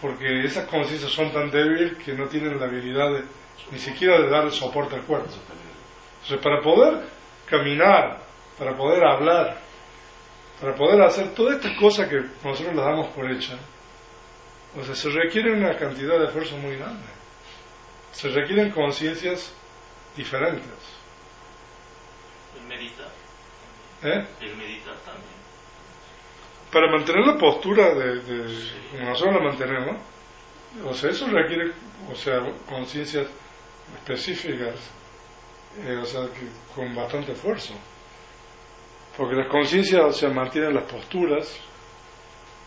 porque 0.00 0.44
esas 0.44 0.66
conciencias 0.68 1.10
son 1.10 1.32
tan 1.32 1.50
débiles 1.50 1.98
que 2.04 2.12
no 2.12 2.26
tienen 2.28 2.58
la 2.58 2.66
habilidad 2.66 3.12
de, 3.12 3.24
ni 3.70 3.78
siquiera 3.78 4.20
de 4.20 4.28
dar 4.28 4.50
soporte 4.52 4.94
al 4.94 5.02
cuerpo. 5.02 5.28
Entonces, 6.22 6.40
para 6.42 6.62
poder 6.62 7.04
caminar, 7.46 8.20
para 8.58 8.76
poder 8.76 9.04
hablar, 9.04 9.58
para 10.60 10.74
poder 10.74 11.02
hacer 11.02 11.34
todas 11.34 11.56
estas 11.56 11.76
cosas 11.78 12.08
que 12.08 12.22
nosotros 12.44 12.74
las 12.74 12.84
damos 12.84 13.08
por 13.08 13.30
hechas, 13.30 13.58
o 14.78 14.84
sea, 14.84 14.94
se 14.94 15.10
requiere 15.10 15.52
una 15.52 15.76
cantidad 15.76 16.18
de 16.18 16.26
esfuerzo 16.26 16.56
muy 16.58 16.76
grande. 16.76 17.06
Se 18.12 18.28
requieren 18.28 18.70
conciencias 18.70 19.52
diferentes. 20.18 20.98
El 22.60 22.66
meditar, 22.66 23.10
¿eh? 24.02 24.26
el 24.40 24.56
meditar 24.56 24.96
también. 25.04 25.38
Para 26.72 26.90
mantener 26.90 27.24
la 27.26 27.38
postura 27.38 27.94
de, 27.94 28.20
de- 28.20 28.72
como 28.90 29.08
nosotros 29.10 29.34
la 29.36 29.48
mantenemos, 29.48 29.96
o 30.84 30.92
sea, 30.94 31.10
eso 31.10 31.26
requiere, 31.28 31.72
o 32.10 32.14
sea, 32.14 32.40
conciencias 32.68 33.26
específicas, 34.00 34.74
eh, 35.82 35.96
o 35.96 36.04
sea, 36.04 36.26
que 36.26 36.46
con 36.74 36.94
bastante 36.94 37.32
esfuerzo. 37.32 37.72
Porque 39.16 39.34
las 39.34 39.48
conciencias, 39.48 40.02
o 40.04 40.12
sea, 40.12 40.28
mantienen 40.30 40.74
las 40.74 40.84
posturas, 40.84 41.48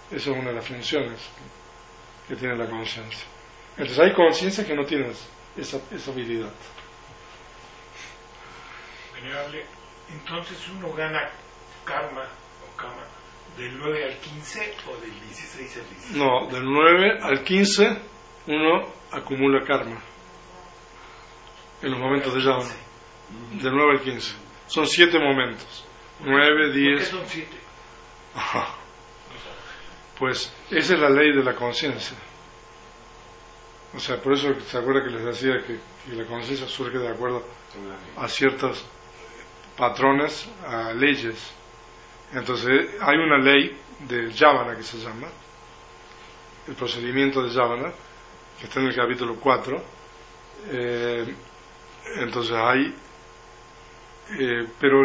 eso 0.09 0.31
es 0.31 0.37
una 0.37 0.49
de 0.49 0.55
las 0.55 0.67
funciones 0.67 1.19
que, 2.27 2.33
que 2.33 2.39
tiene 2.39 2.57
la 2.57 2.67
conciencia. 2.69 3.25
Entonces 3.77 3.99
hay 3.99 4.13
conciencias 4.13 4.65
que 4.67 4.75
no 4.75 4.83
tienen 4.85 5.13
esa, 5.55 5.79
esa 5.91 6.11
habilidad. 6.11 6.49
Entonces 10.09 10.57
uno 10.69 10.91
gana 10.93 11.29
karma 11.85 12.23
o 12.23 12.77
karma 12.77 13.03
del 13.57 13.77
9 13.77 14.03
al 14.05 14.17
15 14.19 14.75
o 14.87 14.97
del 15.01 15.11
16 15.21 15.77
al 15.77 15.89
17. 15.89 16.17
No, 16.17 16.47
del 16.47 16.63
9 16.65 17.19
al 17.21 17.43
15 17.43 18.01
uno 18.47 18.93
acumula 19.11 19.63
karma 19.65 20.01
en 21.81 21.91
los 21.91 21.99
momentos 21.99 22.33
de 22.33 22.39
llama. 22.41 22.65
Del 23.61 23.73
9 23.73 23.91
al 23.93 24.01
15. 24.01 24.35
Son 24.67 24.87
siete 24.87 25.17
momentos. 25.19 25.85
9, 26.19 26.65
¿Por 26.65 26.73
qué 26.73 26.79
10. 26.79 27.07
son 27.07 27.23
siete? 27.27 27.57
Ajá. 28.35 28.75
Pues 30.19 30.53
esa 30.69 30.93
es 30.93 30.99
la 30.99 31.09
ley 31.09 31.35
de 31.35 31.43
la 31.43 31.55
conciencia. 31.55 32.15
O 33.95 33.99
sea, 33.99 34.21
por 34.21 34.33
eso 34.33 34.53
se 34.61 34.77
acuerda 34.77 35.03
que 35.03 35.09
les 35.09 35.25
decía 35.25 35.63
que, 35.65 35.79
que 36.05 36.15
la 36.15 36.25
conciencia 36.25 36.67
surge 36.67 36.97
de 36.99 37.09
acuerdo 37.09 37.43
a 38.17 38.27
ciertos 38.27 38.85
patrones, 39.77 40.49
leyes. 40.95 41.53
Entonces, 42.33 42.89
hay 43.01 43.17
una 43.17 43.37
ley 43.37 43.77
del 44.07 44.31
Yavana 44.31 44.75
que 44.75 44.83
se 44.83 44.97
llama, 44.97 45.27
el 46.67 46.75
procedimiento 46.75 47.41
de 47.43 47.49
Yavana, 47.49 47.91
que 48.59 48.65
está 48.67 48.79
en 48.79 48.87
el 48.87 48.95
capítulo 48.95 49.35
4. 49.35 49.83
Eh, 50.69 51.35
entonces, 52.17 52.55
hay. 52.55 52.95
eh, 54.39 54.67
pero 54.79 54.97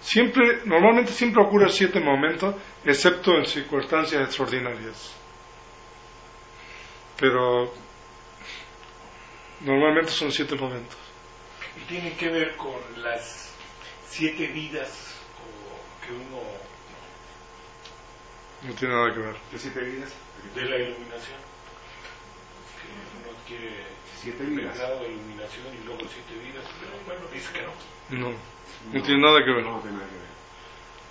siempre, 0.00 0.60
normalmente 0.66 1.12
siempre 1.12 1.42
ocurre 1.42 1.68
siete 1.70 2.00
momentos, 2.00 2.54
excepto 2.84 3.32
en 3.36 3.46
circunstancias 3.46 4.22
extraordinarias. 4.22 5.14
Pero 7.18 7.72
normalmente 9.60 10.12
son 10.12 10.30
siete 10.30 10.54
momentos. 10.54 10.96
Y 11.76 11.80
tiene 11.88 12.12
que 12.14 12.28
ver 12.28 12.56
con 12.56 12.74
las 13.02 13.47
siete 14.10 14.46
vidas 14.48 15.14
o 15.38 16.06
que 16.06 16.12
uno 16.12 16.42
No 18.62 18.74
tiene 18.74 18.94
nada 18.94 19.12
que 19.14 19.20
ver. 19.20 19.36
¿Qué 19.50 19.58
siete 19.58 19.80
vidas? 19.80 20.12
de 20.54 20.62
la 20.64 20.76
iluminación. 20.76 21.38
Que 22.78 23.28
uno 23.28 23.36
quiere 23.46 23.86
Siete 24.20 24.44
vidas. 24.44 24.76
grado 24.78 25.00
de 25.00 25.08
iluminación 25.10 25.66
y 25.80 25.84
luego 25.86 26.00
siete 26.08 26.44
vidas, 26.44 26.64
pero 26.80 26.92
bueno, 27.06 27.32
dice 27.32 27.52
que 27.52 27.62
no. 27.62 27.72
No, 28.30 28.36
no 28.92 29.02
tiene 29.02 29.20
nada 29.22 29.44
que 29.44 29.50
ver. 29.52 29.64
No, 29.64 29.72
no 29.76 29.80
tiene 29.80 29.96
nada 29.98 30.08
que 30.08 30.16
ver. 30.16 30.28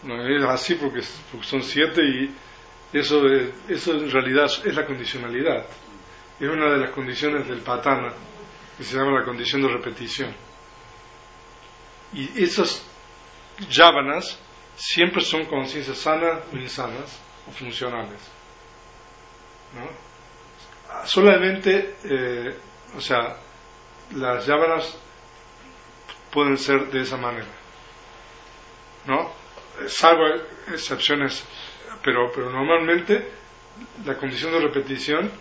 No, 0.04 0.28
es 0.28 0.44
así 0.62 0.76
porque, 0.76 1.02
porque 1.32 1.46
son 1.48 1.64
siete 1.64 2.02
y 2.04 2.36
eso, 2.94 3.26
es- 3.28 3.50
eso 3.70 3.94
en 3.94 4.12
realidad 4.12 4.46
es 4.46 4.76
la 4.76 4.86
condicionalidad. 4.86 5.66
Es 6.40 6.50
una 6.50 6.70
de 6.72 6.78
las 6.78 6.92
condiciones 6.92 7.48
del 7.48 7.62
patana, 7.62 8.14
que 8.78 8.84
se 8.84 8.96
llama 8.98 9.20
la 9.20 9.26
condición 9.26 9.62
de 9.64 9.70
repetición. 9.70 10.36
Y 12.18 12.44
esas 12.44 12.84
yávanas 13.70 14.40
siempre 14.76 15.22
son 15.22 15.46
conciencias 15.46 16.00
sanas 16.00 16.44
o 16.52 16.58
insanas 16.58 17.22
o 17.48 17.52
funcionales. 17.52 18.20
¿no? 19.76 21.06
Solamente, 21.06 21.96
eh, 22.04 22.58
o 22.96 23.02
sea, 23.02 23.38
las 24.16 24.48
yávanas 24.48 24.98
pueden 26.32 26.58
ser 26.58 26.90
de 26.90 27.02
esa 27.02 27.18
manera. 27.18 27.46
¿no? 29.06 29.32
salvo 29.88 30.24
excepciones, 30.74 31.46
pero, 32.04 32.32
pero 32.34 32.50
normalmente 32.50 33.32
la 34.06 34.18
condición 34.18 34.52
de 34.54 34.60
repetición 34.62 35.32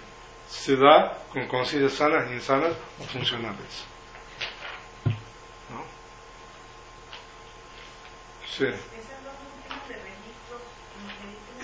se 0.47 0.77
da 0.77 1.24
con 1.33 1.49
conciencias 1.49 1.95
sanas, 1.95 2.31
insanas 2.31 2.72
o 3.01 3.05
funcionales. 3.05 3.96
Sí. 8.57 8.65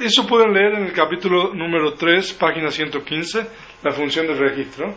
Eso 0.00 0.26
pueden 0.26 0.52
leer 0.52 0.74
en 0.74 0.84
el 0.86 0.92
capítulo 0.92 1.54
número 1.54 1.94
3, 1.94 2.32
página 2.34 2.70
115, 2.70 3.46
la 3.82 3.92
función 3.92 4.26
del 4.26 4.38
registro. 4.38 4.94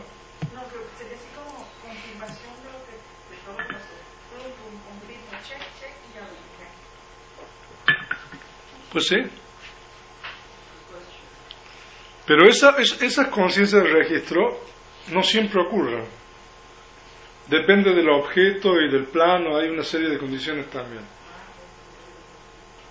Pues 8.91 9.07
sí. 9.07 9.17
Pero 12.25 12.47
esa, 12.47 12.71
es- 12.79 13.01
esas 13.01 13.27
conciencias 13.27 13.83
de 13.83 13.89
registro 13.89 14.59
no 15.11 15.21
siempre 15.21 15.61
ocurren. 15.61 16.05
Depende 17.47 17.93
del 17.93 18.09
objeto 18.09 18.79
y 18.81 18.89
del 18.91 19.05
plano, 19.05 19.57
hay 19.57 19.69
una 19.69 19.83
serie 19.83 20.09
de 20.09 20.17
condiciones 20.17 20.67
también. 20.69 21.03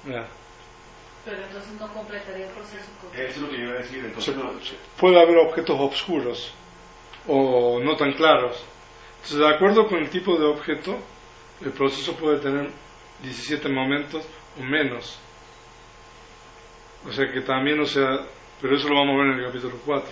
Pero 0.04 1.42
entonces 1.42 1.72
no 1.80 1.88
completaría 1.92 2.46
el 2.46 2.52
proceso. 2.52 2.84
Eso 3.14 3.22
es 3.22 3.38
lo 3.38 3.48
que 3.48 3.56
yo 3.56 3.64
iba 3.64 3.72
a 3.72 3.78
decir. 3.78 4.04
Entonces, 4.04 4.36
no, 4.36 4.52
Puede 4.98 5.20
haber 5.20 5.38
objetos 5.38 5.80
oscuros 5.80 6.52
o 7.26 7.80
no 7.82 7.96
tan 7.96 8.12
claros. 8.12 8.62
Entonces, 9.16 9.38
de 9.38 9.54
acuerdo 9.54 9.86
con 9.86 9.98
el 9.98 10.10
tipo 10.10 10.36
de 10.36 10.44
objeto, 10.44 10.98
el 11.62 11.72
proceso 11.72 12.14
puede 12.14 12.38
tener 12.40 12.68
17 13.22 13.68
momentos 13.70 14.26
o 14.58 14.62
menos. 14.62 15.18
O 17.08 17.12
sea 17.12 17.30
que 17.32 17.40
también, 17.40 17.80
o 17.80 17.86
sea, 17.86 18.26
pero 18.60 18.76
eso 18.76 18.88
lo 18.88 18.96
vamos 18.96 19.14
a 19.14 19.18
ver 19.18 19.26
en 19.32 19.38
el 19.40 19.46
capítulo 19.46 19.76
4. 19.84 20.10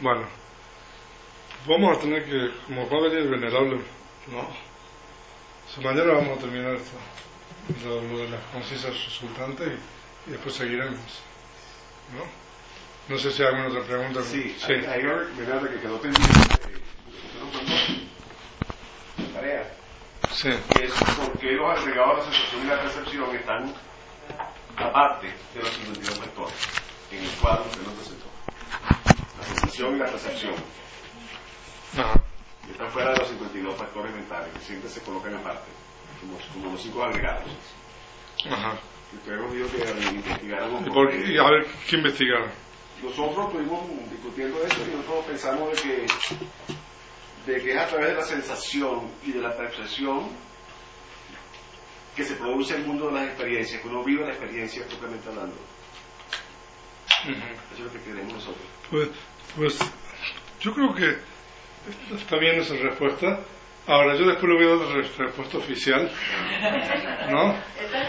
Bueno, 0.00 0.26
vamos 1.66 1.96
a 1.96 2.00
tener 2.00 2.24
que, 2.24 2.50
como 2.66 2.88
va 2.88 2.98
a 2.98 3.02
venir 3.02 3.18
el 3.18 3.28
venerable, 3.28 3.80
no. 4.30 4.40
O 4.40 5.68
sea, 5.68 5.82
mañana 5.82 6.14
vamos 6.14 6.38
a 6.38 6.40
terminar 6.40 6.74
esto, 6.74 6.96
lo, 7.84 8.00
lo 8.02 8.18
de 8.18 8.28
las 8.30 8.40
conciencias 8.52 8.92
resultantes 9.04 9.68
y, 10.26 10.28
y 10.30 10.32
después 10.32 10.54
seguiremos. 10.54 11.00
¿No? 12.14 12.24
No 13.14 13.18
sé 13.20 13.30
si 13.30 13.42
hay 13.42 13.48
alguna 13.48 13.68
otra 13.68 13.82
pregunta. 13.82 14.22
Sí, 14.22 14.56
sí. 14.58 14.72
hay, 14.72 14.84
hay 14.84 15.02
una 15.04 15.14
verdad 15.36 15.68
que 15.70 15.80
quedó 15.80 16.00
pendiente 16.00 16.28
de 19.16 19.24
tarea, 19.32 19.72
sí. 20.32 20.48
es 20.80 20.92
por 21.16 21.38
qué 21.38 21.52
los 21.52 21.78
agregados 21.78 22.14
a 22.14 22.18
la 22.18 22.24
sensación 22.32 22.62
y 22.62 22.66
la 22.68 22.82
percepción 22.82 23.36
están 23.36 23.74
aparte 24.76 25.32
de 25.54 25.60
los 25.60 25.70
52 25.70 26.18
factores 26.18 26.54
en 27.12 27.22
el 27.24 27.30
cuadro 27.40 27.70
que 27.70 27.78
nos 27.78 27.94
presentó. 27.94 28.26
La 29.38 29.44
sensación 29.46 29.96
y 29.96 29.98
la 29.98 30.06
percepción 30.06 30.54
Ajá. 31.96 32.20
están 32.70 32.90
fuera 32.90 33.12
de 33.12 33.18
los 33.18 33.28
52 33.28 33.76
factores 33.76 34.14
mentales, 34.14 34.52
que 34.52 34.60
siempre 34.60 34.90
se 34.90 35.00
colocan 35.00 35.34
aparte, 35.34 35.68
como, 36.20 36.38
como 36.52 36.72
los 36.72 36.82
cinco 36.82 37.04
agregados. 37.04 37.44
Ajá. 38.48 38.78
Ustedes 39.14 39.40
nos 39.40 39.52
dijo 39.52 39.68
que 39.70 40.14
investigáramos 40.14 40.86
¿Y 40.86 40.90
por 40.90 41.10
qué-? 41.10 41.32
Y 41.32 41.38
a 41.38 41.44
ver, 41.44 41.66
¿qué 41.88 41.96
investigaron? 41.96 42.50
nosotros 43.02 43.46
estuvimos 43.46 44.10
discutiendo 44.10 44.62
eso 44.64 44.76
y 44.86 44.96
nosotros 44.96 45.26
pensamos 45.26 45.70
de 45.70 45.82
que, 45.82 47.52
de 47.52 47.62
que 47.62 47.70
es 47.72 47.76
a 47.76 47.86
través 47.88 48.08
de 48.08 48.14
la 48.14 48.22
sensación 48.22 49.10
y 49.24 49.32
de 49.32 49.40
la 49.40 49.54
percepción 49.56 50.30
que 52.14 52.24
se 52.24 52.36
produce 52.36 52.74
el 52.74 52.86
mundo 52.86 53.08
de 53.08 53.12
las 53.12 53.26
experiencias, 53.26 53.82
que 53.82 53.88
uno 53.88 54.02
vive 54.02 54.24
la 54.24 54.30
experiencia 54.30 54.86
propiamente 54.86 55.28
hablando. 55.28 55.56
Eso 57.24 57.74
es 57.74 57.80
lo 57.80 57.92
que 57.92 58.00
queremos 58.00 58.32
nosotros. 58.32 58.66
Pues, 58.90 59.08
pues 59.54 59.78
yo 60.60 60.72
creo 60.72 60.94
que 60.94 61.18
está 62.14 62.38
bien 62.38 62.60
esa 62.60 62.74
respuesta. 62.74 63.40
Ahora, 63.86 64.16
yo 64.16 64.26
después 64.26 64.52
le 64.52 64.54
voy 64.54 64.64
a 64.66 64.84
dar 64.84 64.96
la 64.96 65.26
respuesta 65.26 65.58
oficial. 65.58 66.10
¿No? 67.30 67.54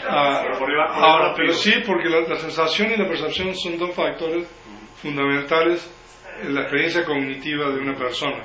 Ah, 0.09 0.43
ahora, 0.91 1.34
pero 1.36 1.53
sí, 1.53 1.71
porque 1.86 2.09
la, 2.09 2.21
la 2.21 2.36
sensación 2.38 2.91
y 2.91 2.97
la 2.97 3.07
percepción 3.07 3.55
son 3.55 3.78
dos 3.78 3.93
factores 3.93 4.47
fundamentales 5.01 5.88
en 6.41 6.55
la 6.55 6.61
experiencia 6.61 7.05
cognitiva 7.05 7.69
de 7.69 7.80
una 7.80 7.95
persona. 7.95 8.43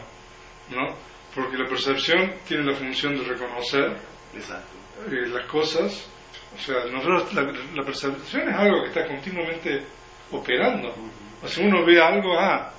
¿No? 0.70 0.94
Porque 1.34 1.56
la 1.56 1.66
percepción 1.66 2.34
tiene 2.46 2.64
la 2.64 2.74
función 2.74 3.16
de 3.16 3.24
reconocer 3.24 3.96
eh, 4.34 5.28
las 5.28 5.46
cosas. 5.46 6.10
O 6.54 6.58
sea, 6.58 6.84
nosotros, 6.90 7.32
la, 7.32 7.42
la 7.74 7.82
percepción 7.82 8.48
es 8.48 8.54
algo 8.54 8.82
que 8.82 8.88
está 8.88 9.06
continuamente 9.06 9.82
operando. 10.30 10.94
O 11.42 11.48
sea, 11.48 11.66
uno 11.66 11.84
ve 11.84 12.00
algo, 12.00 12.38
ah, 12.38 12.70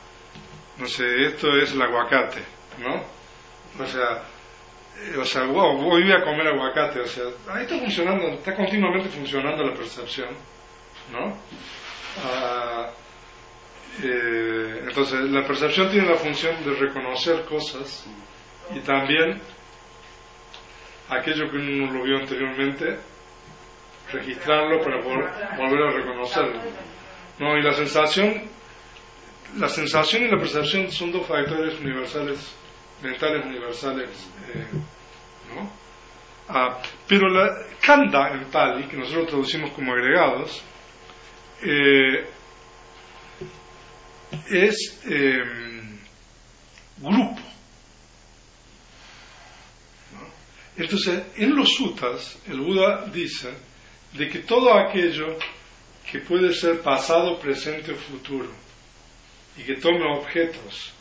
no 0.78 0.86
sé, 0.86 1.26
esto 1.26 1.56
es 1.58 1.74
el 1.74 1.82
aguacate, 1.82 2.42
¿no? 2.80 3.04
O 3.84 3.88
sea, 3.88 4.24
o 5.20 5.26
sea, 5.26 5.46
wow, 5.46 5.78
voy 5.78 6.12
a 6.12 6.24
comer 6.24 6.48
aguacate, 6.48 7.02
o 7.02 7.08
sea, 7.08 7.26
ahí 7.50 7.64
está 7.64 7.78
funcionando, 7.78 8.28
está 8.30 8.56
continuamente 8.56 9.10
funcionando 9.10 9.64
la 9.64 9.74
percepción, 9.74 10.30
¿no? 11.12 11.38
Ah, 12.24 12.90
eh, 14.02 14.84
entonces, 14.88 15.20
la 15.30 15.46
percepción 15.46 15.90
tiene 15.92 16.08
la 16.10 16.16
función 16.16 16.64
de 16.64 16.74
reconocer 16.74 17.44
cosas 17.46 18.06
y 18.74 18.80
también 18.80 19.42
aquello 21.10 21.50
que 21.50 21.58
uno 21.58 21.88
no 21.88 21.94
lo 21.94 22.04
vio 22.04 22.18
anteriormente, 22.18 22.98
registrarlo 24.12 24.82
para 24.82 25.02
poder 25.02 25.30
volver 25.58 25.82
a 25.82 25.92
reconocerlo. 25.92 26.60
No, 27.40 27.58
y 27.58 27.62
la 27.62 27.74
sensación, 27.74 28.44
la 29.58 29.68
sensación 29.68 30.24
y 30.24 30.28
la 30.30 30.38
percepción 30.38 30.90
son 30.92 31.12
dos 31.12 31.28
factores 31.28 31.80
universales, 31.80 32.56
mentales 33.04 33.46
universales, 33.46 34.10
eh, 34.54 34.66
¿no? 35.54 35.70
Ah, 36.50 36.82
pero 37.08 37.30
la 37.30 37.50
kanda 37.82 38.32
en 38.34 38.46
Pali, 38.46 38.84
que 38.88 38.98
nosotros 38.98 39.28
traducimos 39.28 39.72
como 39.72 39.94
agregados, 39.94 40.62
eh, 41.62 42.26
es 44.50 45.00
eh, 45.06 45.42
grupo. 46.98 47.42
¿no? 50.14 50.28
Entonces, 50.84 51.24
en 51.38 51.56
los 51.56 51.70
suttas, 51.74 52.38
el 52.48 52.60
Buda 52.60 53.06
dice 53.06 53.54
de 54.14 54.30
que 54.30 54.40
todo 54.40 54.74
aquello 54.74 55.38
que 56.12 56.20
puede 56.20 56.54
ser 56.54 56.82
pasado, 56.82 57.40
presente 57.40 57.94
o 57.94 57.96
futuro, 57.96 58.50
y 59.58 59.64
que 59.64 59.76
tome 59.76 60.04
objetos 60.18 60.94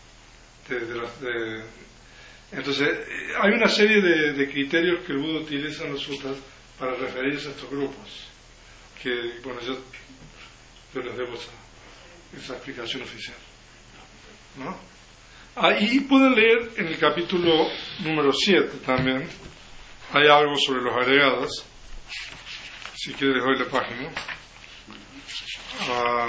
de, 0.69 0.81
de 0.81 0.95
de- 1.21 1.65
entonces, 2.53 2.89
eh, 2.89 3.33
hay 3.41 3.53
una 3.53 3.69
serie 3.69 4.01
de, 4.01 4.51
criterios 4.51 5.05
que 5.05 5.13
el 5.13 5.19
Buda 5.19 5.41
utiliza 5.41 5.85
en 5.85 5.93
los 5.93 6.03
suttas 6.03 6.37
para 6.79 6.95
referirse 6.95 7.49
a 7.49 7.51
estos 7.53 7.71
grupos, 7.71 8.29
que, 9.03 9.41
bueno, 9.43 9.61
yo, 9.63 9.79
yo 10.95 11.01
les 11.01 11.17
debo 11.17 11.35
esa, 11.35 11.51
esa 12.37 12.55
explicación 12.55 13.03
oficial. 13.03 13.37
¿no? 14.59 14.77
Ahí 15.55 16.01
pueden 16.01 16.35
leer 16.35 16.73
en 16.77 16.89
el 16.89 16.99
capítulo 16.99 17.69
número 18.01 18.33
7 18.33 18.79
también, 18.85 19.29
hay 20.13 20.29
algo 20.29 20.55
sobre 20.57 20.83
los 20.83 20.95
agregados, 20.95 21.65
si 22.95 23.13
quiere 23.15 23.35
les 23.35 23.45
doy 23.45 23.59
la 23.59 23.71
página. 23.71 24.11
Ah, 25.89 26.29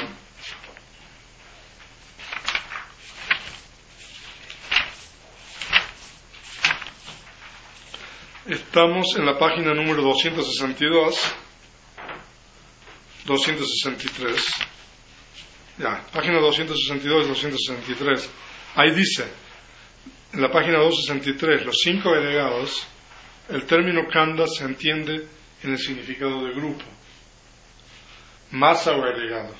Estamos 8.45 9.15
en 9.15 9.25
la 9.25 9.39
página 9.39 9.73
número 9.73 10.01
262, 10.01 11.15
263. 13.25 14.45
Ya, 15.77 16.05
página 16.11 16.41
262 16.41 17.25
y 17.25 17.29
263. 17.29 18.29
Ahí 18.75 18.91
dice, 18.91 19.23
en 20.33 20.41
la 20.41 20.51
página 20.51 20.79
263, 20.79 21.65
los 21.65 21.77
cinco 21.81 22.09
agregados, 22.09 22.85
el 23.47 23.63
término 23.63 24.09
kanda 24.11 24.45
se 24.45 24.65
entiende 24.65 25.25
en 25.63 25.71
el 25.71 25.77
significado 25.77 26.43
de 26.43 26.53
grupo, 26.53 26.83
masa 28.51 28.91
o 28.91 29.05
agregado. 29.05 29.55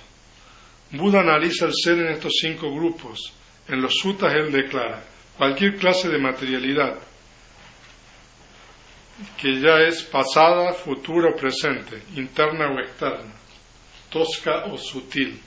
Buda 0.92 1.22
analiza 1.22 1.68
el 1.68 1.74
ser 1.74 2.00
en 2.00 2.10
estos 2.10 2.34
cinco 2.42 2.70
grupos. 2.70 3.32
En 3.70 3.82
los 3.82 3.94
suttas 3.96 4.34
él 4.34 4.52
declara, 4.52 5.06
cualquier 5.38 5.78
clase 5.78 6.10
de 6.10 6.18
materialidad 6.18 7.00
que 9.38 9.60
ya 9.60 9.82
es 9.88 10.04
pasada, 10.04 10.74
futura 10.74 11.30
o 11.30 11.36
presente, 11.36 12.02
interna 12.16 12.72
o 12.72 12.80
externa, 12.80 13.34
tosca 14.10 14.66
o 14.66 14.78
sutil, 14.78 15.40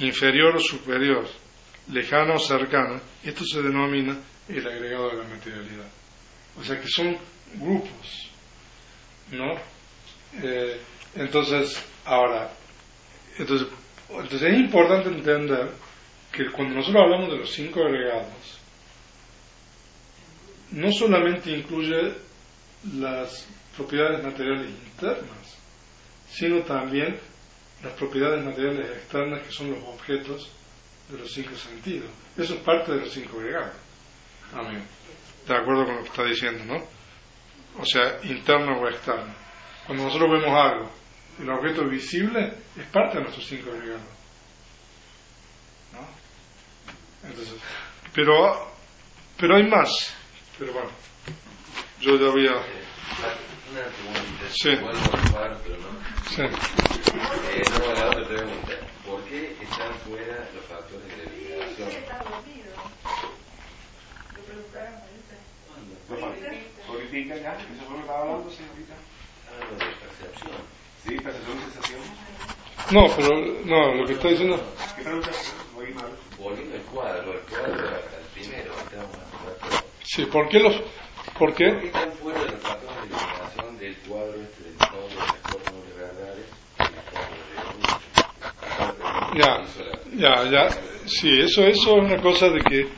inferior 0.00 0.56
o 0.56 0.60
superior, 0.60 1.26
lejana 1.88 2.34
o 2.34 2.38
cercana, 2.38 3.00
esto 3.24 3.44
se 3.44 3.62
denomina 3.62 4.16
el 4.48 4.66
agregado 4.66 5.10
de 5.10 5.16
la 5.16 5.28
materialidad. 5.28 5.88
O 6.58 6.64
sea 6.64 6.80
que 6.80 6.88
son 6.88 7.16
grupos, 7.54 8.30
¿no? 9.30 9.54
Eh, 10.42 10.80
entonces, 11.14 11.82
ahora, 12.04 12.50
entonces, 13.38 13.68
entonces 14.08 14.42
es 14.42 14.58
importante 14.58 15.08
entender 15.08 15.70
que 16.32 16.50
cuando 16.50 16.74
nosotros 16.74 17.02
hablamos 17.02 17.30
de 17.30 17.38
los 17.38 17.52
cinco 17.52 17.80
agregados, 17.80 18.57
no 20.72 20.92
solamente 20.92 21.50
incluye 21.50 22.14
las 22.96 23.46
propiedades 23.76 24.22
materiales 24.24 24.70
internas, 24.70 25.58
sino 26.30 26.62
también 26.62 27.18
las 27.82 27.92
propiedades 27.94 28.44
materiales 28.44 28.88
externas 28.90 29.46
que 29.46 29.52
son 29.52 29.70
los 29.70 29.82
objetos 29.84 30.50
de 31.08 31.18
los 31.18 31.32
cinco 31.32 31.56
sentidos. 31.56 32.10
Eso 32.36 32.54
es 32.54 32.60
parte 32.60 32.92
de 32.92 32.98
los 32.98 33.10
cinco 33.10 33.38
agregados. 33.38 33.74
Amén. 34.52 34.84
De 35.46 35.56
acuerdo 35.56 35.86
con 35.86 35.96
lo 35.96 36.02
que 36.02 36.08
está 36.08 36.24
diciendo, 36.24 36.64
¿no? 36.64 36.84
O 37.80 37.84
sea, 37.84 38.18
interno 38.24 38.80
o 38.80 38.88
externo. 38.88 39.32
Cuando 39.86 40.04
nosotros 40.04 40.30
vemos 40.30 40.58
algo, 40.58 40.90
el 41.40 41.50
objeto 41.50 41.88
visible 41.88 42.52
es 42.76 42.86
parte 42.86 43.18
de 43.18 43.22
nuestros 43.22 43.46
cinco 43.46 43.70
agregados. 43.70 44.02
¿No? 45.92 47.28
Entonces, 47.28 47.54
pero, 48.12 48.72
pero 49.38 49.56
hay 49.56 49.68
más. 49.68 50.17
Pero 50.58 50.72
bueno, 50.72 50.90
yo 52.00 52.16
ya 52.16 52.30
voy 52.30 52.46
a... 52.48 52.52
Una 52.52 53.84
pregunta. 53.84 54.44
Sí. 54.50 54.70
Vuelvo 54.76 54.98
a 54.98 55.28
jugar, 55.28 55.58
pero 55.62 55.76
no. 55.76 55.88
Sí. 56.30 56.42
Eh, 56.42 57.62
no, 57.78 57.92
la 57.94 58.10
otra 58.10 58.26
pregunta. 58.28 58.72
¿Por 59.06 59.22
qué 59.24 59.56
están 59.62 59.94
fuera 60.06 60.48
los 60.54 60.64
factores 60.66 61.06
de 61.06 61.24
Sí, 61.24 61.30
liberación? 61.44 61.88
está 61.90 62.18
dormido. 62.24 62.72
Le 64.36 64.42
preguntaron 64.42 64.94
ahorita. 64.94 65.36
¿Codifica 66.86 67.34
acá? 67.34 67.52
¿Eso 67.60 67.84
fue 67.86 67.90
lo 67.90 67.94
que 67.94 68.00
estaba 68.00 68.20
hablando, 68.22 68.50
señorita? 68.50 68.94
Algo 69.52 69.74
de 69.76 69.86
percepción. 70.00 70.56
Sí, 71.04 71.10
percepción 71.18 71.56
y 71.58 71.60
sensación. 71.72 72.00
No, 72.90 73.06
pero 73.16 73.30
no, 73.66 73.94
lo 73.94 74.06
que 74.06 74.12
está 74.14 74.28
diciendo... 74.28 74.56
¿Qué 74.96 75.02
pregunta? 75.02 75.30
Oí 75.76 75.92
mal. 75.92 76.10
Volviendo 76.38 76.74
al 76.76 76.82
cuadro, 76.82 77.32
el 77.34 77.40
cuadro 77.40 77.88
al 77.88 78.24
primero, 78.34 78.72
estamos 78.72 79.16
Sí, 80.10 80.24
¿por 80.24 80.48
qué 80.48 80.58
los... 80.58 80.74
¿Por 80.74 80.84
¿Por 81.38 81.54
qué 81.54 81.66
qué? 81.66 81.86
están 81.88 82.10
fuera 82.12 82.40
de 82.40 82.46
del 83.78 83.94
cuadro 84.08 84.40
este 84.40 84.62
del 84.64 84.74
nodo, 84.78 85.06
de 85.84 85.92
verdades 86.00 86.46
y 86.80 86.84
de 89.36 89.38
Ya, 89.38 89.52
ya, 90.14 90.32
ya. 90.50 90.70
Sí, 91.06 91.28
eso, 91.40 91.60
eso 91.62 91.98
es 91.98 92.04
una 92.04 92.16
cosa 92.22 92.48
de 92.48 92.60
que... 92.60 92.88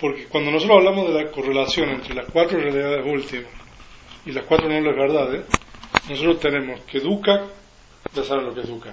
Porque 0.00 0.26
cuando 0.26 0.50
nosotros 0.50 0.78
hablamos 0.78 1.14
de 1.14 1.22
la 1.22 1.30
correlación 1.30 1.90
entre 1.90 2.16
las 2.16 2.26
cuatro 2.32 2.58
realidades 2.58 3.06
últimas 3.06 3.52
y 4.26 4.32
las 4.32 4.44
cuatro 4.44 4.68
nobles 4.68 4.96
verdades, 4.96 5.46
nosotros 6.08 6.40
tenemos 6.40 6.80
que 6.80 6.98
Dukkha, 6.98 7.46
ya 8.12 8.24
saben 8.24 8.46
lo 8.46 8.54
que 8.54 8.62
es 8.62 8.68
Dukkha, 8.68 8.92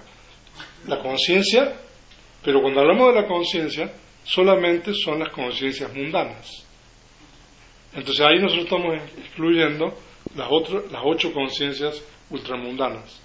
la 0.85 0.99
conciencia, 0.99 1.73
pero 2.43 2.61
cuando 2.61 2.81
hablamos 2.81 3.15
de 3.15 3.21
la 3.21 3.27
conciencia, 3.27 3.91
solamente 4.23 4.93
son 4.93 5.17
las 5.19 5.29
conciencias 5.29 5.91
mundanas. 5.91 6.64
Entonces 7.95 8.25
ahí 8.25 8.39
nosotros 8.39 8.65
estamos 8.65 8.95
excluyendo 9.17 9.93
las, 10.35 10.47
otro- 10.51 10.85
las 10.91 11.01
ocho 11.05 11.31
conciencias 11.33 12.03
ultramundanas. 12.29 13.21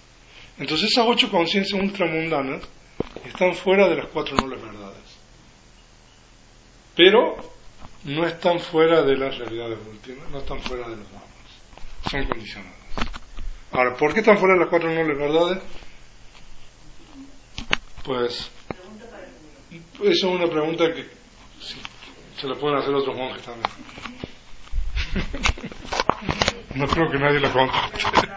Entonces 0.58 0.90
esas 0.92 1.06
ocho 1.08 1.30
conciencias 1.30 1.80
ultramundanas 1.80 2.62
están 3.24 3.54
fuera 3.54 3.88
de 3.88 3.96
las 3.96 4.06
cuatro 4.08 4.36
nobles 4.38 4.62
verdades. 4.62 5.18
Pero 6.94 7.36
no 8.04 8.26
están 8.26 8.58
fuera 8.60 9.02
de 9.02 9.16
las 9.16 9.36
realidades 9.38 9.78
últimas, 9.86 10.28
no 10.30 10.38
están 10.38 10.60
fuera 10.60 10.88
de 10.88 10.96
los 10.96 11.06
dhammas. 11.10 11.28
Son 12.02 12.24
condicionadas. 12.26 12.76
Ahora, 13.72 13.94
¿por 13.96 14.12
qué 14.12 14.20
están 14.20 14.38
fuera 14.38 14.54
de 14.54 14.60
las 14.60 14.68
cuatro 14.68 14.92
nobles 14.92 15.18
verdades? 15.18 15.62
Pues, 18.04 18.50
esa 20.00 20.10
es 20.10 20.22
una 20.24 20.46
pregunta 20.48 20.92
que 20.92 21.06
se 22.40 22.46
la 22.48 22.54
pueden 22.54 22.78
hacer 22.78 22.94
otros 22.94 23.16
monjes 23.16 23.42
también. 23.42 23.70
No 26.74 26.86
creo 26.86 27.10
que 27.10 27.18
nadie 27.18 27.40
la 27.40 27.50
conteste. 27.52 28.28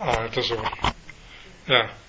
Ah, 0.00 0.22
entonces 0.26 0.58
bueno. 0.58 0.70
Ya. 1.66 2.03